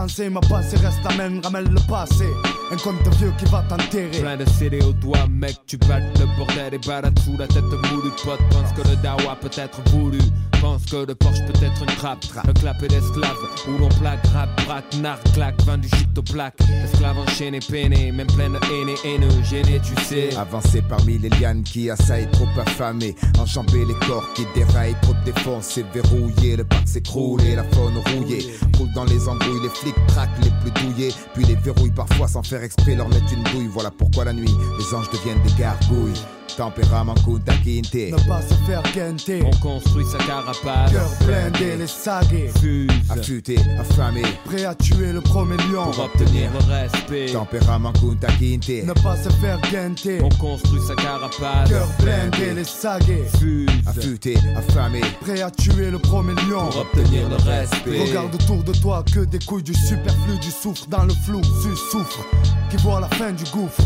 C'est 0.07 0.29
ma 0.29 0.41
pensée 0.41 0.75
reste 0.77 0.99
la 1.03 1.15
même, 1.15 1.39
ramène 1.41 1.69
le 1.69 1.79
passé. 1.87 2.25
Un 2.71 2.77
conte 2.77 3.03
de 3.03 3.15
vieux 3.17 3.33
qui 3.37 3.45
va 3.45 3.63
t'enterrer. 3.69 4.21
Plein 4.21 4.37
de 4.37 4.45
CD 4.45 4.79
au 4.81 4.91
doigt, 4.93 5.27
mec, 5.29 5.55
tu 5.67 5.77
battes 5.77 6.17
le 6.19 6.25
bordel 6.37 6.73
et 6.73 6.79
balades 6.79 7.17
sous 7.19 7.37
la 7.37 7.47
tête 7.47 7.63
moulue. 7.63 8.11
Pote 8.23 8.39
pense 8.49 8.71
que 8.73 8.87
le 8.87 8.95
dawa 8.97 9.37
peut 9.39 9.49
être 9.55 9.81
voulu 9.91 10.19
pense 10.65 10.85
que 10.85 11.05
le 11.05 11.15
Porsche 11.15 11.45
peut 11.45 11.65
être 11.65 11.81
une 11.81 11.95
trappe, 11.95 12.25
un 12.47 12.53
clapet 12.53 12.87
d'esclave 12.87 13.37
où 13.67 13.77
l'on 13.77 13.89
plaque, 13.99 14.25
rap, 14.33 14.49
braque, 14.65 14.95
narc, 14.99 15.21
claque, 15.33 15.61
vend 15.63 15.77
du 15.77 15.87
shit 15.89 16.17
au 16.17 16.23
plaque. 16.23 16.55
Esclave 16.83 17.17
enchaîné, 17.17 17.59
peiné, 17.59 18.11
même 18.11 18.27
plein 18.27 18.49
de 18.49 18.55
haine 18.55 18.89
et 18.89 19.07
haineux, 19.07 19.43
gêné, 19.43 19.79
tu 19.83 19.95
sais. 20.03 20.35
Avancer 20.35 20.81
parmi 20.81 21.17
les 21.19 21.29
lianes 21.29 21.63
qui 21.63 21.89
assaillent 21.89 22.29
trop 22.31 22.47
affamés, 22.59 23.15
enjamber 23.39 23.85
les 23.85 24.07
corps 24.07 24.27
qui 24.33 24.45
déraillent, 24.55 24.95
trop 25.01 25.15
défoncés, 25.23 25.85
verrouillé, 25.93 26.57
le 26.57 26.63
parc 26.63 26.87
s'écroule 26.87 27.41
la 27.55 27.63
faune 27.65 27.97
rouillée. 27.97 28.51
Roule 28.77 28.91
dans 28.93 29.05
les 29.05 29.27
embrouilles, 29.27 29.61
les 29.61 29.69
flics 29.69 30.07
traquent 30.07 30.43
les 30.43 30.51
plus 30.61 30.71
douillés, 30.81 31.13
puis 31.33 31.45
les 31.45 31.55
verrouillent 31.55 31.91
parfois 31.91 32.27
sans 32.27 32.43
faire 32.43 32.54
exprès, 32.63 32.95
leur 32.95 33.09
mettre 33.09 33.31
une 33.33 33.43
douille. 33.43 33.67
Voilà 33.67 33.91
pourquoi 33.91 34.25
la 34.25 34.33
nuit, 34.33 34.53
les 34.77 34.93
anges 34.95 35.09
deviennent 35.09 35.41
des 35.43 35.53
gargouilles. 35.59 36.21
Tempérament 36.57 37.15
Kunta 37.25 37.53
Kinte. 37.63 38.11
Ne 38.11 38.27
pas 38.27 38.41
se 38.41 38.53
faire 38.65 38.83
guenter. 38.93 39.43
On 39.45 39.55
construit 39.57 40.05
sa 40.05 40.17
carapace. 40.19 40.91
Cœur 40.91 41.09
blindé, 41.25 41.75
les 41.77 41.87
sagués. 41.87 42.49
Fuse. 42.59 42.89
Affûté, 43.09 43.57
affamé. 43.79 44.21
Prêt 44.45 44.65
à 44.65 44.73
tuer 44.75 45.11
le 45.11 45.21
premier 45.21 45.57
lion. 45.57 45.91
Pour 45.91 46.05
obtenir 46.05 46.49
le 46.53 46.73
respect. 46.73 47.33
Tempérament 47.33 47.91
Kunta 47.93 48.27
Kinte. 48.39 48.85
Ne 48.85 48.93
pas 48.93 49.17
se 49.17 49.29
faire 49.41 49.59
guenter. 49.71 50.21
On 50.21 50.29
construit 50.29 50.81
sa 50.87 50.95
carapace. 50.95 51.69
Cœur 51.69 51.87
blindé, 51.99 52.53
les 52.55 52.63
sagués. 52.63 53.25
Fuse. 53.39 53.69
Affûté, 53.85 54.37
affamé. 54.55 55.01
Prêt 55.21 55.41
à 55.41 55.51
tuer 55.51 55.91
le 55.91 55.99
premier 55.99 56.35
lion. 56.47 56.69
Pour 56.69 56.81
obtenir 56.81 57.27
le 57.29 57.35
respect. 57.35 58.01
Regarde 58.07 58.33
autour 58.35 58.63
de 58.63 58.73
toi 58.73 59.03
que 59.13 59.21
des 59.21 59.39
couilles 59.39 59.63
du 59.63 59.73
superflu, 59.73 60.37
du 60.41 60.51
souffre 60.51 60.85
dans 60.87 61.03
le 61.03 61.13
flou. 61.13 61.41
Tu 61.41 61.75
souffres. 61.91 62.25
Qui 62.69 62.77
voit 62.77 62.99
la 62.99 63.09
fin 63.09 63.31
du 63.31 63.43
gouffre. 63.45 63.83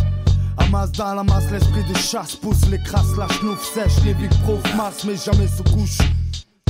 Amasse 0.60 0.92
dans 0.92 1.16
la 1.16 1.24
masse, 1.24 1.50
l'esprit 1.52 1.84
de 1.84 1.98
chasse 1.98 2.36
pousse 2.36 2.68
les 2.70 2.80
crasses, 2.80 3.16
la 3.18 3.28
chenouf 3.28 3.64
sèche, 3.74 4.04
les 4.06 4.14
vies 4.14 4.30
prouvent 4.44 4.76
masse, 4.76 5.04
mais 5.06 5.16
jamais 5.16 5.48
se 5.48 5.64
couche. 5.64 5.98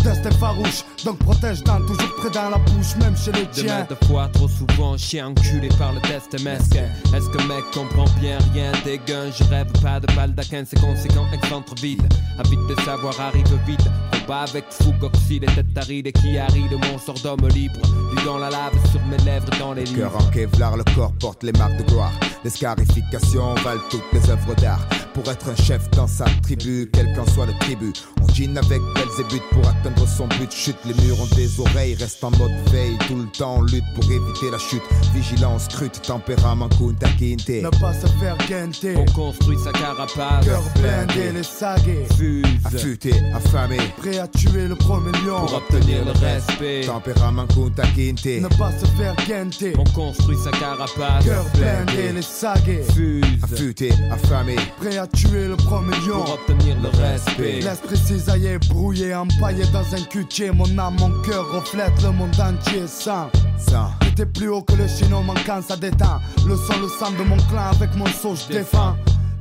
Test 0.04 0.26
est 0.26 0.34
farouche, 0.36 0.84
donc 1.04 1.18
protège 1.20 1.62
dans 1.64 1.80
toujours 1.82 2.16
près 2.18 2.30
dans 2.30 2.50
la 2.50 2.58
bouche, 2.58 2.96
même 3.02 3.18
chez 3.18 3.32
les 3.34 3.48
tiens. 3.48 3.86
De 3.90 3.96
fois, 4.06 4.30
trop 4.32 4.48
souvent, 4.48 4.98
chien 4.98 5.28
enculé 5.28 5.68
par 5.78 5.92
le 5.92 6.00
test 6.02 6.34
mesquin. 6.42 6.88
Est-ce 7.14 7.30
que 7.30 7.48
mec 7.48 7.64
comprend 7.74 8.06
bien 8.20 8.38
rien 8.54 8.72
des 8.86 9.00
gains 9.06 9.30
Je 9.38 9.44
rêve 9.46 9.72
pas 9.82 10.00
de 10.00 10.08
baldaquin, 10.16 10.64
c'est 10.66 10.80
conséquent, 10.80 11.26
excentre 11.34 11.76
vide. 11.76 12.08
Habite 12.38 12.66
de 12.70 12.82
savoir 12.82 13.20
arrive 13.20 13.60
vite. 13.68 13.90
Avec 14.32 14.66
fougue, 14.70 15.04
oxyde 15.04 15.44
et 15.44 15.48
tête 15.48 15.66
aride 15.76 16.12
qui 16.12 16.38
arrive 16.38 16.70
de 16.70 16.76
mon 16.76 17.00
sort 17.00 17.20
d'homme 17.24 17.48
libre. 17.50 17.82
Du 18.16 18.24
dans 18.26 18.38
la 18.38 18.50
lave 18.50 18.74
sur 18.92 19.02
mes 19.08 19.18
lèvres 19.26 19.50
dans 19.60 19.74
les 19.74 19.84
livres. 19.84 19.98
Cœur 20.02 20.16
en 20.16 20.30
Kevlar, 20.30 20.78
le 20.78 20.84
corps 20.96 21.14
porte 21.20 21.44
les 21.44 21.52
marques 21.54 21.78
de 21.78 21.84
gloire. 21.84 22.14
Les 22.44 22.52
scarifications 22.52 23.56
valent 23.56 23.82
toutes 23.90 24.04
les 24.14 24.30
œuvres 24.30 24.56
d'art. 24.56 24.86
Pour 25.14 25.30
être 25.30 25.50
un 25.50 25.56
chef 25.56 25.90
dans 25.92 26.08
sa 26.08 26.26
tribu, 26.44 26.90
quel 26.94 27.14
qu'en 27.14 27.26
soit 27.26 27.48
le 27.48 27.54
tribut. 27.60 27.92
On 28.22 28.34
jean 28.34 28.56
avec 28.56 28.80
Belzébuth 28.96 29.44
pour 29.52 29.68
atteindre 29.68 30.08
son 30.08 30.28
but. 30.28 30.52
Chute, 30.52 30.78
les 30.86 30.94
murs 31.04 31.20
ont 31.20 31.36
des 31.36 31.60
oreilles, 31.60 31.96
reste 31.96 32.24
en 32.24 32.32
mode 32.32 32.52
veille. 32.72 32.98
Tout 33.08 33.16
le 33.18 33.28
temps, 33.38 33.62
lutte 33.64 33.84
pour 33.96 34.06
éviter 34.06 34.52
la 34.52 34.60
chute. 34.60 34.84
Vigilance, 35.14 35.66
scrute, 35.66 36.02
tempérament, 36.04 36.70
kunta 36.70 37.10
kinte. 37.18 37.50
Ne 37.50 37.70
pas 37.82 37.94
se 37.94 38.08
faire 38.20 38.38
guenter. 38.48 38.96
On 38.96 39.06
construit 39.12 39.58
sa 39.62 39.72
carapace. 39.72 40.46
Cœur 40.46 40.64
blindé, 40.76 41.32
les 41.34 41.44
sagués. 41.44 42.06
Fuse. 42.16 42.46
Affûté, 42.64 43.14
affamé. 43.34 43.78
Prêt 43.98 44.19
à 44.20 44.28
tuer 44.28 44.68
le 44.68 44.76
premier 44.76 45.12
lion. 45.24 45.40
Pour 45.40 45.56
obtenir 45.56 46.06
le 46.06 46.12
respect. 46.12 46.82
Tempérament, 46.86 47.48
kunta 47.48 47.84
kinte. 47.96 48.26
Ne 48.26 48.48
pas 48.58 48.72
se 48.72 48.86
faire 48.98 49.16
guenter. 49.28 49.74
On 49.78 49.84
construit 49.86 50.38
sa 50.44 50.52
carapace. 50.52 51.26
Cœur 51.26 51.46
blindé, 51.56 52.12
les 52.14 52.22
sagués. 52.22 52.84
Fuse. 52.94 53.24
Affûté, 53.44 53.92
affamé. 54.12 54.56
Prêt 54.80 54.98
à 54.98 55.08
tuer 55.08 55.48
le 55.48 55.56
premier 55.56 55.96
lion. 56.06 56.24
Pour 56.24 56.34
obtenir 56.34 56.76
le 56.82 56.90
respect. 56.90 57.60
L'esprit 57.62 57.98
cisaillé, 57.98 58.58
brouillé, 58.70 59.14
empaillé 59.16 59.64
dans 59.72 59.96
un 59.96 60.04
cutier. 60.04 60.52
Mon 60.52 60.78
âme, 60.78 60.96
mon 61.00 61.12
cœur 61.22 61.50
reflète 61.52 62.02
le 62.04 62.12
monde 62.12 62.38
entier 62.40 62.88
sans. 62.88 63.30
Sans. 63.58 63.92
J'étais 64.04 64.26
plus 64.26 64.50
haut 64.50 64.62
que 64.62 64.74
le 64.74 64.88
chino 64.88 65.22
manquant, 65.22 65.62
ça 65.66 65.76
détend. 65.76 66.20
Le 66.46 66.56
sang, 66.56 66.80
le 66.82 66.88
sang 66.88 67.12
de 67.12 67.24
mon 67.24 67.38
clan 67.50 67.72
avec 67.72 67.96
mon 67.96 68.08
saut, 68.08 68.36
je 68.36 68.54
défends. 68.54 68.96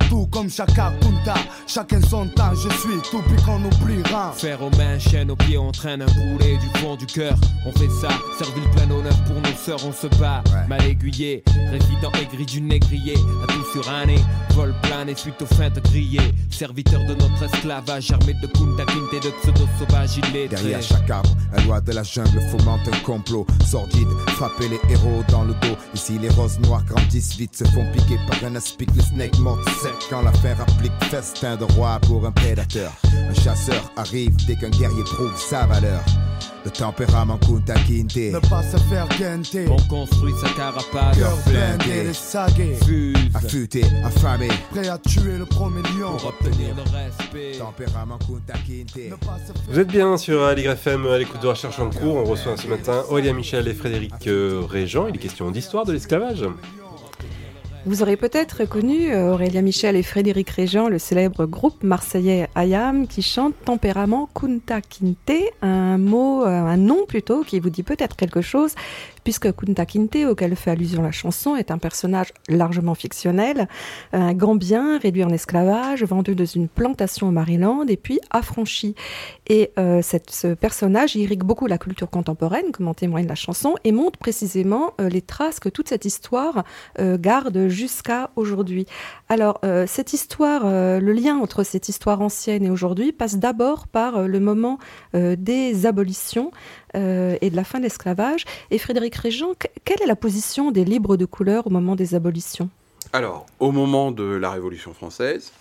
Tout 0.09 0.27
comme 0.27 0.49
Chaka 0.49 0.91
Kunta. 0.99 1.35
Chacun 1.67 2.01
son 2.01 2.27
temps, 2.27 2.53
je 2.55 2.69
suis 2.79 2.99
tout 3.09 3.21
puis 3.27 3.41
qu'on 3.43 3.63
oubliera. 3.63 4.33
Faire 4.35 4.61
aux 4.61 4.71
mains, 4.71 4.97
chaîne 4.97 5.31
aux 5.31 5.35
pieds, 5.35 5.57
on 5.57 5.71
traîne 5.71 6.01
un 6.01 6.05
boulet 6.07 6.57
du 6.57 6.79
fond 6.79 6.95
du 6.95 7.05
cœur. 7.05 7.35
On 7.65 7.71
fait 7.71 7.89
ça, 8.01 8.09
servir 8.37 8.63
le 8.63 8.71
plein 8.71 8.91
honneur 8.91 9.15
pour 9.25 9.35
nos 9.35 9.57
sœurs, 9.57 9.85
on 9.85 9.93
se 9.93 10.07
bat. 10.19 10.43
Mal 10.67 10.83
aiguillé, 10.85 11.43
résident 11.71 12.11
aigri 12.21 12.45
du 12.45 12.61
négrier. 12.61 13.15
À 13.43 13.47
tout 13.47 13.63
sur 13.71 13.89
année, 13.91 14.19
vol 14.55 14.73
plané 14.81 15.15
suite 15.15 15.41
aux 15.41 15.45
feintes 15.45 15.81
grillées. 15.83 16.33
Serviteur 16.49 17.01
de 17.05 17.13
notre 17.13 17.43
esclavage, 17.43 18.11
armé 18.11 18.33
de 18.33 18.47
Kunta 18.47 18.85
Kinte, 18.85 19.23
de 19.23 19.29
pseudo 19.41 19.67
sauvages 19.77 20.17
illettrés. 20.17 20.47
Derrière 20.47 20.81
chaque 20.81 21.09
arbre, 21.09 21.29
un 21.55 21.61
loi 21.63 21.79
de 21.81 21.91
la 21.93 22.03
jungle 22.03 22.41
fomente 22.49 22.81
un 22.91 22.99
complot 23.05 23.45
sordide. 23.65 24.09
Frapper 24.29 24.69
les 24.69 24.79
héros 24.91 25.23
dans 25.29 25.43
le 25.43 25.53
dos. 25.53 25.77
Ici, 25.93 26.17
les 26.19 26.29
roses 26.29 26.59
noires 26.59 26.83
grandissent 26.85 27.35
vite, 27.37 27.55
se 27.55 27.63
font 27.65 27.85
piquer 27.93 28.17
par 28.27 28.43
un 28.49 28.55
aspic. 28.55 28.89
Le 28.95 29.01
snake 29.03 29.37
monte 29.39 29.63
sec 29.81 29.98
quand 30.09 30.21
l'affaire 30.21 30.61
applique 30.61 30.91
festin 31.09 31.55
de 31.55 31.65
roi 31.65 31.99
pour 32.01 32.25
un 32.25 32.31
prédateur. 32.31 32.91
Un 33.29 33.33
chasseur 33.33 33.91
arrive 33.95 34.35
dès 34.47 34.55
qu'un 34.55 34.69
guerrier 34.69 35.03
prouve 35.03 35.35
sa 35.37 35.65
valeur. 35.65 36.01
Le 36.65 36.71
tempérament 36.71 37.37
Kunta 37.37 37.73
Kinte. 37.75 38.33
Ne 38.33 38.39
pas 38.49 38.63
se 38.63 38.77
faire 38.89 39.07
guenter. 39.17 39.65
On 39.69 39.77
construit 39.87 40.33
sa 40.41 40.49
carapace. 40.49 41.17
Cœur 41.17 41.37
blindé, 41.47 42.03
les 42.03 42.13
sagués. 42.13 42.75
Fuse. 42.85 43.15
Affûté, 43.33 43.83
affamé. 44.03 44.49
Prêt 44.71 44.89
à 44.89 44.97
tuer 44.97 45.37
le 45.37 45.45
premier 45.45 45.81
lion. 45.83 46.17
Pour 46.17 46.27
obtenir 46.27 46.75
le 46.75 46.81
respect. 46.81 47.57
Tempérament 47.57 48.19
Kunta 48.19 48.53
Kinte. 48.67 49.17
Vous 49.69 49.79
êtes 49.79 49.87
bien 49.87 50.17
sur 50.17 50.43
Aligre 50.43 50.71
FM 50.71 51.07
à 51.07 51.17
l'écoute 51.17 51.41
de 51.41 51.47
Recherche 51.47 51.79
en 51.79 51.89
cours. 51.89 52.15
On 52.15 52.25
reçoit 52.25 52.57
ce 52.57 52.67
matin 52.67 53.03
Aurélien 53.09 53.33
Michel 53.33 53.67
et 53.67 53.73
Frédéric 53.73 54.27
euh, 54.27 54.61
Régent. 54.69 55.07
Il 55.07 55.15
est 55.15 55.19
question 55.19 55.51
d'histoire 55.51 55.85
de 55.85 55.93
l'esclavage. 55.93 56.43
Vous 57.85 58.01
aurez 58.01 58.17
peut-être 58.17 58.65
connu 58.65 59.13
euh, 59.13 59.31
Aurélien 59.31 59.61
Michel 59.61 59.95
et 59.95 60.03
Frédéric 60.03 60.49
Régent, 60.49 60.89
le 60.89 60.99
célèbre 60.99 61.45
groupe 61.45 61.81
marseillais 61.81 62.49
Ayam, 62.53 63.07
qui 63.07 63.21
chante 63.21 63.53
Tempérament 63.63 64.27
Kunta 64.35 64.81
Kinte, 64.81 65.31
un 65.61 65.97
mot, 65.97 66.43
euh, 66.43 66.47
un 66.47 66.75
nom 66.75 67.05
plutôt, 67.07 67.43
qui 67.43 67.59
vous 67.61 67.69
dit 67.69 67.83
peut-être 67.83 68.17
quelque 68.17 68.41
chose, 68.41 68.75
puisque 69.23 69.51
Kunta 69.55 69.85
Kinte, 69.85 70.17
auquel 70.29 70.55
fait 70.55 70.71
allusion 70.71 71.01
la 71.01 71.11
chanson, 71.11 71.55
est 71.55 71.71
un 71.71 71.77
personnage 71.77 72.33
largement 72.47 72.95
fictionnel, 72.95 73.67
un 74.13 74.33
Gambien 74.33 74.97
réduit 74.99 75.23
en 75.23 75.29
esclavage, 75.29 76.03
vendu 76.03 76.35
dans 76.35 76.45
une 76.45 76.67
plantation 76.67 77.27
au 77.27 77.31
Maryland 77.31 77.85
et 77.87 77.97
puis 77.97 78.19
affranchi. 78.29 78.95
Et 79.47 79.71
euh, 79.77 80.01
ce 80.01 80.53
personnage 80.53 81.15
irrigue 81.15 81.43
beaucoup 81.43 81.67
la 81.67 81.77
culture 81.77 82.09
contemporaine, 82.09 82.71
comme 82.71 82.87
en 82.87 82.93
témoigne 82.93 83.27
la 83.27 83.35
chanson, 83.35 83.75
et 83.83 83.91
montre 83.91 84.19
précisément 84.19 84.93
euh, 84.99 85.09
les 85.09 85.21
traces 85.21 85.59
que 85.59 85.69
toute 85.69 85.89
cette 85.89 86.05
histoire 86.05 86.63
euh, 86.99 87.17
garde 87.19 87.67
jusqu'à 87.67 88.31
aujourd'hui. 88.35 88.85
Alors, 89.27 89.61
cette 89.85 90.13
histoire, 90.13 90.63
le 90.65 91.11
lien 91.11 91.37
entre 91.37 91.63
cette 91.63 91.87
histoire 91.87 92.21
ancienne 92.21 92.63
et 92.65 92.69
aujourd'hui 92.69 93.11
passe 93.11 93.37
d'abord 93.37 93.87
par 93.87 94.23
le 94.23 94.39
moment 94.39 94.79
des 95.13 95.85
abolitions 95.85 96.51
euh, 96.95 97.37
et 97.41 97.49
de 97.49 97.55
la 97.55 97.63
fin 97.63 97.79
de 97.79 97.83
l'esclavage. 97.83 98.45
Et 98.71 98.77
Frédéric 98.77 99.15
Régent, 99.15 99.53
que- 99.57 99.67
quelle 99.85 100.01
est 100.01 100.07
la 100.07 100.15
position 100.15 100.71
des 100.71 100.85
libres 100.85 101.17
de 101.17 101.25
couleur 101.25 101.67
au 101.67 101.69
moment 101.69 101.95
des 101.95 102.15
abolitions? 102.15 102.69
Alors, 103.13 103.45
au 103.59 103.71
moment 103.71 104.11
de 104.11 104.23
la 104.23 104.51
Révolution 104.51 104.93
française, 104.93 105.51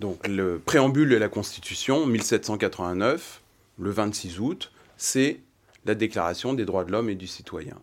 donc 0.00 0.26
le 0.26 0.58
préambule 0.64 1.08
de 1.08 1.16
la 1.16 1.28
Constitution, 1.28 2.06
1789, 2.06 3.40
le 3.78 3.90
26 3.90 4.40
août, 4.40 4.72
c'est 4.96 5.40
la 5.84 5.94
Déclaration 5.94 6.54
des 6.54 6.64
droits 6.64 6.84
de 6.84 6.92
l'homme 6.92 7.10
et 7.10 7.14
du 7.14 7.26
citoyen. 7.26 7.76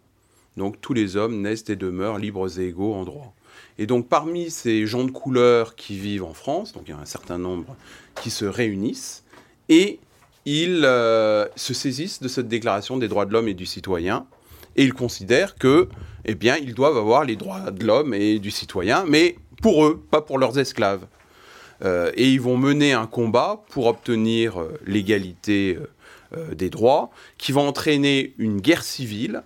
Donc 0.58 0.82
tous 0.82 0.94
les 0.94 1.16
hommes 1.16 1.42
naissent 1.42 1.70
et 1.70 1.76
demeurent 1.76 2.18
libres 2.18 2.60
et 2.60 2.68
égaux 2.68 2.94
en 2.94 3.04
droit. 3.06 3.34
Et 3.78 3.86
donc 3.86 4.10
parmi 4.10 4.52
ces 4.52 4.86
gens 4.86 5.04
de 5.06 5.12
couleur 5.12 5.76
qui 5.76 5.98
vivent 5.98 6.24
en 6.26 6.34
France, 6.34 6.74
donc 6.74 6.84
il 6.88 6.92
y 6.92 6.94
a 6.94 6.98
un 6.98 7.06
certain 7.06 7.38
nombre 7.38 7.76
qui 8.22 8.30
se 8.30 8.44
réunissent, 8.46 9.24
et 9.70 10.00
ils 10.46 10.84
euh, 10.86 11.46
se 11.56 11.74
saisissent 11.74 12.22
de 12.22 12.28
cette 12.28 12.48
Déclaration 12.48 12.98
des 12.98 13.08
droits 13.08 13.26
de 13.26 13.34
l'homme 13.34 13.48
et 13.48 13.54
du 13.54 13.66
citoyen, 13.66 14.26
et 14.76 14.84
ils 14.84 14.94
considèrent 14.94 15.56
que, 15.56 15.90
eh 16.26 16.36
bien, 16.36 16.58
ils 16.58 16.74
doivent 16.74 16.98
avoir 16.98 17.26
les 17.26 17.36
droits 17.36 17.72
de 17.72 17.86
l'homme 17.86 18.14
et 18.14 18.40
du 18.40 18.52
citoyen, 18.52 19.06
mais 19.08 19.36
pour 19.62 19.86
eux, 19.86 20.02
pas 20.10 20.22
pour 20.22 20.38
leurs 20.38 20.58
esclaves. 20.58 21.06
Euh, 21.84 22.12
et 22.16 22.30
ils 22.30 22.42
vont 22.42 22.58
mener 22.58 22.94
un 22.94 23.08
combat 23.08 23.64
pour 23.70 23.88
obtenir 23.88 24.62
euh, 24.62 24.80
l'égalité 24.86 25.78
des 26.54 26.70
droits, 26.70 27.12
qui 27.38 27.52
va 27.52 27.60
entraîner 27.60 28.36
une 28.38 28.62
guerre 28.62 28.84
civile, 28.84 29.44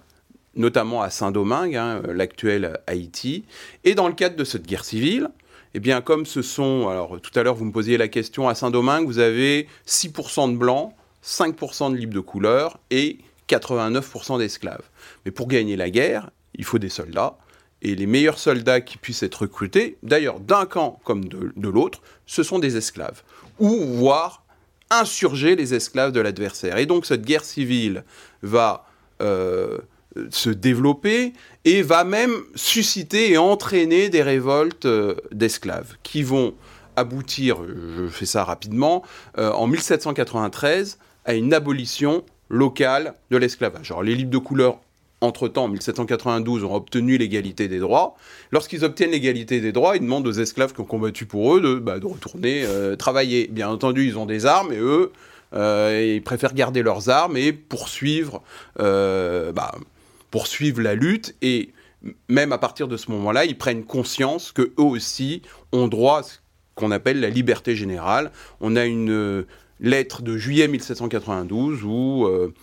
notamment 0.56 1.02
à 1.02 1.10
Saint-Domingue, 1.10 1.76
hein, 1.76 2.04
l'actuel 2.14 2.80
Haïti. 2.86 3.44
Et 3.84 3.96
dans 3.96 4.08
le 4.08 4.14
cadre 4.14 4.36
de 4.36 4.44
cette 4.44 4.68
guerre 4.68 4.86
civile, 4.86 5.30
eh 5.78 5.82
bien, 5.82 6.00
comme 6.00 6.26
ce 6.26 6.42
sont, 6.42 6.88
alors 6.88 7.20
tout 7.20 7.38
à 7.38 7.44
l'heure 7.44 7.56
vous 7.56 7.66
me 7.66 7.72
posiez 7.74 7.98
la 7.98 8.08
question, 8.08 8.48
à 8.48 8.56
Saint-Domingue, 8.56 9.06
vous 9.06 9.20
avez 9.20 9.68
6% 9.86 10.54
de 10.54 10.58
blancs, 10.58 10.94
5% 11.22 11.92
de 11.92 11.98
libres 11.98 12.14
de 12.14 12.22
couleur 12.22 12.80
et 12.92 13.18
89% 13.50 14.40
d'esclaves. 14.40 14.84
Mais 15.26 15.32
pour 15.32 15.50
gagner 15.50 15.76
la 15.76 15.90
guerre, 15.90 16.30
il 16.54 16.64
faut 16.64 16.80
des 16.80 16.88
soldats. 16.88 17.38
Et 17.82 17.94
les 17.94 18.06
meilleurs 18.06 18.40
soldats 18.40 18.80
qui 18.80 18.98
puissent 18.98 19.22
être 19.22 19.42
recrutés, 19.42 19.98
d'ailleurs 20.02 20.40
d'un 20.40 20.66
camp 20.66 21.02
comme 21.04 21.26
de, 21.26 21.68
l'autre, 21.68 22.02
ce 22.26 22.42
sont 22.42 22.60
des 22.60 22.78
esclaves. 22.78 23.24
Ou 23.60 23.76
voire 23.98 24.46
insurger 24.90 25.58
les 25.58 25.74
esclaves 25.74 26.14
de 26.14 26.22
l'adversaire. 26.22 26.78
Et 26.78 26.86
donc 26.86 27.06
cette 27.06 27.26
guerre 27.26 27.44
civile 27.44 28.06
va 28.44 28.86
euh, 29.22 29.78
se 30.30 30.50
développer 30.50 31.34
et 31.66 31.82
va 31.82 32.04
même 32.04 32.34
susciter 32.56 33.32
et 33.32 33.38
entraîner 33.38 34.10
des 34.10 34.22
révoltes 34.22 34.86
euh, 34.86 35.16
d'esclaves 35.32 35.96
qui 36.04 36.24
vont 36.24 36.54
aboutir, 36.96 37.58
je 37.98 38.08
fais 38.08 38.26
ça 38.26 38.44
rapidement, 38.44 39.04
euh, 39.38 39.52
en 39.52 39.68
1793 39.68 40.98
à 41.26 41.34
une 41.34 41.54
abolition 41.54 42.24
locale 42.50 43.16
de 43.32 43.38
l'esclavage. 43.38 43.92
Alors 43.92 44.04
les 44.04 44.16
libres 44.16 44.32
de 44.32 44.38
couleur 44.38 44.80
entre-temps, 45.22 45.64
en 45.64 45.68
1792, 45.70 46.64
ont 46.66 46.76
obtenu 46.76 47.18
l'égalité 47.18 47.68
des 47.68 47.80
droits. 47.80 48.16
Lorsqu'ils 48.52 48.84
obtiennent 48.84 49.12
l'égalité 49.12 49.60
des 49.60 49.72
droits, 49.72 49.96
ils 49.96 50.02
demandent 50.02 50.28
aux 50.28 50.32
esclaves 50.34 50.74
qui 50.74 50.82
ont 50.82 50.86
combattu 50.86 51.26
pour 51.26 51.56
eux 51.56 51.62
de, 51.62 51.76
bah, 51.80 52.00
de 52.00 52.06
retourner 52.06 52.64
euh, 52.66 52.96
travailler. 52.96 53.48
Bien 53.52 53.70
entendu, 53.70 54.06
ils 54.06 54.18
ont 54.20 54.26
des 54.26 54.46
armes 54.46 54.72
et 54.72 54.78
eux, 54.78 55.12
ils 55.54 56.22
préfèrent 56.24 56.54
garder 56.54 56.84
leurs 56.84 57.10
armes 57.10 57.38
et 57.38 57.54
poursuivre, 57.54 58.44
bah, 58.78 59.72
poursuivre 60.36 60.82
la 60.82 60.96
lutte. 60.96 61.34
Et 61.42 61.72
même 62.28 62.52
à 62.52 62.58
partir 62.58 62.90
de 62.90 62.98
ce 62.98 63.10
moment-là, 63.12 63.46
ils 63.46 63.58
prennent 63.58 63.86
conscience 63.86 64.52
qu'eux 64.52 64.74
aussi 64.76 65.42
ont 65.72 65.88
droit 65.88 66.20
à 66.20 66.24
ce 66.24 66.40
qu'on 66.76 66.92
appelle 66.92 67.22
la 67.22 67.30
liberté 67.30 67.74
générale. 67.74 68.34
On 68.60 68.76
a 68.76 68.84
une 68.84 69.12
euh, 69.12 69.48
lettre 69.80 70.24
de 70.24 70.36
juillet 70.38 70.68
1792 70.68 71.84
où... 71.86 72.26
euh, 72.26 72.54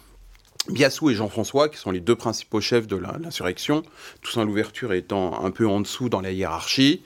Biassou 0.69 1.09
et 1.11 1.15
Jean-François, 1.15 1.71
qui 1.71 1.79
sont 1.79 1.91
les 1.91 1.99
deux 1.99 2.15
principaux 2.15 2.61
chefs 2.61 2.87
de 2.87 2.95
l'insurrection, 2.95 3.83
Toussaint 4.21 4.45
Louverture 4.45 4.93
étant 4.93 5.43
un 5.45 5.51
peu 5.51 5.67
en 5.67 5.81
dessous 5.81 6.09
dans 6.09 6.21
la 6.21 6.31
hiérarchie, 6.31 7.03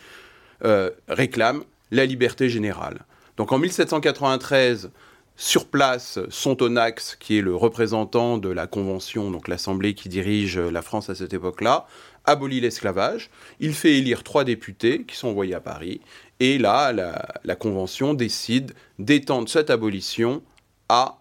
euh, 0.64 0.90
réclament 1.08 1.62
la 1.90 2.04
liberté 2.04 2.50
générale. 2.50 3.06
Donc 3.38 3.52
en 3.52 3.58
1793, 3.58 4.90
sur 5.36 5.68
place, 5.68 6.18
Sontonax, 6.30 7.16
qui 7.16 7.38
est 7.38 7.42
le 7.42 7.54
représentant 7.54 8.38
de 8.38 8.48
la 8.48 8.66
Convention, 8.66 9.30
donc 9.30 9.48
l'Assemblée 9.48 9.94
qui 9.94 10.08
dirige 10.08 10.58
la 10.58 10.82
France 10.82 11.10
à 11.10 11.14
cette 11.14 11.34
époque-là, 11.34 11.86
abolit 12.24 12.60
l'esclavage. 12.60 13.30
Il 13.60 13.74
fait 13.74 13.98
élire 13.98 14.24
trois 14.24 14.44
députés 14.44 15.04
qui 15.04 15.14
sont 15.14 15.28
envoyés 15.28 15.54
à 15.54 15.60
Paris. 15.60 16.00
Et 16.40 16.58
là, 16.58 16.92
la, 16.92 17.26
la 17.44 17.54
Convention 17.54 18.14
décide 18.14 18.72
d'étendre 18.98 19.48
cette 19.48 19.70
abolition 19.70 20.42
à 20.88 21.18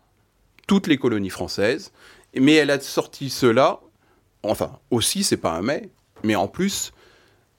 toutes 0.65 0.87
les 0.87 0.97
colonies 0.97 1.29
françaises. 1.29 1.91
Mais 2.33 2.53
elle 2.53 2.71
a 2.71 2.79
sorti 2.79 3.29
cela, 3.29 3.79
enfin 4.43 4.79
aussi, 4.91 5.23
c'est 5.23 5.37
pas 5.37 5.51
un 5.51 5.61
mais, 5.61 5.89
mais 6.23 6.35
en 6.35 6.47
plus, 6.47 6.91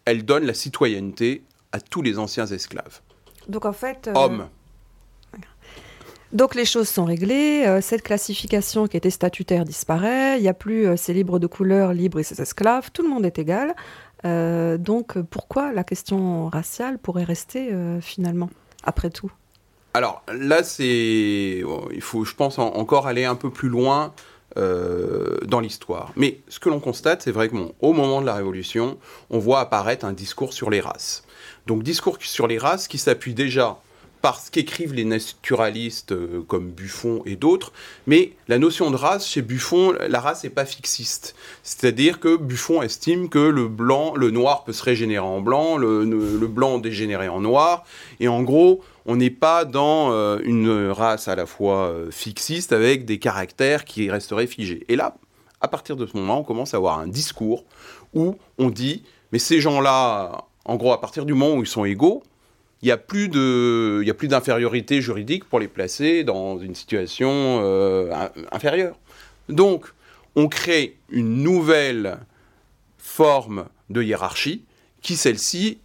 elle 0.04 0.24
donne 0.24 0.44
la 0.44 0.54
citoyenneté 0.54 1.42
à 1.72 1.80
tous 1.80 2.02
les 2.02 2.18
anciens 2.18 2.46
esclaves. 2.46 3.00
Donc 3.48 3.64
en 3.64 3.72
fait... 3.72 4.08
euh, 4.08 4.12
Hommes. 4.14 4.48
Donc 6.32 6.54
les 6.54 6.64
choses 6.64 6.88
sont 6.88 7.04
réglées, 7.04 7.64
euh, 7.66 7.80
cette 7.80 8.02
classification 8.02 8.88
qui 8.88 8.96
était 8.96 9.10
statutaire 9.10 9.64
disparaît, 9.64 10.38
il 10.38 10.42
n'y 10.42 10.48
a 10.48 10.54
plus 10.54 10.86
euh, 10.86 10.96
ces 10.96 11.14
libres 11.14 11.38
de 11.38 11.46
couleur, 11.46 11.92
libres 11.92 12.18
et 12.18 12.24
ces 12.24 12.40
esclaves, 12.42 12.90
tout 12.92 13.02
le 13.02 13.08
monde 13.08 13.24
est 13.24 13.38
égal. 13.38 13.74
Euh, 14.24 14.76
donc 14.76 15.18
pourquoi 15.30 15.72
la 15.72 15.84
question 15.84 16.48
raciale 16.48 16.98
pourrait 16.98 17.24
rester 17.24 17.70
finalement, 18.00 18.50
après 18.82 19.10
tout? 19.10 19.30
Alors 19.94 20.22
là, 20.32 20.62
c'est. 20.62 21.62
il 21.92 22.00
faut, 22.00 22.24
je 22.24 22.34
pense, 22.34 22.58
en- 22.58 22.74
encore 22.74 23.06
aller 23.06 23.24
un 23.24 23.36
peu 23.36 23.50
plus 23.50 23.68
loin 23.68 24.12
dans 24.56 25.60
l'histoire. 25.60 26.12
Mais 26.16 26.40
ce 26.48 26.58
que 26.58 26.70
l'on 26.70 26.80
constate, 26.80 27.20
c'est 27.20 27.30
vrai 27.30 27.50
que 27.50 27.56
au 27.80 27.92
moment 27.92 28.22
de 28.22 28.26
la 28.26 28.34
Révolution, 28.34 28.96
on 29.28 29.38
voit 29.38 29.60
apparaître 29.60 30.06
un 30.06 30.14
discours 30.14 30.54
sur 30.54 30.70
les 30.70 30.80
races. 30.80 31.24
Donc, 31.66 31.82
discours 31.82 32.16
sur 32.20 32.46
les 32.46 32.56
races 32.56 32.88
qui 32.88 32.96
s'appuie 32.96 33.34
déjà 33.34 33.78
par 34.26 34.40
ce 34.40 34.50
qu'écrivent 34.50 34.92
les 34.92 35.04
naturalistes 35.04 36.10
euh, 36.10 36.42
comme 36.48 36.72
Buffon 36.72 37.22
et 37.26 37.36
d'autres, 37.36 37.72
mais 38.08 38.32
la 38.48 38.58
notion 38.58 38.90
de 38.90 38.96
race, 38.96 39.24
chez 39.24 39.40
Buffon, 39.40 39.94
la 40.08 40.18
race 40.18 40.42
n'est 40.42 40.50
pas 40.50 40.64
fixiste. 40.64 41.36
C'est-à-dire 41.62 42.18
que 42.18 42.36
Buffon 42.36 42.82
estime 42.82 43.28
que 43.28 43.38
le 43.38 43.68
blanc, 43.68 44.16
le 44.16 44.32
noir 44.32 44.64
peut 44.64 44.72
se 44.72 44.82
régénérer 44.82 45.24
en 45.24 45.40
blanc, 45.40 45.76
le, 45.76 46.04
blanc 46.48 46.78
dégénérer 46.78 47.28
en 47.28 47.40
noir, 47.40 47.84
et 48.18 48.26
en 48.26 48.42
gros, 48.42 48.82
on 49.04 49.14
n'est 49.14 49.30
pas 49.30 49.64
dans 49.64 50.10
euh, 50.10 50.40
une 50.42 50.90
race 50.90 51.28
à 51.28 51.36
la 51.36 51.46
fois 51.46 51.86
euh, 51.86 52.10
fixiste 52.10 52.72
avec 52.72 53.04
des 53.04 53.20
caractères 53.20 53.84
qui 53.84 54.10
resteraient 54.10 54.48
figés. 54.48 54.84
Et 54.88 54.96
là, 54.96 55.14
à 55.60 55.68
partir 55.68 55.94
de 55.94 56.04
ce 56.04 56.16
moment, 56.16 56.40
on 56.40 56.42
commence 56.42 56.74
à 56.74 56.78
avoir 56.78 56.98
un 56.98 57.06
discours 57.06 57.62
où 58.12 58.34
on 58.58 58.70
dit, 58.70 59.04
mais 59.30 59.38
ces 59.38 59.60
gens-là, 59.60 60.46
en 60.64 60.74
gros, 60.74 60.92
à 60.92 61.00
partir 61.00 61.26
du 61.26 61.32
moment 61.32 61.54
où 61.54 61.62
ils 61.62 61.68
sont 61.68 61.84
égaux, 61.84 62.24
il 62.86 64.04
n'y 64.04 64.10
a 64.10 64.14
plus 64.14 64.28
d'infériorité 64.28 65.00
juridique 65.00 65.44
pour 65.44 65.58
les 65.58 65.66
placer 65.66 66.22
dans 66.22 66.56
une 66.60 66.76
situation 66.76 67.60
euh, 67.64 68.28
inférieure. 68.52 68.96
Donc, 69.48 69.86
on 70.36 70.46
crée 70.46 70.96
une 71.10 71.42
nouvelle 71.42 72.18
forme 72.96 73.64
de 73.90 74.02
hiérarchie 74.02 74.62
qui, 75.02 75.16
celle-ci, 75.16 75.78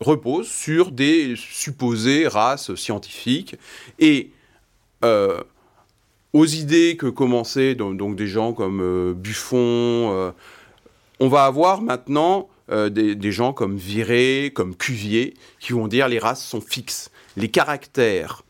repose 0.00 0.48
sur 0.48 0.90
des 0.90 1.34
supposées 1.36 2.26
races 2.26 2.74
scientifiques 2.74 3.54
et 4.00 4.32
euh, 5.04 5.40
aux 6.32 6.46
idées 6.46 6.96
que 6.96 7.06
commençaient 7.06 7.76
donc, 7.76 8.16
des 8.16 8.26
gens 8.26 8.52
comme 8.52 8.80
euh, 8.82 9.14
Buffon, 9.14 10.34
on 11.20 11.28
va 11.28 11.44
avoir 11.44 11.82
maintenant 11.82 12.48
des, 12.72 13.14
des, 13.14 13.32
gens 13.32 13.52
comme 13.52 13.76
Viré, 13.76 14.50
comme 14.54 14.74
Cuvier, 14.76 15.34
qui 15.60 15.72
vont 15.72 15.88
dire 15.88 16.08
les 16.08 16.18
races 16.18 16.44
sont 16.44 16.60
fixes. 16.60 17.10
Les 17.36 17.48
caractères, 17.48 18.44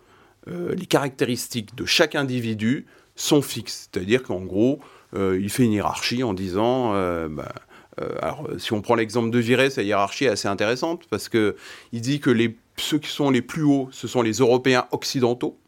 les 0.47 0.87
caractéristiques 0.87 1.75
de 1.75 1.85
chaque 1.85 2.15
individu 2.15 2.87
sont 3.17 3.43
fixes. 3.43 3.89
C'est-à-dire 3.93 4.23
qu'en 4.23 4.41
gros, 4.41 4.81
il 5.15 5.51
fait 5.51 5.65
une 5.65 5.73
hiérarchie 5.73 6.23
en 6.23 6.35
disant 6.35 6.93
bah, 7.29 7.53
euh, 8.01 8.15
alors, 8.21 8.49
si 8.59 8.73
on 8.73 8.81
prend 8.81 8.95
l'exemple 8.95 9.31
de 9.31 9.39
Viré, 9.39 9.71
sa 9.71 9.83
hiérarchie 9.83 10.25
est 10.25 10.29
assez 10.29 10.49
intéressante 10.49 11.07
parce 11.11 11.29
que 11.29 11.57
il 11.93 12.01
dit 12.01 12.21
que 12.21 12.31
les, 12.31 12.57
ceux 12.77 12.99
qui 12.99 13.11
sont 13.11 13.31
les 13.31 13.43
plus 13.43 13.63
hauts, 13.63 13.89
ce 13.93 14.09
sont 14.09 14.23
les 14.23 14.35
Européens 14.35 14.87
occidentaux. 14.93 15.59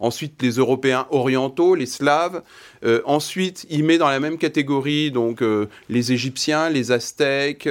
Ensuite, 0.00 0.40
les 0.42 0.52
Européens 0.52 1.06
orientaux, 1.10 1.74
les 1.74 1.86
Slaves. 1.86 2.42
Euh, 2.84 3.00
ensuite, 3.04 3.66
il 3.70 3.84
met 3.84 3.98
dans 3.98 4.08
la 4.08 4.20
même 4.20 4.38
catégorie 4.38 5.10
donc 5.10 5.42
euh, 5.42 5.68
les 5.88 6.12
Égyptiens, 6.12 6.68
les 6.70 6.92
Aztèques. 6.92 7.68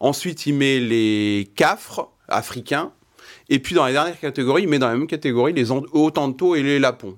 ensuite, 0.00 0.46
il 0.46 0.54
met 0.54 0.80
les 0.80 1.50
Cafres 1.56 2.10
africains. 2.28 2.92
Et 3.48 3.58
puis, 3.58 3.74
dans 3.74 3.84
la 3.84 3.92
dernière 3.92 4.18
catégorie, 4.18 4.62
il 4.62 4.68
met 4.68 4.78
dans 4.78 4.88
la 4.88 4.96
même 4.96 5.06
catégorie 5.06 5.52
les 5.52 5.70
Otanto 5.70 6.54
et 6.54 6.62
les 6.62 6.78
Lapons. 6.78 7.16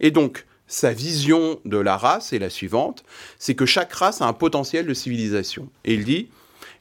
Et 0.00 0.10
donc, 0.10 0.44
sa 0.68 0.92
vision 0.92 1.58
de 1.64 1.78
la 1.78 1.96
race 1.96 2.32
est 2.32 2.38
la 2.38 2.50
suivante, 2.50 3.02
c'est 3.38 3.54
que 3.54 3.66
chaque 3.66 3.92
race 3.92 4.20
a 4.20 4.26
un 4.26 4.32
potentiel 4.32 4.86
de 4.86 4.94
civilisation. 4.94 5.68
Et 5.84 5.94
il 5.94 6.04
dit, 6.04 6.28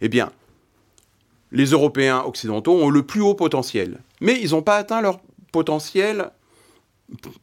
eh 0.01 0.09
bien, 0.09 0.31
les 1.51 1.67
Européens 1.67 2.23
occidentaux 2.25 2.73
ont 2.73 2.89
le 2.89 3.03
plus 3.03 3.21
haut 3.21 3.33
potentiel, 3.33 3.99
mais 4.19 4.39
ils 4.41 4.51
n'ont 4.51 4.61
pas 4.61 4.75
atteint 4.75 5.01
leur 5.01 5.19
potentiel 5.51 6.31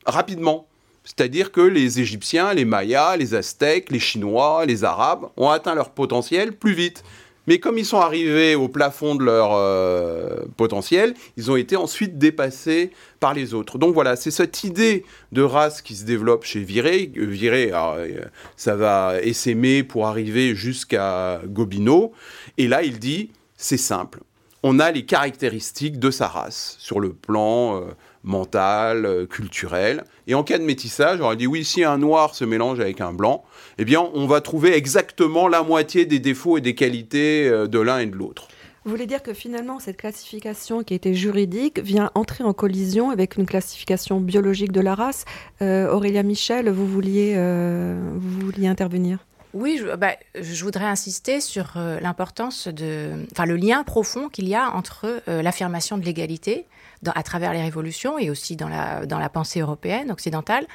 rapidement. 0.07 0.67
C'est-à-dire 1.05 1.53
que 1.53 1.61
les 1.61 2.01
Égyptiens, 2.01 2.55
les 2.55 2.65
Mayas, 2.65 3.17
les 3.17 3.35
Aztèques, 3.35 3.91
les 3.91 3.99
Chinois, 3.99 4.65
les 4.65 4.85
Arabes 4.85 5.27
ont 5.37 5.51
atteint 5.51 5.75
leur 5.75 5.91
potentiel 5.91 6.57
plus 6.57 6.73
vite. 6.73 7.05
Mais 7.47 7.59
comme 7.59 7.77
ils 7.77 7.85
sont 7.85 7.99
arrivés 7.99 8.55
au 8.55 8.69
plafond 8.69 9.15
de 9.15 9.23
leur 9.23 9.53
euh, 9.53 10.47
potentiel, 10.57 11.15
ils 11.37 11.51
ont 11.51 11.57
été 11.57 11.77
ensuite 11.77 12.17
dépassés 12.17 12.91
par 13.21 13.35
les 13.35 13.53
autres. 13.53 13.77
Donc 13.77 13.93
voilà, 13.93 14.17
c'est 14.17 14.31
cette 14.31 14.65
idée 14.65 15.05
de 15.33 15.43
race 15.43 15.83
qui 15.83 15.95
se 15.95 16.05
développe 16.05 16.45
chez 16.45 16.61
Viré. 16.61 17.13
Euh, 17.19 17.27
Viré, 17.27 17.71
euh, 17.75 18.23
ça 18.57 18.77
va 18.77 19.21
essaimer 19.21 19.83
pour 19.83 20.07
arriver 20.07 20.55
jusqu'à 20.55 21.43
Gobineau. 21.45 22.13
Et 22.57 22.67
là, 22.67 22.83
il 22.83 22.99
dit, 22.99 23.31
c'est 23.59 23.77
simple. 23.77 24.21
On 24.63 24.79
a 24.79 24.91
les 24.91 25.05
caractéristiques 25.05 25.99
de 25.99 26.11
sa 26.11 26.29
race 26.29 26.77
sur 26.79 26.99
le 26.99 27.13
plan 27.13 27.85
mental, 28.25 29.27
culturel. 29.29 30.05
Et 30.27 30.35
en 30.35 30.43
cas 30.43 30.59
de 30.59 30.65
métissage, 30.65 31.21
on 31.21 31.29
a 31.29 31.37
dit 31.37 31.47
oui, 31.47 31.65
si 31.65 31.85
un 31.85 31.99
noir 31.99 32.35
se 32.35 32.45
mélange 32.45 32.81
avec 32.81 33.01
un 33.01 33.13
blanc, 33.13 33.45
eh 33.79 33.85
bien, 33.85 34.09
on 34.15 34.27
va 34.27 34.41
trouver 34.41 34.77
exactement 34.77 35.49
la 35.49 35.63
moitié 35.63 36.07
des 36.07 36.19
défauts 36.19 36.59
et 36.59 36.61
des 36.61 36.75
qualités 36.75 37.49
euh, 37.49 37.67
de 37.67 37.79
l'un 37.79 37.99
et 37.99 38.07
de 38.07 38.17
l'autre. 38.17 38.49
Vous 38.85 38.91
voulez 38.91 39.07
dire 39.07 39.23
que 39.23 39.33
finalement, 39.33 39.81
cette 39.81 39.97
classification 39.97 40.83
qui 40.83 40.93
était 40.93 41.15
juridique 41.15 41.79
vient 41.79 42.11
entrer 42.15 42.45
en 42.45 42.53
collision 42.53 43.11
avec 43.11 43.37
une 43.37 43.47
classification 43.47 44.21
biologique 44.21 44.73
de 44.73 44.81
la 44.81 44.95
race? 44.95 45.25
Euh, 45.63 45.91
Aurélia 45.91 46.23
Michel, 46.23 46.69
vous 46.69 46.87
vouliez, 46.87 47.33
euh, 47.37 47.99
vous 48.15 48.47
vouliez 48.47 48.69
intervenir? 48.69 49.21
Oui, 49.55 49.79
je, 49.81 49.97
bah, 49.97 50.17
je, 50.39 50.65
voudrais 50.65 50.85
insister 50.85 51.41
sur 51.41 51.75
l'importance 51.77 52.67
de, 52.67 53.13
enfin 53.33 53.47
le 53.47 53.55
lien 53.55 53.85
profond 53.85 54.29
qu'il 54.29 54.49
y 54.49 54.55
a 54.55 54.75
entre 54.75 55.23
l'affirmation 55.29 55.97
de 55.97 56.05
l'égalité 56.05 56.67
à 57.15 57.23
travers 57.23 57.53
les 57.53 57.63
révolutions 57.63 58.19
et 58.19 58.31
aussi 58.31 58.57
dans 58.57 58.69
la, 58.69 59.07
dans 59.07 59.19
la 59.19 59.29
pensée 59.29 59.61
européenne, 59.61 60.11
occidentale, 60.11 60.67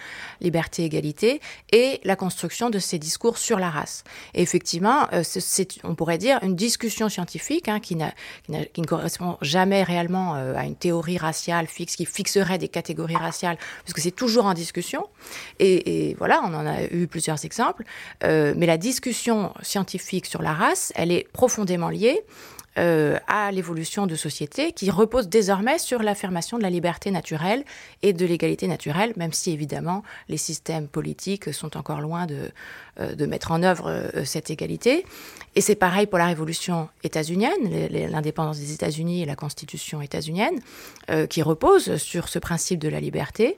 liberté, 0.42 0.84
égalité, 0.84 1.42
et 1.72 2.00
la 2.04 2.16
construction 2.16 2.70
de 2.70 2.80
ces 2.80 3.00
discours 3.00 3.38
sur 3.38 3.60
la 3.60 3.70
race. 3.70 4.04
Et 4.34 4.42
effectivement, 4.42 5.08
euh, 5.14 5.24
c'est, 5.24 5.80
on 5.84 5.96
pourrait 5.96 6.18
dire, 6.18 6.40
une 6.42 6.56
discussion 6.56 7.10
scientifique 7.10 7.68
hein, 7.68 7.80
qui, 7.80 7.96
n'a, 7.96 8.12
qui, 8.74 8.82
ne 8.82 8.86
correspond 8.86 9.38
jamais 9.42 9.84
réellement 9.84 10.36
euh, 10.36 10.56
à 10.56 10.66
une 10.66 10.76
théorie 10.76 11.18
raciale 11.18 11.68
fixe, 11.68 11.96
qui 11.96 12.06
fixerait 12.06 12.58
des 12.58 12.68
catégories 12.68 13.16
raciales, 13.16 13.58
parce 13.84 13.94
que 13.94 14.02
c'est 14.02 14.12
toujours 14.12 14.46
en 14.46 14.54
discussion. 14.54 15.08
Et, 15.60 16.16
voilà, 16.18 16.42
on 16.44 16.54
en 16.54 16.66
a 16.66 16.84
eu 16.92 17.08
plusieurs 17.08 17.44
exemples. 17.46 17.84
Euh, 18.24 18.54
mais 18.56 18.66
la 18.66 18.78
discussion 18.78 19.54
scientifique 19.62 20.26
sur 20.26 20.42
la 20.42 20.54
race, 20.54 20.92
elle 20.96 21.12
est 21.12 21.28
profondément 21.32 21.90
liée 21.90 22.24
à 23.28 23.52
l'évolution 23.52 24.08
de 24.08 24.16
société 24.16 24.72
qui 24.72 24.90
repose 24.90 25.28
désormais 25.28 25.80
sur 25.80 26.02
l'affirmation 26.02 26.58
de 26.58 26.64
la 26.64 26.70
liberté 26.70 27.12
naturelle 27.12 27.64
et 28.02 28.14
de 28.14 28.26
l'égalité 28.26 28.68
naturelle, 28.68 29.14
même 29.18 29.34
si 29.34 29.52
évidemment 29.52 30.04
les 30.28 30.38
systèmes 30.38 30.88
politiques 30.88 31.54
sont 31.54 31.78
encore 31.78 32.02
loin 32.02 32.26
de, 32.26 32.52
euh, 33.00 33.16
de 33.16 33.26
mettre 33.26 33.52
en 33.52 33.64
œuvre 33.64 33.90
euh, 33.90 34.26
cette 34.26 34.50
égalité. 34.50 35.06
Et 35.56 35.62
c'est 35.62 35.76
pareil 35.76 36.06
pour 36.06 36.20
la 36.20 36.28
révolution 36.28 36.90
états-unienne, 37.04 37.90
l'indépendance 38.12 38.60
des 38.60 38.74
États-Unis 38.74 39.24
et 39.24 39.26
la 39.26 39.36
constitution 39.36 40.02
états-unienne, 40.02 40.60
qui 41.30 41.42
repose 41.42 41.98
sur 41.98 42.30
ce 42.30 42.38
principe 42.38 42.80
de 42.80 42.88
la 42.88 43.00
liberté. 43.00 43.58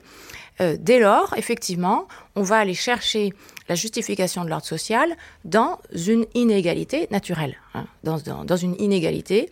Dès 0.60 1.00
lors, 1.00 1.34
effectivement, 1.36 2.06
on 2.36 2.42
va 2.42 2.58
aller 2.58 2.74
chercher 2.74 3.32
la 3.68 3.74
justification 3.74 4.44
de 4.44 4.50
l'ordre 4.50 4.66
social 4.66 5.16
dans 5.44 5.78
une 5.94 6.26
inégalité 6.34 7.08
naturelle, 7.10 7.56
hein, 7.74 7.86
dans, 8.04 8.18
dans, 8.44 8.56
une 8.56 8.80
inégalité 8.80 9.50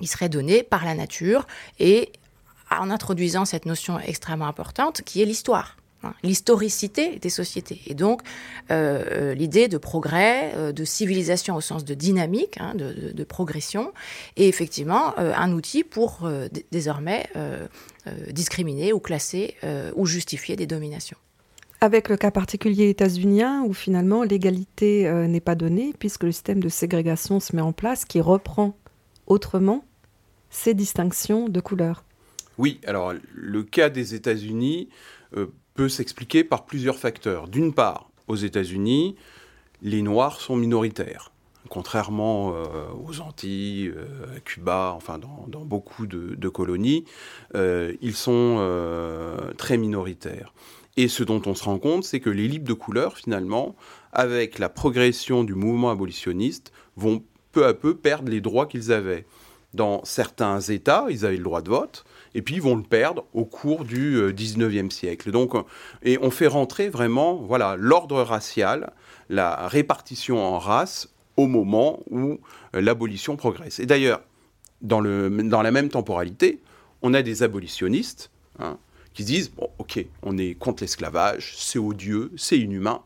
qui 0.00 0.06
serait 0.06 0.28
donnée 0.28 0.62
par 0.62 0.84
la 0.84 0.94
nature 0.94 1.46
et 1.78 2.12
en 2.70 2.90
introduisant 2.90 3.44
cette 3.44 3.66
notion 3.66 3.98
extrêmement 3.98 4.46
importante 4.46 5.02
qui 5.02 5.22
est 5.22 5.24
l'histoire. 5.24 5.76
Hein, 6.04 6.14
l'historicité 6.22 7.18
des 7.18 7.28
sociétés. 7.28 7.80
Et 7.86 7.94
donc, 7.94 8.22
euh, 8.70 9.02
euh, 9.10 9.34
l'idée 9.34 9.66
de 9.66 9.78
progrès, 9.78 10.52
euh, 10.54 10.70
de 10.70 10.84
civilisation 10.84 11.56
au 11.56 11.60
sens 11.60 11.84
de 11.84 11.94
dynamique, 11.94 12.56
hein, 12.60 12.74
de, 12.76 13.12
de, 13.12 13.24
progression, 13.24 13.92
est 14.36 14.46
effectivement 14.46 15.18
un 15.18 15.52
outil 15.52 15.82
pour 15.82 16.28
désormais 16.70 17.26
discriminer 18.30 18.92
ou 18.92 19.00
classer 19.00 19.56
ou 19.96 20.06
justifier 20.06 20.56
des 20.56 20.66
dominations. 20.66 21.18
Avec 21.80 22.08
le 22.08 22.16
cas 22.16 22.32
particulier 22.32 22.88
états-unien, 22.88 23.62
où 23.62 23.72
finalement 23.72 24.24
l'égalité 24.24 25.06
euh, 25.06 25.28
n'est 25.28 25.40
pas 25.40 25.54
donnée, 25.54 25.94
puisque 25.96 26.24
le 26.24 26.32
système 26.32 26.60
de 26.60 26.68
ségrégation 26.68 27.38
se 27.38 27.54
met 27.54 27.62
en 27.62 27.72
place, 27.72 28.04
qui 28.04 28.20
reprend 28.20 28.76
autrement 29.28 29.84
ces 30.50 30.74
distinctions 30.74 31.48
de 31.48 31.60
couleurs. 31.60 32.02
Oui, 32.56 32.80
alors 32.84 33.14
le 33.32 33.62
cas 33.62 33.90
des 33.90 34.16
États-Unis 34.16 34.88
euh, 35.36 35.46
peut 35.78 35.88
s'expliquer 35.88 36.42
par 36.42 36.66
plusieurs 36.66 36.98
facteurs. 36.98 37.46
D'une 37.46 37.72
part, 37.72 38.10
aux 38.26 38.34
États-Unis, 38.34 39.14
les 39.80 40.02
Noirs 40.02 40.40
sont 40.40 40.56
minoritaires 40.56 41.30
contrairement 41.70 42.54
euh, 42.54 42.86
aux 43.06 43.20
Antilles, 43.20 43.92
à 44.34 44.40
Cuba, 44.40 44.94
enfin 44.96 45.18
dans, 45.18 45.64
beaucoup 45.66 46.06
de, 46.06 46.34
de 46.34 46.48
colonies, 46.48 47.04
ils 47.54 48.14
sont 48.14 48.56
très 49.58 49.76
minoritaires. 49.76 50.54
Et 50.96 51.08
ce 51.08 51.22
dont 51.22 51.42
on 51.46 51.54
se 51.54 51.64
rend 51.64 51.78
compte, 51.78 52.04
c'est 52.04 52.20
que 52.20 52.30
les 52.30 52.48
libres 52.48 52.66
de 52.66 52.72
couleur, 52.72 53.18
finalement, 53.18 53.76
avec 54.12 54.58
la 54.58 54.70
progression 54.70 55.44
du 55.44 55.54
mouvement 55.54 55.90
abolitionniste, 55.90 56.72
vont 56.96 57.22
peu 57.52 57.66
à 57.66 57.74
peu 57.74 57.94
perdre 57.94 58.30
les 58.30 58.40
droits 58.40 58.66
qu'ils 58.66 58.90
avaient. 58.90 59.26
Dans 59.74 60.02
certains 60.04 60.60
États, 60.60 61.06
ils 61.10 61.26
avaient 61.26 61.36
le 61.36 61.44
droit 61.44 61.62
de 61.62 61.68
vote, 61.68 62.04
et 62.34 62.42
puis 62.42 62.56
ils 62.56 62.62
vont 62.62 62.76
le 62.76 62.82
perdre 62.82 63.24
au 63.32 63.44
cours 63.44 63.84
du 63.84 64.18
19e 64.32 64.86
euh, 64.86 64.90
siècle. 64.90 65.30
Donc, 65.30 65.54
et 66.02 66.18
on 66.20 66.30
fait 66.30 66.46
rentrer 66.46 66.88
vraiment 66.88 67.34
voilà, 67.36 67.76
l'ordre 67.78 68.22
racial, 68.22 68.92
la 69.28 69.68
répartition 69.68 70.38
en 70.38 70.58
race 70.58 71.08
au 71.36 71.46
moment 71.46 72.00
où 72.10 72.38
euh, 72.74 72.80
l'abolition 72.80 73.36
progresse. 73.36 73.78
Et 73.78 73.86
d'ailleurs, 73.86 74.22
dans, 74.82 75.02
dans 75.02 75.62
la 75.62 75.70
même 75.70 75.88
temporalité, 75.88 76.60
on 77.02 77.14
a 77.14 77.22
des 77.22 77.42
abolitionnistes 77.42 78.30
hein, 78.58 78.78
qui 79.14 79.24
disent 79.24 79.50
bon, 79.50 79.68
ok, 79.78 80.04
on 80.22 80.38
est 80.38 80.54
contre 80.54 80.82
l'esclavage, 80.82 81.54
c'est 81.56 81.78
odieux, 81.78 82.32
c'est 82.36 82.58
inhumain, 82.58 83.02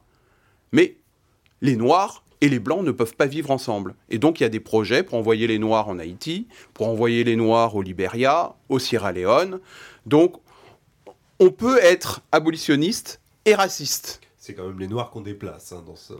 mais 0.72 0.96
les 1.60 1.76
Noirs 1.76 2.21
et 2.42 2.48
les 2.48 2.58
Blancs 2.58 2.84
ne 2.84 2.90
peuvent 2.90 3.14
pas 3.14 3.26
vivre 3.26 3.50
ensemble. 3.50 3.94
Et 4.10 4.18
donc 4.18 4.40
il 4.40 4.42
y 4.42 4.46
a 4.46 4.50
des 4.50 4.60
projets 4.60 5.02
pour 5.02 5.16
envoyer 5.16 5.46
les 5.46 5.58
Noirs 5.58 5.88
en 5.88 5.98
Haïti, 5.98 6.48
pour 6.74 6.88
envoyer 6.88 7.24
les 7.24 7.36
Noirs 7.36 7.74
au 7.74 7.82
Liberia, 7.82 8.54
au 8.68 8.78
Sierra 8.78 9.12
Leone. 9.12 9.60
Donc 10.04 10.34
on 11.38 11.50
peut 11.50 11.78
être 11.80 12.20
abolitionniste 12.32 13.20
et 13.46 13.54
raciste. 13.54 14.20
C'est 14.38 14.54
quand 14.54 14.66
même 14.66 14.80
les 14.80 14.88
Noirs 14.88 15.10
qu'on 15.10 15.20
déplace 15.20 15.72
hein, 15.72 15.84
dans 15.86 15.94
ce. 15.94 16.14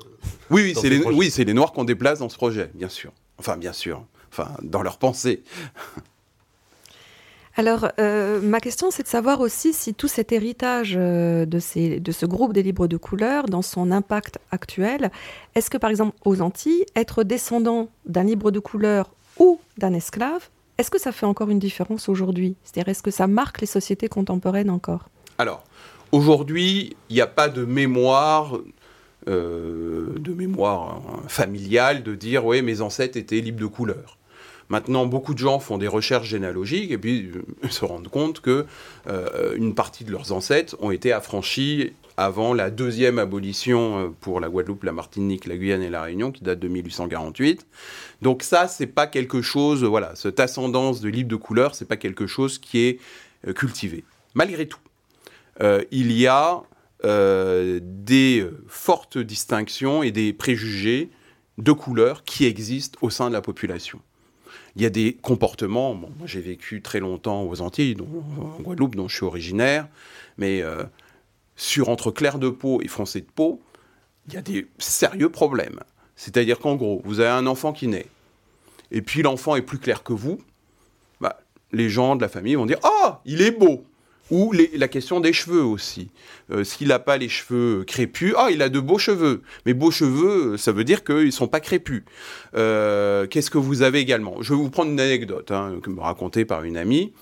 Oui, 0.49 0.63
oui 0.63 0.73
c'est 0.77 0.83
ce 0.83 0.87
les, 0.87 1.03
oui, 1.05 1.31
c'est 1.31 1.45
les 1.45 1.55
Noirs 1.55 1.73
qu'on 1.73 1.85
déplace 1.85 2.21
dans 2.21 2.29
ce 2.29 2.37
projet, 2.37 2.71
bien 2.73 2.89
sûr. 2.89 3.13
Enfin, 3.39 3.57
bien 3.57 3.73
sûr. 3.73 4.07
Enfin, 4.31 4.49
dans 4.63 4.83
leur 4.83 4.99
pensée. 4.99 5.43
Alors, 7.55 7.89
euh, 7.99 8.41
ma 8.41 8.61
question, 8.61 8.91
c'est 8.91 9.03
de 9.03 9.09
savoir 9.09 9.41
aussi 9.41 9.75
si 9.75 9.93
tout 9.93 10.09
cet 10.09 10.33
héritage 10.33 10.95
euh, 10.97 11.45
de, 11.45 11.59
ces, 11.59 12.01
de 12.01 12.13
ce 12.13 12.25
groupe 12.25 12.55
des 12.55 12.63
libres 12.63 12.87
de 12.87 12.97
couleur, 12.97 13.45
dans 13.45 13.61
son 13.61 13.91
impact 13.91 14.39
actuel, 14.51 15.11
est-ce 15.55 15.69
que, 15.69 15.77
par 15.77 15.91
exemple, 15.91 16.17
aux 16.25 16.41
Antilles, 16.41 16.87
être 16.97 17.25
descendant 17.25 17.89
d'un 18.07 18.25
libre 18.25 18.51
de 18.51 18.59
couleur 18.59 19.11
ou 19.39 19.61
d'un 19.77 19.93
esclave, 19.93 20.49
est-ce 20.79 20.91
que 20.91 20.99
ça 20.99 21.13
fait 21.13 21.27
encore 21.27 21.51
une 21.51 21.59
différence 21.59 22.09
aujourd'hui? 22.09 22.57
C'est-à-dire, 22.65 22.91
est-ce 22.91 23.03
que 23.03 23.11
ça 23.11 23.27
marque 23.27 23.61
les 23.61 23.67
sociétés 23.67 24.09
contemporaines 24.09 24.71
encore? 24.71 25.11
Alors, 25.37 25.63
aujourd'hui, 26.11 26.97
il 27.11 27.15
n'y 27.15 27.21
a 27.21 27.27
pas 27.27 27.51
de 27.51 27.67
mémoire, 27.67 28.59
euh, 29.29 30.15
de 30.19 30.33
mémoire 30.33 31.03
hein, 31.07 31.23
familiale 31.29 32.03
de 32.03 32.15
dire, 32.15 32.47
oui, 32.47 32.63
mes 32.63 32.81
ancêtres 32.81 33.19
étaient 33.19 33.41
libres 33.41 33.61
de 33.61 33.67
couleur. 33.67 34.17
Maintenant, 34.69 35.07
beaucoup 35.07 35.35
de 35.35 35.39
gens 35.39 35.59
font 35.59 35.79
des 35.79 35.89
recherches 35.89 36.29
généalogiques 36.29 36.91
et 36.91 36.99
puis 36.99 37.31
euh, 37.35 37.69
se 37.69 37.85
rendent 37.85 38.09
compte 38.09 38.41
que 38.41 38.67
euh, 39.09 39.55
une 39.57 39.75
partie 39.75 40.05
de 40.05 40.11
leurs 40.11 40.33
ancêtres 40.33 40.77
ont 40.81 40.91
été 40.91 41.13
affranchis 41.13 41.93
avant 42.17 42.55
la 42.55 42.71
deuxième 42.71 43.19
abolition 43.19 43.99
euh, 43.99 44.09
pour 44.21 44.41
la 44.41 44.49
Guadeloupe, 44.49 44.85
la 44.85 44.93
Martinique, 44.93 45.47
la 45.47 45.57
Guyane 45.57 45.83
et 45.83 45.91
la 45.91 46.03
Réunion, 46.03 46.31
qui 46.31 46.43
date 46.43 46.59
de 46.59 46.69
1848. 46.69 47.67
Donc 48.23 48.43
ça, 48.43 48.69
c'est 48.69 48.87
pas 48.87 49.07
quelque 49.07 49.43
chose, 49.43 49.85
voilà, 49.85 50.15
cette 50.15 50.41
ascendance 50.41 51.01
de 51.01 51.09
libre 51.09 51.31
de 51.31 51.37
couleur, 51.37 51.75
c'est 51.75 51.89
pas 51.89 51.97
quelque 51.97 52.27
chose 52.27 52.59
qui 52.59 52.81
est 52.81 52.99
cultivé. 53.55 54.05
Malgré 54.35 54.69
tout, 54.69 54.79
il 55.91 56.13
y 56.13 56.29
a 56.29 56.63
des 57.03 58.47
fortes 58.69 59.19
distinctions 59.19 60.05
et 60.05 60.13
des 60.13 60.33
préjugés 60.33 61.11
de 61.59 61.73
couleur 61.73 62.25
qui 62.25 62.45
existent 62.45 62.99
au 63.03 63.11
sein 63.11 63.29
de 63.29 63.33
la 63.33 63.41
population. 63.41 64.01
Il 64.77 64.83
y 64.83 64.87
a 64.87 64.91
des 64.91 65.15
comportements, 65.15 65.95
moi 65.95 66.11
j'ai 66.25 66.41
vécu 66.41 66.81
très 66.81 67.01
longtemps 67.01 67.43
aux 67.43 67.61
Antilles, 67.61 67.97
en 68.01 68.63
Guadeloupe, 68.63 68.97
dont 68.97 69.09
je 69.09 69.17
suis 69.17 69.25
originaire, 69.25 69.87
mais 70.39 70.63
euh, 70.63 70.85
sur 71.57 71.91
entre 71.91 72.11
clair 72.11 72.39
de 72.39 72.49
peau 72.49 72.81
et 72.81 72.89
foncé 72.89 73.21
de 73.21 73.27
peau, 73.27 73.61
il 74.29 74.35
y 74.35 74.37
a 74.37 74.43
des 74.43 74.67
sérieux 74.79 75.29
problèmes. 75.29 75.81
C'est-à-dire 76.17 76.59
qu'en 76.59 76.77
gros, 76.77 77.03
vous 77.05 77.21
avez 77.21 77.31
un 77.31 77.47
enfant 77.47 77.73
qui 77.73 77.87
naît, 77.87 78.07
et 78.91 79.03
puis 79.03 79.23
l'enfant 79.23 79.57
est 79.57 79.63
plus 79.63 79.79
clair 79.79 80.03
que 80.03 80.13
vous, 80.13 80.41
bah, 81.21 81.41
les 81.73 81.91
gens 81.91 82.17
de 82.17 82.23
la 82.23 82.29
famille 82.29 82.55
vont 82.55 82.67
dire 82.67 82.79
Ah, 82.83 83.21
il 83.25 83.43
est 83.43 83.51
beau 83.51 83.85
Ou 84.31 84.53
la 84.53 84.89
question 84.89 85.21
des 85.21 85.33
cheveux 85.33 85.63
aussi. 85.63 86.11
Euh, 86.51 86.65
S'il 86.65 86.89
n'a 86.89 86.99
pas 86.99 87.19
les 87.19 87.29
cheveux 87.29 87.85
crépus, 87.85 88.33
ah, 88.37 88.49
il 88.51 88.63
a 88.63 88.69
de 88.69 88.81
beaux 88.81 88.99
cheveux. 88.99 89.43
Mais 89.67 89.75
beaux 89.75 89.91
cheveux, 89.91 90.57
ça 90.57 90.73
veut 90.73 90.85
dire 90.85 91.05
qu'ils 91.05 91.27
ne 91.27 91.31
sont 91.31 91.49
pas 91.49 91.61
crépus. 91.61 92.05
Euh, 92.55 93.27
Qu'est-ce 93.27 93.51
que 93.51 93.59
vous 93.59 93.83
avez 93.83 93.99
également? 93.99 94.41
Je 94.41 94.55
vais 94.55 94.59
vous 94.59 94.71
prendre 94.71 94.91
une 94.91 95.01
anecdote 95.01 95.51
hein, 95.51 95.79
racontée 95.99 96.45
par 96.45 96.65
une 96.65 96.77
amie. 96.79 97.13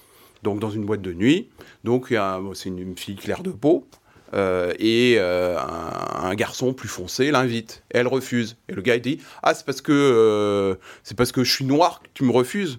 Donc, 0.42 0.60
dans 0.60 0.70
une 0.70 0.84
boîte 0.86 1.02
de 1.02 1.12
nuit, 1.12 1.48
donc 1.84 2.14
c'est 2.54 2.68
une, 2.68 2.78
une 2.78 2.96
fille 2.96 3.16
claire 3.16 3.42
de 3.42 3.50
peau. 3.50 3.86
euh, 4.32 4.72
et 4.78 5.16
euh, 5.18 5.58
un, 5.58 6.34
garçon 6.34 6.72
plus 6.72 6.88
foncé 6.88 7.30
l'invite. 7.30 7.82
Elle 7.90 8.06
refuse. 8.06 8.56
Et 8.68 8.72
le 8.74 8.82
gars 8.82 8.98
dit 8.98 9.18
Ah, 9.42 9.54
c'est 9.54 9.66
parce 9.66 9.82
que 9.82 10.78
c'est 11.02 11.16
parce 11.16 11.32
que 11.32 11.42
je 11.44 11.52
suis 11.52 11.64
noir 11.64 12.00
que 12.02 12.08
tu 12.14 12.24
me 12.24 12.30
refuses. 12.30 12.78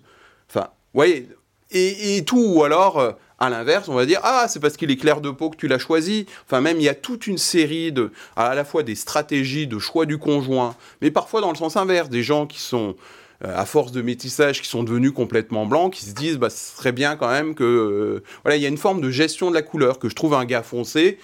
Enfin, 0.50 0.68
vous 0.94 0.98
voyez, 1.00 1.28
et, 1.72 2.24
tout. 2.26 2.44
Ou 2.56 2.64
alors, 2.64 3.00
euh, 3.00 3.12
à 3.40 3.50
l'inverse, 3.50 3.90
on 3.90 3.94
va 3.94 4.06
dire 4.06 4.20
Ah, 4.24 4.46
c'est 4.48 4.60
parce 4.60 4.78
qu'il 4.78 4.92
est 4.92 4.98
clair 4.98 5.22
de 5.22 5.30
peau 5.30 5.50
que 5.50 5.58
tu 5.58 5.68
l'as 5.68 5.80
choisi. 5.80 6.26
Enfin, 6.46 6.62
même, 6.62 6.78
il 6.78 6.84
y 6.84 6.90
a 6.90 6.96
toute 6.96 7.28
une 7.28 7.38
série 7.38 7.92
de, 7.92 8.12
à 8.36 8.56
la 8.56 8.66
fois 8.66 8.84
des 8.84 8.96
stratégies 8.96 9.68
de 9.68 9.80
choix 9.80 10.06
du 10.06 10.18
conjoint, 10.18 10.76
mais 11.02 11.12
parfois 11.12 11.42
dans 11.42 11.52
le 11.52 11.58
sens 11.58 11.78
inverse, 11.78 12.10
des 12.10 12.24
gens 12.24 12.46
qui 12.46 12.60
sont, 12.60 12.96
euh, 13.44 13.54
à 13.56 13.66
force 13.66 13.92
de 13.92 14.02
métissage, 14.02 14.62
qui 14.62 14.68
sont 14.68 14.84
devenus 14.84 15.12
complètement 15.12 15.66
blancs, 15.66 15.94
qui 15.94 16.06
se 16.06 16.14
disent 16.14 16.38
Bah, 16.38 16.50
ce 16.50 16.78
serait 16.78 16.92
bien 16.92 17.16
quand 17.16 17.30
même 17.30 17.56
que. 17.56 17.64
euh, 17.64 18.24
voilà, 18.44 18.58
il 18.58 18.62
y 18.62 18.66
a 18.66 18.70
une 18.70 18.78
forme 18.78 19.02
de 19.02 19.10
gestion 19.10 19.50
de 19.50 19.56
la 19.56 19.62
couleur, 19.62 20.00
que 20.00 20.10
je 20.10 20.16
trouve 20.16 20.34
un 20.34 20.46
gars 20.46 20.64
foncé 20.64 21.18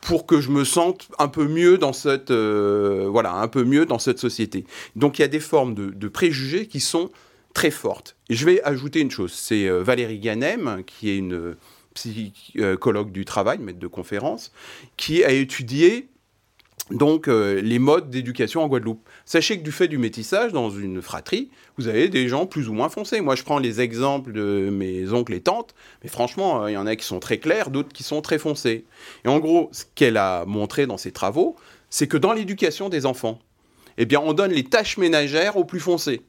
pour 0.00 0.26
que 0.26 0.40
je 0.40 0.50
me 0.50 0.64
sente 0.64 1.06
un 1.20 1.28
peu 1.28 1.46
mieux 1.46 1.78
dans 1.78 1.92
cette 1.92 2.32
voilà 2.32 3.34
un 3.34 3.46
peu 3.46 3.62
mieux 3.62 3.86
dans 3.86 4.00
cette 4.00 4.18
société. 4.18 4.64
Donc 4.96 5.20
il 5.20 5.22
y 5.22 5.24
a 5.24 5.28
des 5.28 5.38
formes 5.38 5.74
de 5.74 6.08
préjugés 6.08 6.66
qui 6.66 6.80
sont 6.80 7.08
très 7.54 7.70
fortes. 7.70 8.16
Et 8.28 8.34
je 8.34 8.44
vais 8.44 8.62
ajouter 8.62 9.00
une 9.00 9.10
chose, 9.10 9.32
c'est 9.32 9.68
euh, 9.68 9.82
Valérie 9.82 10.18
Ganem 10.18 10.82
qui 10.86 11.10
est 11.10 11.16
une 11.16 11.56
psychologue 11.94 13.12
du 13.12 13.24
travail, 13.24 13.58
maître 13.58 13.78
de 13.78 13.86
conférence, 13.86 14.52
qui 14.96 15.24
a 15.24 15.30
étudié 15.30 16.08
donc 16.90 17.28
euh, 17.28 17.60
les 17.60 17.78
modes 17.78 18.10
d'éducation 18.10 18.62
en 18.62 18.68
Guadeloupe. 18.68 19.08
Sachez 19.24 19.58
que 19.58 19.62
du 19.62 19.72
fait 19.72 19.88
du 19.88 19.98
métissage 19.98 20.52
dans 20.52 20.70
une 20.70 21.00
fratrie, 21.00 21.50
vous 21.78 21.88
avez 21.88 22.08
des 22.08 22.28
gens 22.28 22.46
plus 22.46 22.68
ou 22.68 22.72
moins 22.72 22.88
foncés. 22.88 23.20
Moi, 23.20 23.36
je 23.36 23.44
prends 23.44 23.58
les 23.58 23.80
exemples 23.80 24.32
de 24.32 24.68
mes 24.70 25.12
oncles 25.12 25.34
et 25.34 25.40
tantes, 25.40 25.74
mais 26.02 26.08
franchement, 26.08 26.64
euh, 26.64 26.70
il 26.70 26.74
y 26.74 26.76
en 26.76 26.86
a 26.86 26.96
qui 26.96 27.04
sont 27.04 27.20
très 27.20 27.38
clairs, 27.38 27.70
d'autres 27.70 27.92
qui 27.92 28.02
sont 28.02 28.20
très 28.20 28.38
foncés. 28.38 28.84
Et 29.24 29.28
en 29.28 29.38
gros, 29.38 29.70
ce 29.72 29.84
qu'elle 29.94 30.16
a 30.16 30.44
montré 30.44 30.86
dans 30.86 30.98
ses 30.98 31.12
travaux, 31.12 31.56
c'est 31.88 32.08
que 32.08 32.16
dans 32.16 32.32
l'éducation 32.32 32.88
des 32.88 33.06
enfants, 33.06 33.38
eh 33.98 34.06
bien, 34.06 34.20
on 34.20 34.32
donne 34.32 34.52
les 34.52 34.64
tâches 34.64 34.96
ménagères 34.96 35.56
aux 35.56 35.64
plus 35.64 35.80
foncés. 35.80 36.22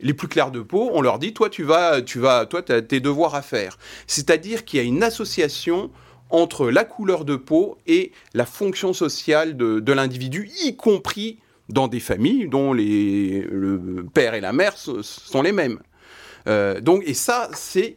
Les 0.00 0.12
plus 0.12 0.28
clairs 0.28 0.50
de 0.50 0.60
peau, 0.60 0.90
on 0.92 1.00
leur 1.00 1.18
dit, 1.18 1.32
toi, 1.32 1.48
tu 1.48 1.62
vas, 1.62 2.02
tu 2.02 2.18
vas, 2.18 2.46
toi, 2.46 2.62
tu 2.62 2.72
as 2.72 2.82
tes 2.82 3.00
devoirs 3.00 3.34
à 3.34 3.42
faire. 3.42 3.78
C'est-à-dire 4.06 4.64
qu'il 4.64 4.78
y 4.78 4.82
a 4.82 4.84
une 4.84 5.02
association 5.02 5.90
entre 6.30 6.70
la 6.70 6.84
couleur 6.84 7.24
de 7.24 7.36
peau 7.36 7.78
et 7.86 8.12
la 8.34 8.46
fonction 8.46 8.92
sociale 8.92 9.56
de, 9.56 9.92
l'individu, 9.92 10.50
y 10.64 10.76
compris 10.76 11.38
dans 11.68 11.88
des 11.88 12.00
familles 12.00 12.48
dont 12.48 12.72
le 12.72 14.04
père 14.12 14.34
et 14.34 14.40
la 14.40 14.52
mère 14.52 14.76
so- 14.76 15.02
sont 15.02 15.42
les 15.42 15.52
mêmes. 15.52 15.78
Euh, 16.46 16.80
donc, 16.80 17.02
et 17.06 17.14
ça, 17.14 17.48
c'est 17.54 17.96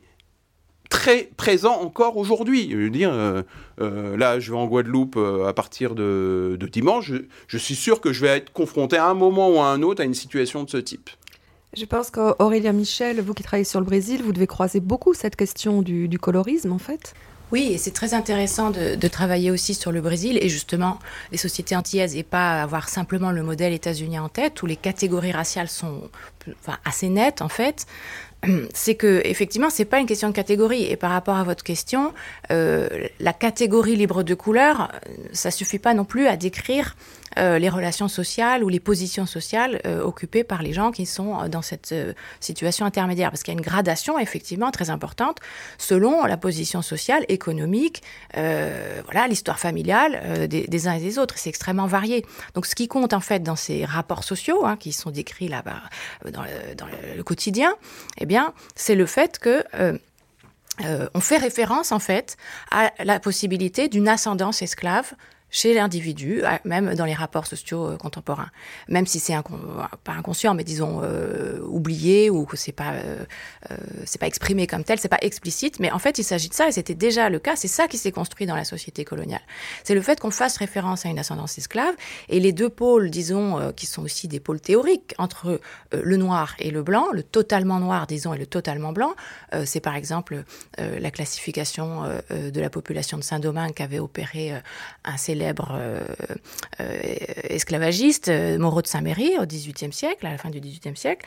très 0.90 1.30
présent 1.38 1.82
encore 1.82 2.18
aujourd'hui. 2.18 2.70
Je 2.72 2.78
veux 2.78 2.90
dire, 2.90 3.12
euh, 3.14 3.44
euh, 3.80 4.18
là, 4.18 4.40
je 4.40 4.52
vais 4.52 4.58
en 4.58 4.66
Guadeloupe 4.66 5.18
à 5.46 5.54
partir 5.54 5.94
de, 5.96 6.58
de 6.60 6.68
dimanche. 6.68 7.06
Je, 7.12 7.18
je 7.48 7.58
suis 7.58 7.76
sûr 7.76 8.02
que 8.02 8.12
je 8.12 8.22
vais 8.22 8.38
être 8.38 8.52
confronté 8.52 8.98
à 8.98 9.08
un 9.08 9.14
moment 9.14 9.50
ou 9.50 9.60
à 9.60 9.66
un 9.66 9.82
autre 9.84 10.02
à 10.02 10.06
une 10.06 10.16
situation 10.16 10.64
de 10.64 10.70
ce 10.70 10.78
type. 10.78 11.10
Je 11.76 11.86
pense 11.86 12.10
qu'Aurélien 12.10 12.74
Michel, 12.74 13.22
vous 13.22 13.34
qui 13.34 13.44
travaillez 13.44 13.64
sur 13.64 13.80
le 13.80 13.86
Brésil, 13.86 14.24
vous 14.24 14.34
devez 14.34 14.48
croiser 14.48 14.80
beaucoup 14.80 15.14
cette 15.14 15.36
question 15.36 15.82
du, 15.82 16.18
colorisme, 16.20 16.72
en 16.72 16.80
fait. 16.80 17.14
Oui, 17.52 17.70
et 17.72 17.78
c'est 17.78 17.92
très 17.92 18.14
intéressant 18.14 18.70
de, 18.70 18.96
de 18.96 19.08
travailler 19.08 19.50
aussi 19.52 19.74
sur 19.74 19.92
le 19.92 20.02
Brésil 20.02 20.38
et 20.42 20.50
justement 20.50 21.00
les 21.32 21.38
sociétés 21.38 21.76
antillaises 21.76 22.16
et 22.16 22.24
pas 22.24 22.62
avoir 22.62 22.90
simplement 22.90 23.32
le 23.32 23.42
modèle 23.42 23.74
États-Unis 23.74 24.20
en 24.20 24.30
tête 24.30 24.62
où 24.62 24.68
les 24.68 24.76
catégories 24.76 25.32
raciales 25.32 25.68
sont 25.68 26.10
enfin, 26.62 26.78
assez 26.86 27.10
nettes 27.10 27.42
en 27.42 27.50
fait. 27.50 27.86
C'est 28.74 28.96
que 28.96 29.22
effectivement, 29.26 29.70
c'est 29.70 29.86
pas 29.86 30.00
une 30.00 30.06
question 30.06 30.30
de 30.30 30.34
catégorie. 30.34 30.84
Et 30.84 30.96
par 30.96 31.12
rapport 31.12 31.36
à 31.36 31.44
votre 31.44 31.64
question, 31.64 32.14
euh, 32.52 32.88
la 33.20 33.34
catégorie 33.34 33.96
libre 33.96 34.24
de 34.24 34.34
couleur, 34.34 34.92
ça 35.34 35.52
suffit 35.52 35.80
pas 35.80 35.94
non 35.94 36.06
plus 36.06 36.28
à 36.28 36.38
décrire 36.38 36.96
euh, 37.38 37.60
les 37.60 37.70
relations 37.70 38.08
sociales 38.08 38.64
ou 38.64 38.70
les 38.70 38.80
positions 38.80 39.26
sociales 39.26 39.82
euh, 39.86 40.02
occupées 40.02 40.44
par 40.44 40.64
les 40.64 40.74
gens 40.74 40.92
qui 40.92 41.06
sont 41.06 41.48
dans 41.48 41.62
cette 41.62 41.92
euh, 41.92 42.14
situation 42.40 42.86
intermédiaire. 42.86 43.30
Parce 43.30 43.44
qu'il 43.44 43.54
y 43.54 43.58
a 43.58 43.60
une 43.60 43.66
gradation 43.66 44.18
effectivement 44.18 44.72
très 44.72 44.90
importante 44.90 45.38
selon 45.78 46.26
la 46.26 46.38
position 46.38 46.82
sociale, 46.82 47.26
économique, 47.28 48.02
euh, 48.38 49.02
voilà, 49.06 49.28
l'histoire 49.28 49.60
familiale 49.60 50.22
euh, 50.24 50.48
des, 50.48 50.88
uns 50.88 50.94
et 50.94 51.00
des 51.00 51.20
autres. 51.20 51.36
C'est 51.38 51.50
extrêmement 51.50 51.88
varié. 51.88 52.26
Donc 52.56 52.66
ce 52.66 52.76
qui 52.76 52.88
compte 52.88 53.14
en 53.14 53.20
fait 53.20 53.44
dans 53.44 53.56
ces 53.56 53.86
rapports 53.86 54.24
sociaux 54.24 54.66
hein, 54.66 54.76
qui 54.78 54.92
sont 54.92 55.12
décrits 55.12 55.48
là 55.48 55.62
bas 55.62 55.82
dans 56.78 56.88
le, 57.16 57.24
quotidien, 57.24 57.76
eh 58.18 58.28
c'est 58.76 58.96
le 58.96 59.06
fait 59.06 59.40
que 59.40 59.64
euh, 59.76 59.98
euh, 60.86 61.08
on 61.14 61.20
fait 61.20 61.38
référence 61.38 61.92
en 61.92 62.00
fait 62.00 62.38
à 62.72 62.92
la 63.04 63.20
possibilité 63.20 63.88
d'une 63.90 64.08
ascendance 64.08 64.62
esclave 64.62 65.14
chez 65.52 65.74
l'individu, 65.74 66.44
même 66.64 66.94
dans 66.96 67.06
les 67.06 67.14
rapports 67.14 67.48
sociaux 67.48 67.98
contemporains. 67.98 68.50
Même 68.88 69.08
si 69.08 69.20
c'est 69.20 69.34
pas 70.04 70.14
inconscient, 70.14 70.54
mais 70.54 70.64
disons 70.64 71.02
oublié 71.64 72.30
ou 72.30 72.46
que 72.46 72.56
c'est 72.56 72.72
pas 72.72 72.94
c'est 74.06 74.20
pas 74.20 74.28
exprimé 74.28 74.68
comme 74.68 74.84
tel, 74.84 75.00
c'est 75.00 75.10
pas 75.10 75.18
explicite, 75.22 75.80
mais 75.80 75.92
en 75.92 76.00
fait 76.00 76.18
il 76.20 76.24
s'agit 76.24 76.50
de 76.50 76.54
ça 76.54 76.68
et 76.68 76.72
c'était 76.72 76.94
déjà 76.94 77.30
le 77.30 77.40
cas. 77.40 77.56
C'est 77.56 77.68
ça 77.68 77.88
qui 77.88 77.98
s'est 77.98 78.12
construit 78.12 78.46
dans 78.46 78.56
la 78.56 78.64
société 78.64 79.04
coloniale. 79.06 79.42
C'est 79.84 79.96
le 79.96 80.02
fait 80.02 80.20
qu'on 80.20 80.32
fasse 80.32 80.58
référence 80.58 81.06
à 81.06 81.10
une 81.10 81.20
ascendance 81.20 81.58
esclave 81.58 81.96
et 82.30 82.40
les 82.40 82.52
deux 82.52 82.70
pôles, 82.70 83.10
disons, 83.10 83.74
qui 83.76 83.88
sont 83.88 84.04
aussi 84.04 84.28
des 84.28 84.40
pôles 84.40 84.62
théoriques 84.62 85.16
entre 85.18 85.60
le 85.92 86.18
noir 86.18 86.56
et 86.60 86.70
le 86.70 86.84
blanc, 86.84 87.08
le 87.12 87.24
totalement 87.24 87.80
noir, 87.80 88.06
disons, 88.06 88.34
et 88.34 88.38
le 88.38 88.46
totalement 88.46 88.94
blanc. 88.94 89.16
c'est 89.66 89.80
par 89.80 89.96
exemple 89.96 90.44
la 90.78 91.12
classification 91.12 92.04
de 92.30 92.62
la 92.62 92.70
population 92.70 93.18
de 93.18 93.24
Saint-Domingue 93.24 93.74
qu'avait 93.74 94.00
opéré 94.00 94.54
un 95.04 95.18
célèbre 95.18 95.39
euh, 95.42 96.02
euh, 96.80 97.00
esclavagiste, 97.50 98.30
euh, 98.30 98.58
Moreau 98.58 98.82
de 98.82 98.88
Saint-Méry, 98.88 99.38
au 99.40 99.46
XVIIIe 99.46 99.94
siècle, 99.94 100.26
à 100.26 100.32
la 100.32 100.38
fin 100.38 100.50
du 100.50 100.60
XVIIIe 100.60 100.96
siècle. 100.96 101.26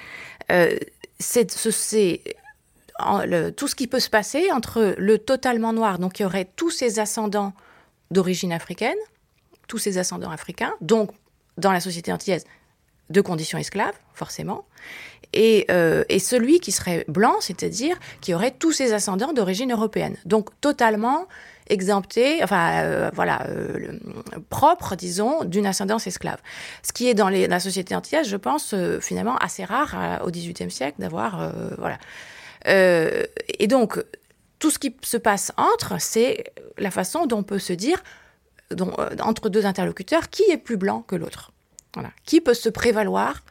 c'est 1.19 1.47
tout 1.47 1.71
ce 3.69 3.75
qui 3.75 3.87
peut 3.87 4.01
se 4.01 4.11
passer 4.11 4.51
entre 4.53 4.95
le 4.99 5.19
totalement 5.19 5.73
noir, 5.73 5.99
donc 5.99 6.19
il 6.19 6.23
y 6.23 6.27
aurait 6.27 6.49
tous 6.57 6.71
ces 6.71 6.99
ascendants 6.99 7.53
d'origine 8.11 8.53
africaine, 8.53 8.97
tous 9.69 9.79
ces 9.79 9.99
ascendants 9.99 10.31
africains, 10.31 10.75
donc 10.81 11.11
dans 11.57 11.73
la 11.73 11.81
société 11.81 12.13
antillaise, 12.13 12.45
de 13.11 13.21
conditions 13.21 13.59
esclaves, 13.59 13.95
forcément, 14.15 14.65
et, 15.33 15.67
et 16.09 16.19
celui 16.19 16.61
qui 16.61 16.73
serait 16.73 17.05
blanc, 17.09 17.37
c'est-à-dire 17.41 17.99
qui 18.21 18.35
aurait 18.35 18.51
tous 18.51 18.73
ses 18.73 18.93
ascendants 18.93 19.33
d'origine 19.33 19.73
européenne, 19.73 20.17
donc 20.25 20.51
totalement 20.61 21.27
exempté, 21.73 22.45
enfin 22.45 22.83
euh, 22.83 23.11
voilà, 23.15 23.47
euh, 23.49 23.99
propre, 24.51 24.95
disons, 24.95 25.45
d'une 25.45 25.67
ascendance 25.67 26.07
esclave. 26.07 26.39
Ce 26.83 26.93
qui 26.93 27.09
est 27.09 27.15
dans 27.15 27.29
la 27.29 27.61
société 27.61 27.95
antillaise, 27.95 28.29
je 28.29 28.37
pense, 28.37 28.75
euh, 28.75 29.01
finalement 29.01 29.37
assez 29.39 29.65
rare 29.65 30.23
au 30.25 30.31
XVIIIe 30.31 30.71
siècle 30.71 31.01
d'avoir, 31.01 31.53
voilà. 31.79 31.99
et 32.67 33.67
donc, 33.67 34.03
tout 34.59 34.71
ce 34.71 34.79
qui 34.79 34.95
se 35.03 35.17
passe 35.17 35.53
entre, 35.57 36.01
c'est 36.01 36.45
la 36.79 36.91
façon 36.91 37.27
dont 37.27 37.39
on 37.39 37.43
peut 37.43 37.59
se 37.59 37.73
dire, 37.73 38.03
entre 39.21 39.49
deux 39.49 39.67
interlocuteurs, 39.67 40.31
qui 40.31 40.45
est 40.45 40.59
plus 40.59 40.77
blanc 40.77 41.03
que 41.03 41.17
l'autre. 41.17 41.53
Voilà. 41.95 42.11
Qui 42.25 42.41
peut 42.41 42.55
se 42.55 42.69
prévaloir 42.69 43.43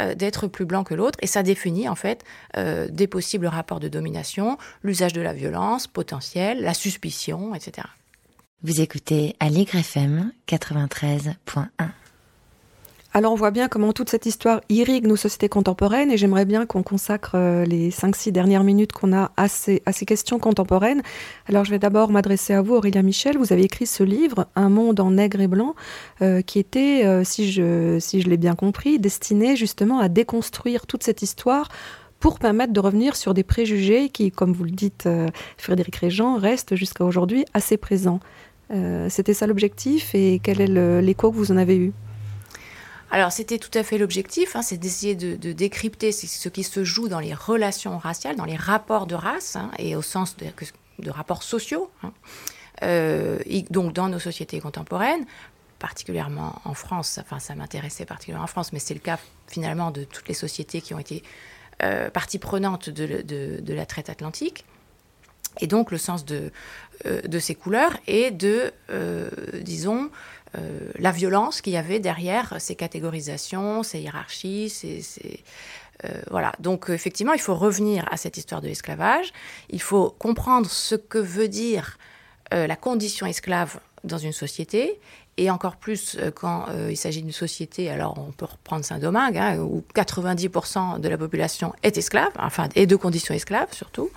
euh, 0.00 0.14
d'être 0.14 0.46
plus 0.46 0.64
blanc 0.64 0.84
que 0.84 0.94
l'autre, 0.94 1.18
et 1.22 1.26
ça 1.26 1.42
définit 1.42 1.88
en 1.88 1.94
fait 1.94 2.24
euh, 2.56 2.88
des 2.88 3.06
possibles 3.06 3.46
rapports 3.46 3.80
de 3.80 3.88
domination, 3.88 4.58
l'usage 4.82 5.12
de 5.12 5.20
la 5.20 5.32
violence 5.32 5.86
potentielle, 5.86 6.62
la 6.62 6.74
suspicion, 6.74 7.54
etc. 7.54 7.86
Vous 8.62 8.80
écoutez 8.80 9.34
à 9.40 9.48
FM 9.48 10.32
93.1. 10.48 12.01
Alors 13.14 13.32
on 13.32 13.36
voit 13.36 13.50
bien 13.50 13.68
comment 13.68 13.92
toute 13.92 14.08
cette 14.08 14.24
histoire 14.24 14.62
irrigue 14.70 15.06
nos 15.06 15.16
sociétés 15.16 15.50
contemporaines 15.50 16.10
et 16.10 16.16
j'aimerais 16.16 16.46
bien 16.46 16.64
qu'on 16.64 16.82
consacre 16.82 17.32
euh, 17.34 17.66
les 17.66 17.90
5-6 17.90 18.32
dernières 18.32 18.64
minutes 18.64 18.92
qu'on 18.92 19.12
a 19.12 19.32
à 19.36 19.48
ces, 19.48 19.82
à 19.84 19.92
ces, 19.92 20.06
questions 20.06 20.38
contemporaines. 20.38 21.02
Alors 21.46 21.66
je 21.66 21.70
vais 21.70 21.78
d'abord 21.78 22.10
m'adresser 22.10 22.54
à 22.54 22.62
vous, 22.62 22.74
Aurélien 22.74 23.02
Michel. 23.02 23.36
Vous 23.36 23.52
avez 23.52 23.64
écrit 23.64 23.84
ce 23.84 24.02
livre, 24.02 24.46
Un 24.56 24.70
monde 24.70 24.98
en 24.98 25.10
nègre 25.10 25.42
et 25.42 25.46
blanc, 25.46 25.74
euh, 26.22 26.40
qui 26.40 26.58
était, 26.58 27.04
euh, 27.04 27.22
si 27.22 27.52
je, 27.52 27.98
si 28.00 28.22
je 28.22 28.30
l'ai 28.30 28.38
bien 28.38 28.54
compris, 28.54 28.98
destiné 28.98 29.56
justement 29.56 29.98
à 29.98 30.08
déconstruire 30.08 30.86
toute 30.86 31.02
cette 31.02 31.20
histoire 31.20 31.68
pour 32.18 32.38
permettre 32.38 32.72
de 32.72 32.80
revenir 32.80 33.14
sur 33.14 33.34
des 33.34 33.42
préjugés 33.44 34.08
qui, 34.08 34.30
comme 34.30 34.54
vous 34.54 34.64
le 34.64 34.70
dites, 34.70 35.08
Frédéric 35.58 35.96
Régent, 35.96 36.36
restent 36.36 36.76
jusqu'à 36.76 37.04
aujourd'hui 37.04 37.44
assez 37.52 37.76
présents. 37.76 38.20
C'était 39.08 39.34
ça 39.34 39.48
l'objectif 39.48 40.14
et 40.14 40.40
quel 40.40 40.60
est 40.60 41.00
l'écho 41.02 41.32
que 41.32 41.36
vous 41.36 41.50
en 41.50 41.56
avez 41.56 41.76
eu? 41.76 41.92
Alors 43.12 43.30
c'était 43.30 43.58
tout 43.58 43.78
à 43.78 43.82
fait 43.82 43.98
l'objectif, 43.98 44.56
hein, 44.56 44.62
c'est 44.62 44.78
d'essayer 44.78 45.14
de, 45.14 45.52
décrypter 45.52 46.12
ce 46.12 46.48
qui 46.48 46.64
se 46.64 46.82
joue 46.82 47.08
dans 47.08 47.20
les 47.20 47.34
relations 47.34 47.98
raciales, 47.98 48.36
dans 48.36 48.46
les 48.46 48.56
rapports 48.56 49.06
de 49.06 49.14
race, 49.14 49.54
hein, 49.54 49.70
et 49.78 49.94
au 49.94 50.00
sens 50.02 50.34
de, 50.38 51.10
rapports 51.10 51.42
sociaux, 51.42 51.90
hein. 52.02 52.12
euh, 52.82 53.38
donc 53.68 53.92
dans 53.92 54.08
nos 54.08 54.18
sociétés 54.18 54.60
contemporaines, 54.60 55.26
particulièrement 55.78 56.62
en 56.64 56.72
France, 56.72 57.18
enfin 57.20 57.38
ça 57.38 57.54
m'intéressait 57.54 58.06
particulièrement 58.06 58.44
en 58.44 58.48
France, 58.48 58.72
mais 58.72 58.78
c'est 58.78 58.94
le 58.94 59.00
cas 59.00 59.18
finalement 59.46 59.90
de 59.90 60.04
toutes 60.04 60.28
les 60.28 60.34
sociétés 60.34 60.80
qui 60.80 60.94
ont 60.94 60.98
été 60.98 61.22
euh, 61.82 62.08
partie 62.08 62.38
prenante 62.38 62.88
de, 62.88 63.74
la 63.74 63.84
traite 63.84 64.08
atlantique. 64.08 64.64
Et 65.60 65.66
donc 65.66 65.90
le 65.90 65.98
sens 65.98 66.24
de, 66.24 66.50
euh, 67.04 67.40
ces 67.40 67.54
couleurs 67.54 67.92
et 68.06 68.30
de, 68.30 68.72
disons, 69.60 70.10
euh, 70.56 70.90
la 70.98 71.12
violence 71.12 71.60
qu'il 71.60 71.72
y 71.72 71.76
avait 71.76 72.00
derrière 72.00 72.56
ces 72.58 72.74
catégorisations, 72.74 73.82
ces 73.82 74.00
hiérarchies, 74.00 74.72
euh, 76.04 76.08
voilà. 76.30 76.52
Donc 76.58 76.90
effectivement, 76.90 77.32
il 77.32 77.40
faut 77.40 77.54
revenir 77.54 78.06
à 78.10 78.16
cette 78.16 78.36
histoire 78.36 78.60
de 78.60 78.68
l'esclavage. 78.68 79.32
Il 79.70 79.80
faut 79.80 80.10
comprendre 80.18 80.70
ce 80.70 80.94
que 80.94 81.18
veut 81.18 81.48
dire 81.48 81.98
euh, 82.52 82.66
la 82.66 82.76
condition 82.76 83.26
esclave 83.26 83.80
dans 84.04 84.18
une 84.18 84.32
société. 84.32 85.00
Et 85.38 85.50
encore 85.50 85.76
plus 85.76 86.18
quand 86.34 86.66
il 86.90 86.96
s'agit 86.96 87.22
d'une 87.22 87.32
société, 87.32 87.88
alors 87.90 88.18
on 88.18 88.32
peut 88.32 88.44
reprendre 88.44 88.84
Saint-Domingue, 88.84 89.38
hein, 89.38 89.58
où 89.58 89.82
90% 89.94 91.00
de 91.00 91.08
la 91.08 91.16
population 91.16 91.72
est 91.82 91.96
esclave, 91.96 92.32
enfin, 92.38 92.68
et 92.74 92.86
de 92.86 92.96
conditions 92.96 93.34
esclaves 93.34 93.72
surtout. 93.72 94.10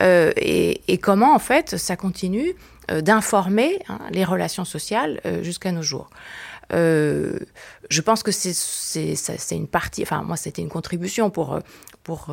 Et, 0.00 0.80
et, 0.88 0.98
comment, 0.98 1.32
en 1.32 1.38
fait, 1.38 1.76
ça 1.76 1.96
continue 1.96 2.56
euh, 2.90 3.02
d'informer 3.02 3.78
hein, 3.88 3.98
les 4.12 4.24
relations 4.24 4.64
sociales 4.64 5.20
euh, 5.26 5.42
jusqu'à 5.42 5.72
nos 5.72 5.82
jours. 5.82 6.08
Euh, 6.72 7.38
je 7.90 8.00
pense 8.00 8.22
que 8.22 8.30
c'est 8.30 8.64
une 9.50 9.66
partie, 9.66 10.02
enfin 10.02 10.22
moi 10.22 10.36
c'était 10.36 10.62
une 10.62 10.70
contribution 10.70 11.28
pour, 11.28 11.58
pour 12.02 12.28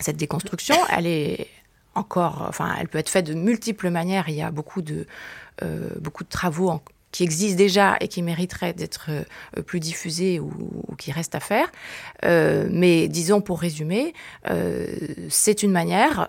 cette 0.00 0.16
déconstruction. 0.16 0.76
Elle 0.90 1.06
est 1.06 1.46
encore, 1.94 2.44
enfin 2.48 2.74
elle 2.78 2.88
peut 2.88 2.98
être 2.98 3.08
faite 3.08 3.26
de 3.26 3.34
multiples 3.34 3.90
manières. 3.90 4.28
Il 4.28 4.34
y 4.34 4.42
a 4.42 4.50
beaucoup 4.50 4.82
de, 4.82 5.06
beaucoup 6.00 6.24
de 6.24 6.28
travaux 6.28 6.70
en, 6.70 6.82
qui 7.18 7.24
existent 7.24 7.56
déjà 7.56 7.96
et 8.00 8.06
qui 8.06 8.22
mériteraient 8.22 8.74
d'être 8.74 9.06
euh, 9.08 9.62
plus 9.62 9.80
diffusés 9.80 10.38
ou, 10.38 10.52
qui 10.98 11.10
restent 11.10 11.34
à 11.34 11.40
faire. 11.40 11.66
Euh, 12.24 12.68
mais 12.70 13.08
disons 13.08 13.40
pour 13.40 13.58
résumer, 13.58 14.14
euh, 14.48 14.86
c'est 15.28 15.64
une 15.64 15.72
manière 15.72 16.28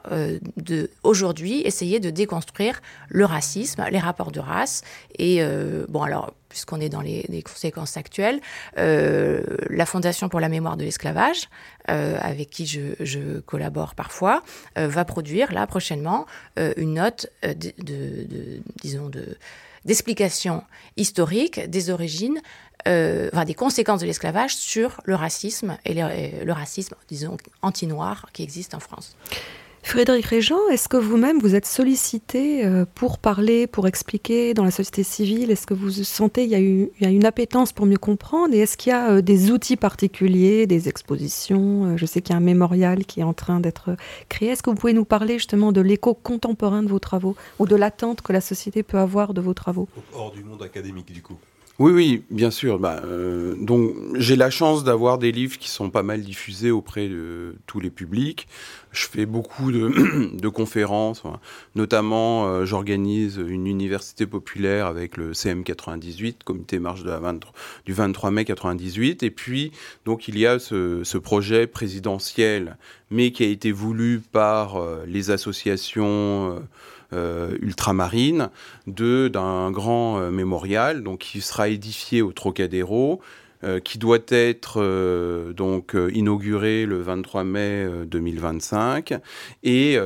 de 0.58 0.90
aujourd'hui 1.04 1.62
essayer 1.62 2.00
de 2.00 2.10
déconstruire 2.10 2.82
le 3.08 3.26
racisme, 3.26 3.86
les 3.92 4.00
rapports 4.00 4.32
de 4.32 4.40
race. 4.40 4.82
Et 5.20 5.44
bon 5.90 6.02
alors 6.02 6.34
puisqu'on 6.50 6.82
est 6.82 6.90
dans 6.90 7.02
les, 7.02 7.44
conséquences 7.44 7.96
actuelles, 7.96 8.40
la 8.76 9.86
Fondation 9.86 10.30
pour 10.30 10.40
la 10.40 10.50
mémoire 10.50 10.78
de 10.78 10.84
l'esclavage, 10.84 11.50
avec 11.86 12.50
qui 12.50 12.66
je, 12.66 13.40
collabore 13.42 13.94
parfois, 13.94 14.42
va 14.76 15.06
produire 15.06 15.54
là 15.54 15.68
prochainement 15.68 16.26
une 16.78 16.96
note 16.96 17.28
de 17.44 18.62
disons 18.82 19.10
de 19.10 19.38
d'explications 19.86 20.64
historiques 20.98 21.70
des 21.70 21.90
origines, 21.90 22.42
euh, 22.88 23.30
enfin, 23.34 23.46
des 23.46 23.54
conséquences 23.54 24.02
de 24.02 24.06
l'esclavage 24.06 24.56
sur 24.56 25.02
le 25.04 25.16
racisme 25.16 25.78
et 25.86 25.94
le, 25.94 26.52
racisme, 26.52 26.96
disons, 27.08 27.38
anti-noir 27.62 28.28
qui 28.34 28.44
existe 28.44 28.74
en 28.74 28.80
France. 28.80 29.16
Frédéric 29.82 30.26
Régent, 30.26 30.68
est-ce 30.72 30.88
que 30.88 30.98
vous-même 30.98 31.40
vous 31.40 31.56
êtes 31.56 31.66
sollicité 31.66 32.66
euh, 32.66 32.86
pour 32.96 33.18
parler, 33.18 33.66
pour 33.66 33.88
expliquer 33.88 34.54
dans 34.54 34.64
la 34.64 34.72
société 34.72 35.04
civile? 35.04 35.52
Est-ce 35.52 35.66
que 35.66 35.74
vous 35.74 35.90
sentez 35.90 36.48
qu'il 36.48 36.90
y, 37.02 37.06
a 37.06 37.10
une 37.10 37.26
appétence 37.26 37.72
pour 37.72 37.86
mieux 37.86 37.98
comprendre? 37.98 38.54
Et 38.54 38.60
est-ce 38.60 38.78
qu'il 38.78 38.92
y 38.92 38.94
a 38.94 39.12
euh, 39.12 39.22
des 39.22 39.52
outils 39.52 39.78
particuliers, 39.78 40.68
des 40.68 40.90
expositions? 40.90 41.98
Je 41.98 42.06
sais 42.06 42.22
qu'il 42.22 42.34
y 42.34 42.36
a 42.36 42.38
un 42.38 42.44
mémorial 42.44 43.06
qui 43.06 43.22
est 43.22 43.24
en 43.24 43.34
train 43.34 43.60
d'être 43.60 43.96
créé. 44.28 44.50
Est-ce 44.50 44.62
que 44.62 44.70
vous 44.70 44.76
pouvez 44.76 44.94
nous 44.94 45.06
parler 45.06 45.34
justement 45.36 45.72
de 45.72 45.82
l'écho 45.82 46.14
contemporain 46.14 46.84
de 46.84 46.90
vos 46.90 47.00
travaux 47.00 47.36
ou 47.58 47.66
de 47.66 47.76
l'attente 47.76 48.22
que 48.22 48.34
la 48.34 48.42
société 48.42 48.84
peut 48.84 49.00
avoir 49.00 49.34
de 49.34 49.42
vos 49.42 49.54
travaux? 49.54 49.88
Hors 50.14 50.32
du 50.32 50.44
monde 50.44 50.62
académique 50.62 51.12
du 51.12 51.22
coup 51.22 51.38
oui, 51.80 51.94
oui, 51.94 52.24
bien 52.30 52.52
sûr. 52.52 52.78
Bah, 52.78 53.02
euh, 53.06 53.56
donc, 53.58 53.94
j'ai 54.16 54.36
la 54.36 54.50
chance 54.50 54.84
d'avoir 54.84 55.18
des 55.18 55.32
livres 55.32 55.58
qui 55.58 55.70
sont 55.70 55.90
pas 55.90 56.04
mal 56.04 56.22
diffusés 56.22 56.72
auprès 56.72 57.08
de 57.08 57.56
tous 57.68 57.80
les 57.80 57.90
publics. 57.90 58.50
Je 58.92 59.08
fais 59.08 59.26
beaucoup 59.26 59.72
de, 59.72 60.48
conférences, 60.50 61.24
notamment 61.76 62.48
euh, 62.48 62.66
j'organise 62.66 63.38
une 63.38 63.66
université 63.66 64.26
populaire 64.26 64.88
avec 64.88 65.16
le 65.16 65.32
CM98, 65.32 66.44
Comité 66.44 66.80
Marche 66.80 67.04
de 67.04 67.10
la 67.10 67.20
23, 67.20 67.54
du 67.86 67.94
23 67.94 68.32
mai 68.32 68.44
98. 68.44 69.24
Et 69.24 69.32
puis, 69.32 69.72
donc, 70.04 70.28
il 70.28 70.38
y 70.38 70.46
a 70.46 70.60
ce, 70.60 71.18
projet 71.18 71.66
présidentiel, 71.66 72.78
mais 73.10 73.32
qui 73.32 73.44
a 73.44 73.48
été 73.48 73.72
voulu 73.72 74.22
par 74.34 74.76
euh, 74.76 75.06
les 75.08 75.32
associations 75.32 76.58
euh, 76.58 76.60
ultramarine 77.14 78.50
d'un 78.88 79.72
grand 79.72 80.20
euh, 80.20 80.32
mémorial 80.32 81.04
donc 81.04 81.20
qui 81.20 81.42
sera 81.42 81.70
édifié 81.70 82.22
au 82.22 82.32
Trocadéro 82.32 83.22
euh, 83.64 83.80
qui 83.80 83.98
doit 83.98 84.20
être 84.30 85.52
donc 85.54 85.96
inauguré 86.14 86.86
le 86.86 87.02
23 87.02 87.44
mai 87.44 87.88
2025 88.06 89.16
et 89.64 89.98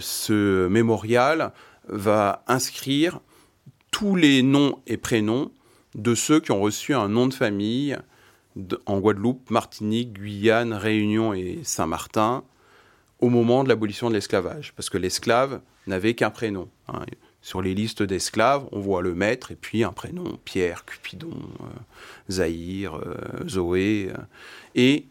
ce 0.00 0.68
mémorial 0.68 1.52
va 1.88 2.42
inscrire 2.46 3.20
tous 3.90 4.16
les 4.16 4.42
noms 4.42 4.78
et 4.86 4.96
prénoms 4.96 5.50
de 5.94 6.14
ceux 6.14 6.40
qui 6.40 6.52
ont 6.52 6.60
reçu 6.60 6.94
un 6.94 7.08
nom 7.08 7.26
de 7.26 7.34
famille 7.34 7.96
en 8.86 8.98
Guadeloupe, 8.98 9.50
Martinique, 9.50 10.12
Guyane, 10.14 10.72
Réunion 10.72 11.34
et 11.34 11.60
Saint-Martin 11.64 12.44
au 13.24 13.30
moment 13.30 13.64
de 13.64 13.70
l'abolition 13.70 14.10
de 14.10 14.14
l'esclavage. 14.14 14.74
Parce 14.76 14.90
que 14.90 14.98
l'esclave 14.98 15.60
n'avait 15.86 16.12
qu'un 16.12 16.30
prénom. 16.30 16.68
Hein. 16.88 17.00
Sur 17.40 17.62
les 17.62 17.74
listes 17.74 18.02
d'esclaves, 18.02 18.66
on 18.70 18.80
voit 18.80 19.00
le 19.00 19.14
maître 19.14 19.50
et 19.50 19.54
puis 19.54 19.82
un 19.82 19.92
prénom, 19.92 20.38
Pierre, 20.44 20.84
Cupidon, 20.84 21.30
euh, 21.32 21.64
Zahir, 22.30 22.96
euh, 22.96 23.48
Zoé. 23.48 24.10
Euh. 24.10 24.20
et 24.74 25.06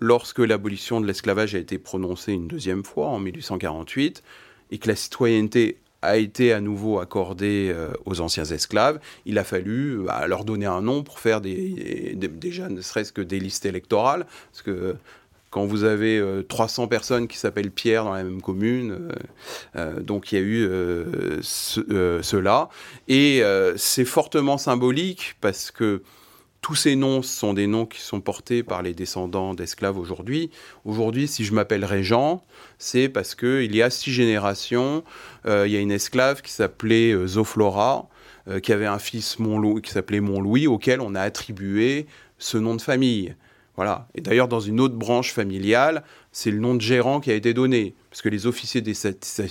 lorsque 0.00 0.40
l'abolition 0.40 1.00
de 1.00 1.06
l'esclavage 1.06 1.54
a 1.54 1.58
été 1.58 1.78
prononcée 1.78 2.32
une 2.32 2.48
deuxième 2.48 2.84
fois, 2.84 3.08
en 3.08 3.18
1848, 3.18 4.22
et 4.70 4.78
que 4.78 4.88
la 4.88 4.96
citoyenneté 4.96 5.78
a 6.02 6.18
été 6.18 6.52
à 6.52 6.60
nouveau 6.60 6.98
accordée 6.98 7.74
aux 8.04 8.20
anciens 8.20 8.44
esclaves, 8.44 9.00
il 9.24 9.38
a 9.38 9.44
fallu 9.44 10.02
bah, 10.04 10.26
leur 10.26 10.44
donner 10.44 10.66
un 10.66 10.82
nom 10.82 11.02
pour 11.02 11.18
faire 11.18 11.40
des, 11.40 12.14
déjà 12.14 12.68
ne 12.68 12.82
serait-ce 12.82 13.12
que 13.12 13.22
des 13.22 13.40
listes 13.40 13.64
électorales, 13.64 14.26
parce 14.52 14.60
que 14.60 14.96
quand 15.54 15.66
vous 15.66 15.84
avez 15.84 16.20
300 16.48 16.82
euh, 16.82 16.86
personnes 16.88 17.28
qui 17.28 17.38
s'appellent 17.38 17.70
Pierre 17.70 18.02
dans 18.02 18.14
la 18.14 18.24
même 18.24 18.42
commune. 18.42 18.90
Euh, 18.90 19.08
euh, 19.76 20.00
donc 20.00 20.32
il 20.32 20.34
y 20.34 20.38
a 20.38 20.44
eu 20.44 20.68
cela. 21.42 22.68
Et 23.06 23.40
c'est 23.76 24.04
fortement 24.04 24.58
symbolique 24.58 25.36
parce 25.40 25.70
que 25.70 26.02
tous 26.60 26.74
ces 26.74 26.96
noms 26.96 27.22
sont 27.22 27.54
des 27.54 27.68
noms 27.68 27.86
qui 27.86 28.00
sont 28.00 28.20
portés 28.20 28.64
par 28.64 28.82
les 28.82 28.94
descendants 28.94 29.54
d'esclaves 29.54 29.96
aujourd'hui. 29.96 30.50
Aujourd'hui, 30.84 31.28
si 31.28 31.44
je 31.44 31.52
m'appelle 31.52 31.84
Régent, 31.84 32.44
c'est 32.78 33.08
parce 33.08 33.36
qu'il 33.36 33.76
y 33.76 33.80
a 33.80 33.90
six 33.90 34.10
générations, 34.10 35.04
il 35.46 35.68
y 35.68 35.76
a 35.76 35.80
une 35.80 35.92
esclave 35.92 36.42
qui 36.42 36.50
s'appelait 36.50 37.14
Zoflora, 37.26 38.08
qui 38.60 38.72
avait 38.72 38.86
un 38.86 38.98
fils 38.98 39.36
qui 39.84 39.90
s'appelait 39.90 40.20
Montlouis, 40.20 40.66
auquel 40.66 41.00
on 41.00 41.14
a 41.14 41.20
attribué 41.20 42.06
ce 42.38 42.58
nom 42.58 42.74
de 42.74 42.82
famille. 42.82 43.36
Voilà. 43.76 44.08
Et 44.14 44.20
d'ailleurs, 44.20 44.48
dans 44.48 44.60
une 44.60 44.80
autre 44.80 44.94
branche 44.94 45.32
familiale, 45.32 46.04
c'est 46.32 46.50
le 46.50 46.58
nom 46.58 46.74
de 46.74 46.80
gérant 46.80 47.20
qui 47.20 47.30
a 47.30 47.34
été 47.34 47.54
donné, 47.54 47.94
parce 48.10 48.22
que 48.22 48.28
les 48.28 48.46
officiers 48.46 48.80
des 48.80 48.94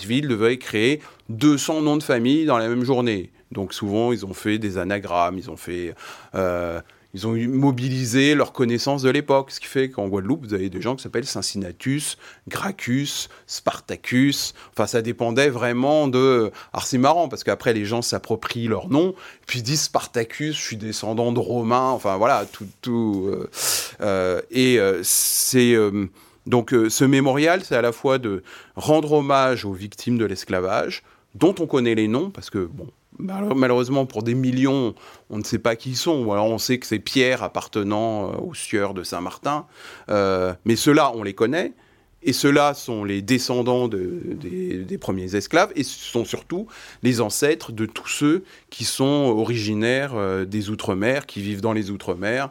villes 0.06 0.28
devaient 0.28 0.58
créer 0.58 1.02
200 1.30 1.82
noms 1.82 1.98
de 1.98 2.04
famille 2.04 2.46
dans 2.46 2.58
la 2.58 2.70
même 2.70 2.84
journée. 2.84 3.32
Donc 3.52 3.74
souvent, 3.74 4.12
ils 4.12 4.26
ont 4.26 4.34
fait 4.34 4.58
des 4.58 4.78
anagrammes, 4.78 5.38
ils 5.38 5.52
ont 5.52 5.58
fait 5.58 5.94
euh, 6.36 6.82
ils 7.14 7.28
ont 7.28 7.36
mobilisé 7.36 8.34
leur 8.34 8.54
connaissance 8.54 9.04
de 9.04 9.10
l'époque, 9.12 9.52
ce 9.52 9.60
qui 9.60 9.68
fait 9.68 9.90
qu'en 9.90 10.08
Guadeloupe, 10.08 10.46
vous 10.48 10.54
avez 10.56 10.70
des 10.70 10.82
gens 10.82 10.96
qui 10.96 11.04
s'appellent 11.04 11.28
Cincinnatus, 11.28 12.18
Gracchus, 12.48 13.30
Spartacus. 13.46 14.56
Enfin, 14.72 14.88
ça 14.88 15.04
dépendait 15.04 15.50
vraiment 15.50 16.08
de. 16.08 16.52
Alors, 16.74 16.88
c'est 16.88 16.98
marrant 16.98 17.30
parce 17.30 17.44
qu'après, 17.44 17.74
les 17.74 17.86
gens 17.86 18.02
s'approprient 18.02 18.68
leur 18.68 18.90
nom, 18.90 19.14
puis 19.46 19.62
disent 19.62 19.84
Spartacus, 19.84 20.56
je 20.56 20.62
suis 20.62 20.78
descendant 20.78 21.32
de 21.32 21.40
Romains. 21.40 21.92
Enfin, 21.92 22.18
voilà, 22.18 22.46
tout. 22.52 22.68
tout 22.82 23.26
euh, 23.28 23.48
euh, 24.02 24.42
et 24.50 24.80
euh, 24.80 25.02
c'est. 25.04 25.76
donc, 26.48 26.72
ce 26.72 27.04
mémorial, 27.04 27.64
c'est 27.64 27.76
à 27.76 27.84
la 27.84 27.92
fois 27.92 28.18
de 28.18 28.42
rendre 28.76 29.12
hommage 29.12 29.66
aux 29.66 29.74
victimes 29.74 30.18
de 30.18 30.26
l'esclavage, 30.26 31.04
dont 31.36 31.54
on 31.60 31.68
connaît 31.68 31.96
les 31.96 32.08
noms, 32.08 32.32
parce 32.32 32.50
que, 32.50 32.66
bon, 32.66 32.88
Malheureusement, 33.20 34.06
pour 34.06 34.24
des 34.24 34.34
millions, 34.34 34.96
on 35.30 35.38
ne 35.38 35.44
sait 35.44 35.60
pas 35.60 35.76
qui 35.76 35.92
ils 35.92 35.98
sont. 35.98 36.32
alors 36.32 36.48
on 36.48 36.58
sait 36.58 36.80
que 36.80 36.86
c'est 36.86 37.00
Pierre 37.00 37.44
appartenant 37.44 38.32
euh, 38.32 38.36
aux 38.38 38.54
sieurs 38.54 38.94
de 38.94 39.04
Saint-Martin. 39.04 39.66
Euh, 40.10 40.54
mais 40.66 40.76
ceux-là, 40.76 41.12
on 41.16 41.24
les 41.24 41.34
connaît. 41.34 41.74
Et 42.26 42.32
ceux-là 42.32 42.74
sont 42.74 43.04
les 43.04 43.22
descendants 43.22 43.90
des, 43.90 44.98
premiers 45.00 45.36
esclaves. 45.36 45.72
Et 45.76 45.84
ce 45.84 46.00
sont 46.00 46.24
surtout 46.24 46.68
les 47.04 47.20
ancêtres 47.20 47.74
de 47.74 47.86
tous 47.86 48.08
ceux 48.08 48.44
qui 48.70 48.86
sont 48.86 49.04
originaires 49.04 50.14
euh, 50.16 50.46
des 50.46 50.70
Outre-mer, 50.70 51.26
qui 51.26 51.42
vivent 51.42 51.62
dans 51.62 51.74
les 51.74 51.92
Outre-mer 51.92 52.50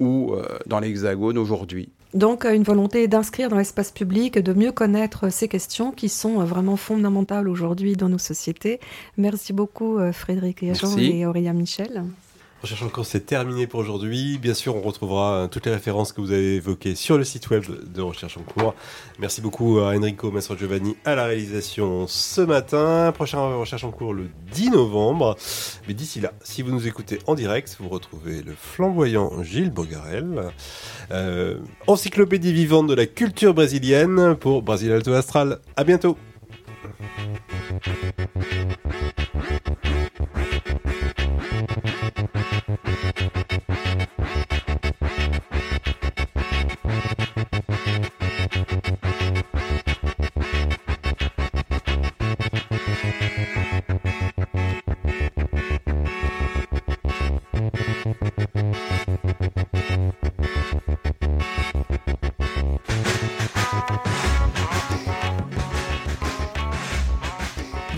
ou 0.00 0.34
dans 0.66 0.80
l'Hexagone 0.80 1.38
aujourd'hui. 1.38 1.88
Donc 2.14 2.44
une 2.44 2.62
volonté 2.62 3.08
d'inscrire 3.08 3.48
dans 3.48 3.58
l'espace 3.58 3.90
public, 3.90 4.38
de 4.38 4.52
mieux 4.52 4.70
connaître 4.70 5.30
ces 5.30 5.48
questions 5.48 5.90
qui 5.90 6.08
sont 6.08 6.44
vraiment 6.44 6.76
fondamentales 6.76 7.48
aujourd'hui 7.48 7.96
dans 7.96 8.08
nos 8.08 8.18
sociétés. 8.18 8.78
Merci 9.16 9.52
beaucoup 9.52 9.98
euh, 9.98 10.12
Frédéric 10.12 10.62
et 10.62 10.72
et 10.98 11.26
Aurélien 11.26 11.52
Michel. 11.54 12.04
Recherche 12.64 12.82
en 12.82 12.88
cours, 12.88 13.04
c'est 13.04 13.26
terminé 13.26 13.66
pour 13.66 13.80
aujourd'hui. 13.80 14.38
Bien 14.38 14.54
sûr, 14.54 14.74
on 14.74 14.80
retrouvera 14.80 15.34
euh, 15.34 15.48
toutes 15.48 15.66
les 15.66 15.72
références 15.72 16.14
que 16.14 16.22
vous 16.22 16.32
avez 16.32 16.54
évoquées 16.54 16.94
sur 16.94 17.18
le 17.18 17.24
site 17.24 17.50
web 17.50 17.62
de 17.92 18.00
Recherche 18.00 18.38
en 18.38 18.40
cours. 18.40 18.74
Merci 19.18 19.42
beaucoup 19.42 19.80
à 19.80 19.94
Enrico 19.94 20.30
Maestro 20.30 20.56
Giovanni 20.56 20.96
à 21.04 21.14
la 21.14 21.26
réalisation 21.26 22.06
ce 22.06 22.40
matin. 22.40 23.12
Prochain 23.12 23.38
Recherche 23.58 23.84
en 23.84 23.90
cours 23.90 24.14
le 24.14 24.30
10 24.52 24.70
novembre. 24.70 25.36
Mais 25.86 25.92
d'ici 25.92 26.20
là, 26.20 26.32
si 26.42 26.62
vous 26.62 26.72
nous 26.72 26.88
écoutez 26.88 27.18
en 27.26 27.34
direct, 27.34 27.76
vous 27.80 27.90
retrouvez 27.90 28.40
le 28.40 28.54
flamboyant 28.58 29.42
Gilles 29.42 29.70
Bogarel, 29.70 30.50
euh, 31.10 31.58
encyclopédie 31.86 32.54
vivante 32.54 32.86
de 32.86 32.94
la 32.94 33.04
culture 33.04 33.52
brésilienne 33.52 34.36
pour 34.36 34.62
Brasil 34.62 34.90
Alto 34.90 35.12
Astral. 35.12 35.58
À 35.76 35.84
bientôt. 35.84 36.16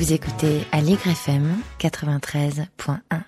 Vous 0.06 0.12
écoutez 0.12 0.62
à 0.70 0.80
FM 1.04 1.56
93.1. 1.80 3.25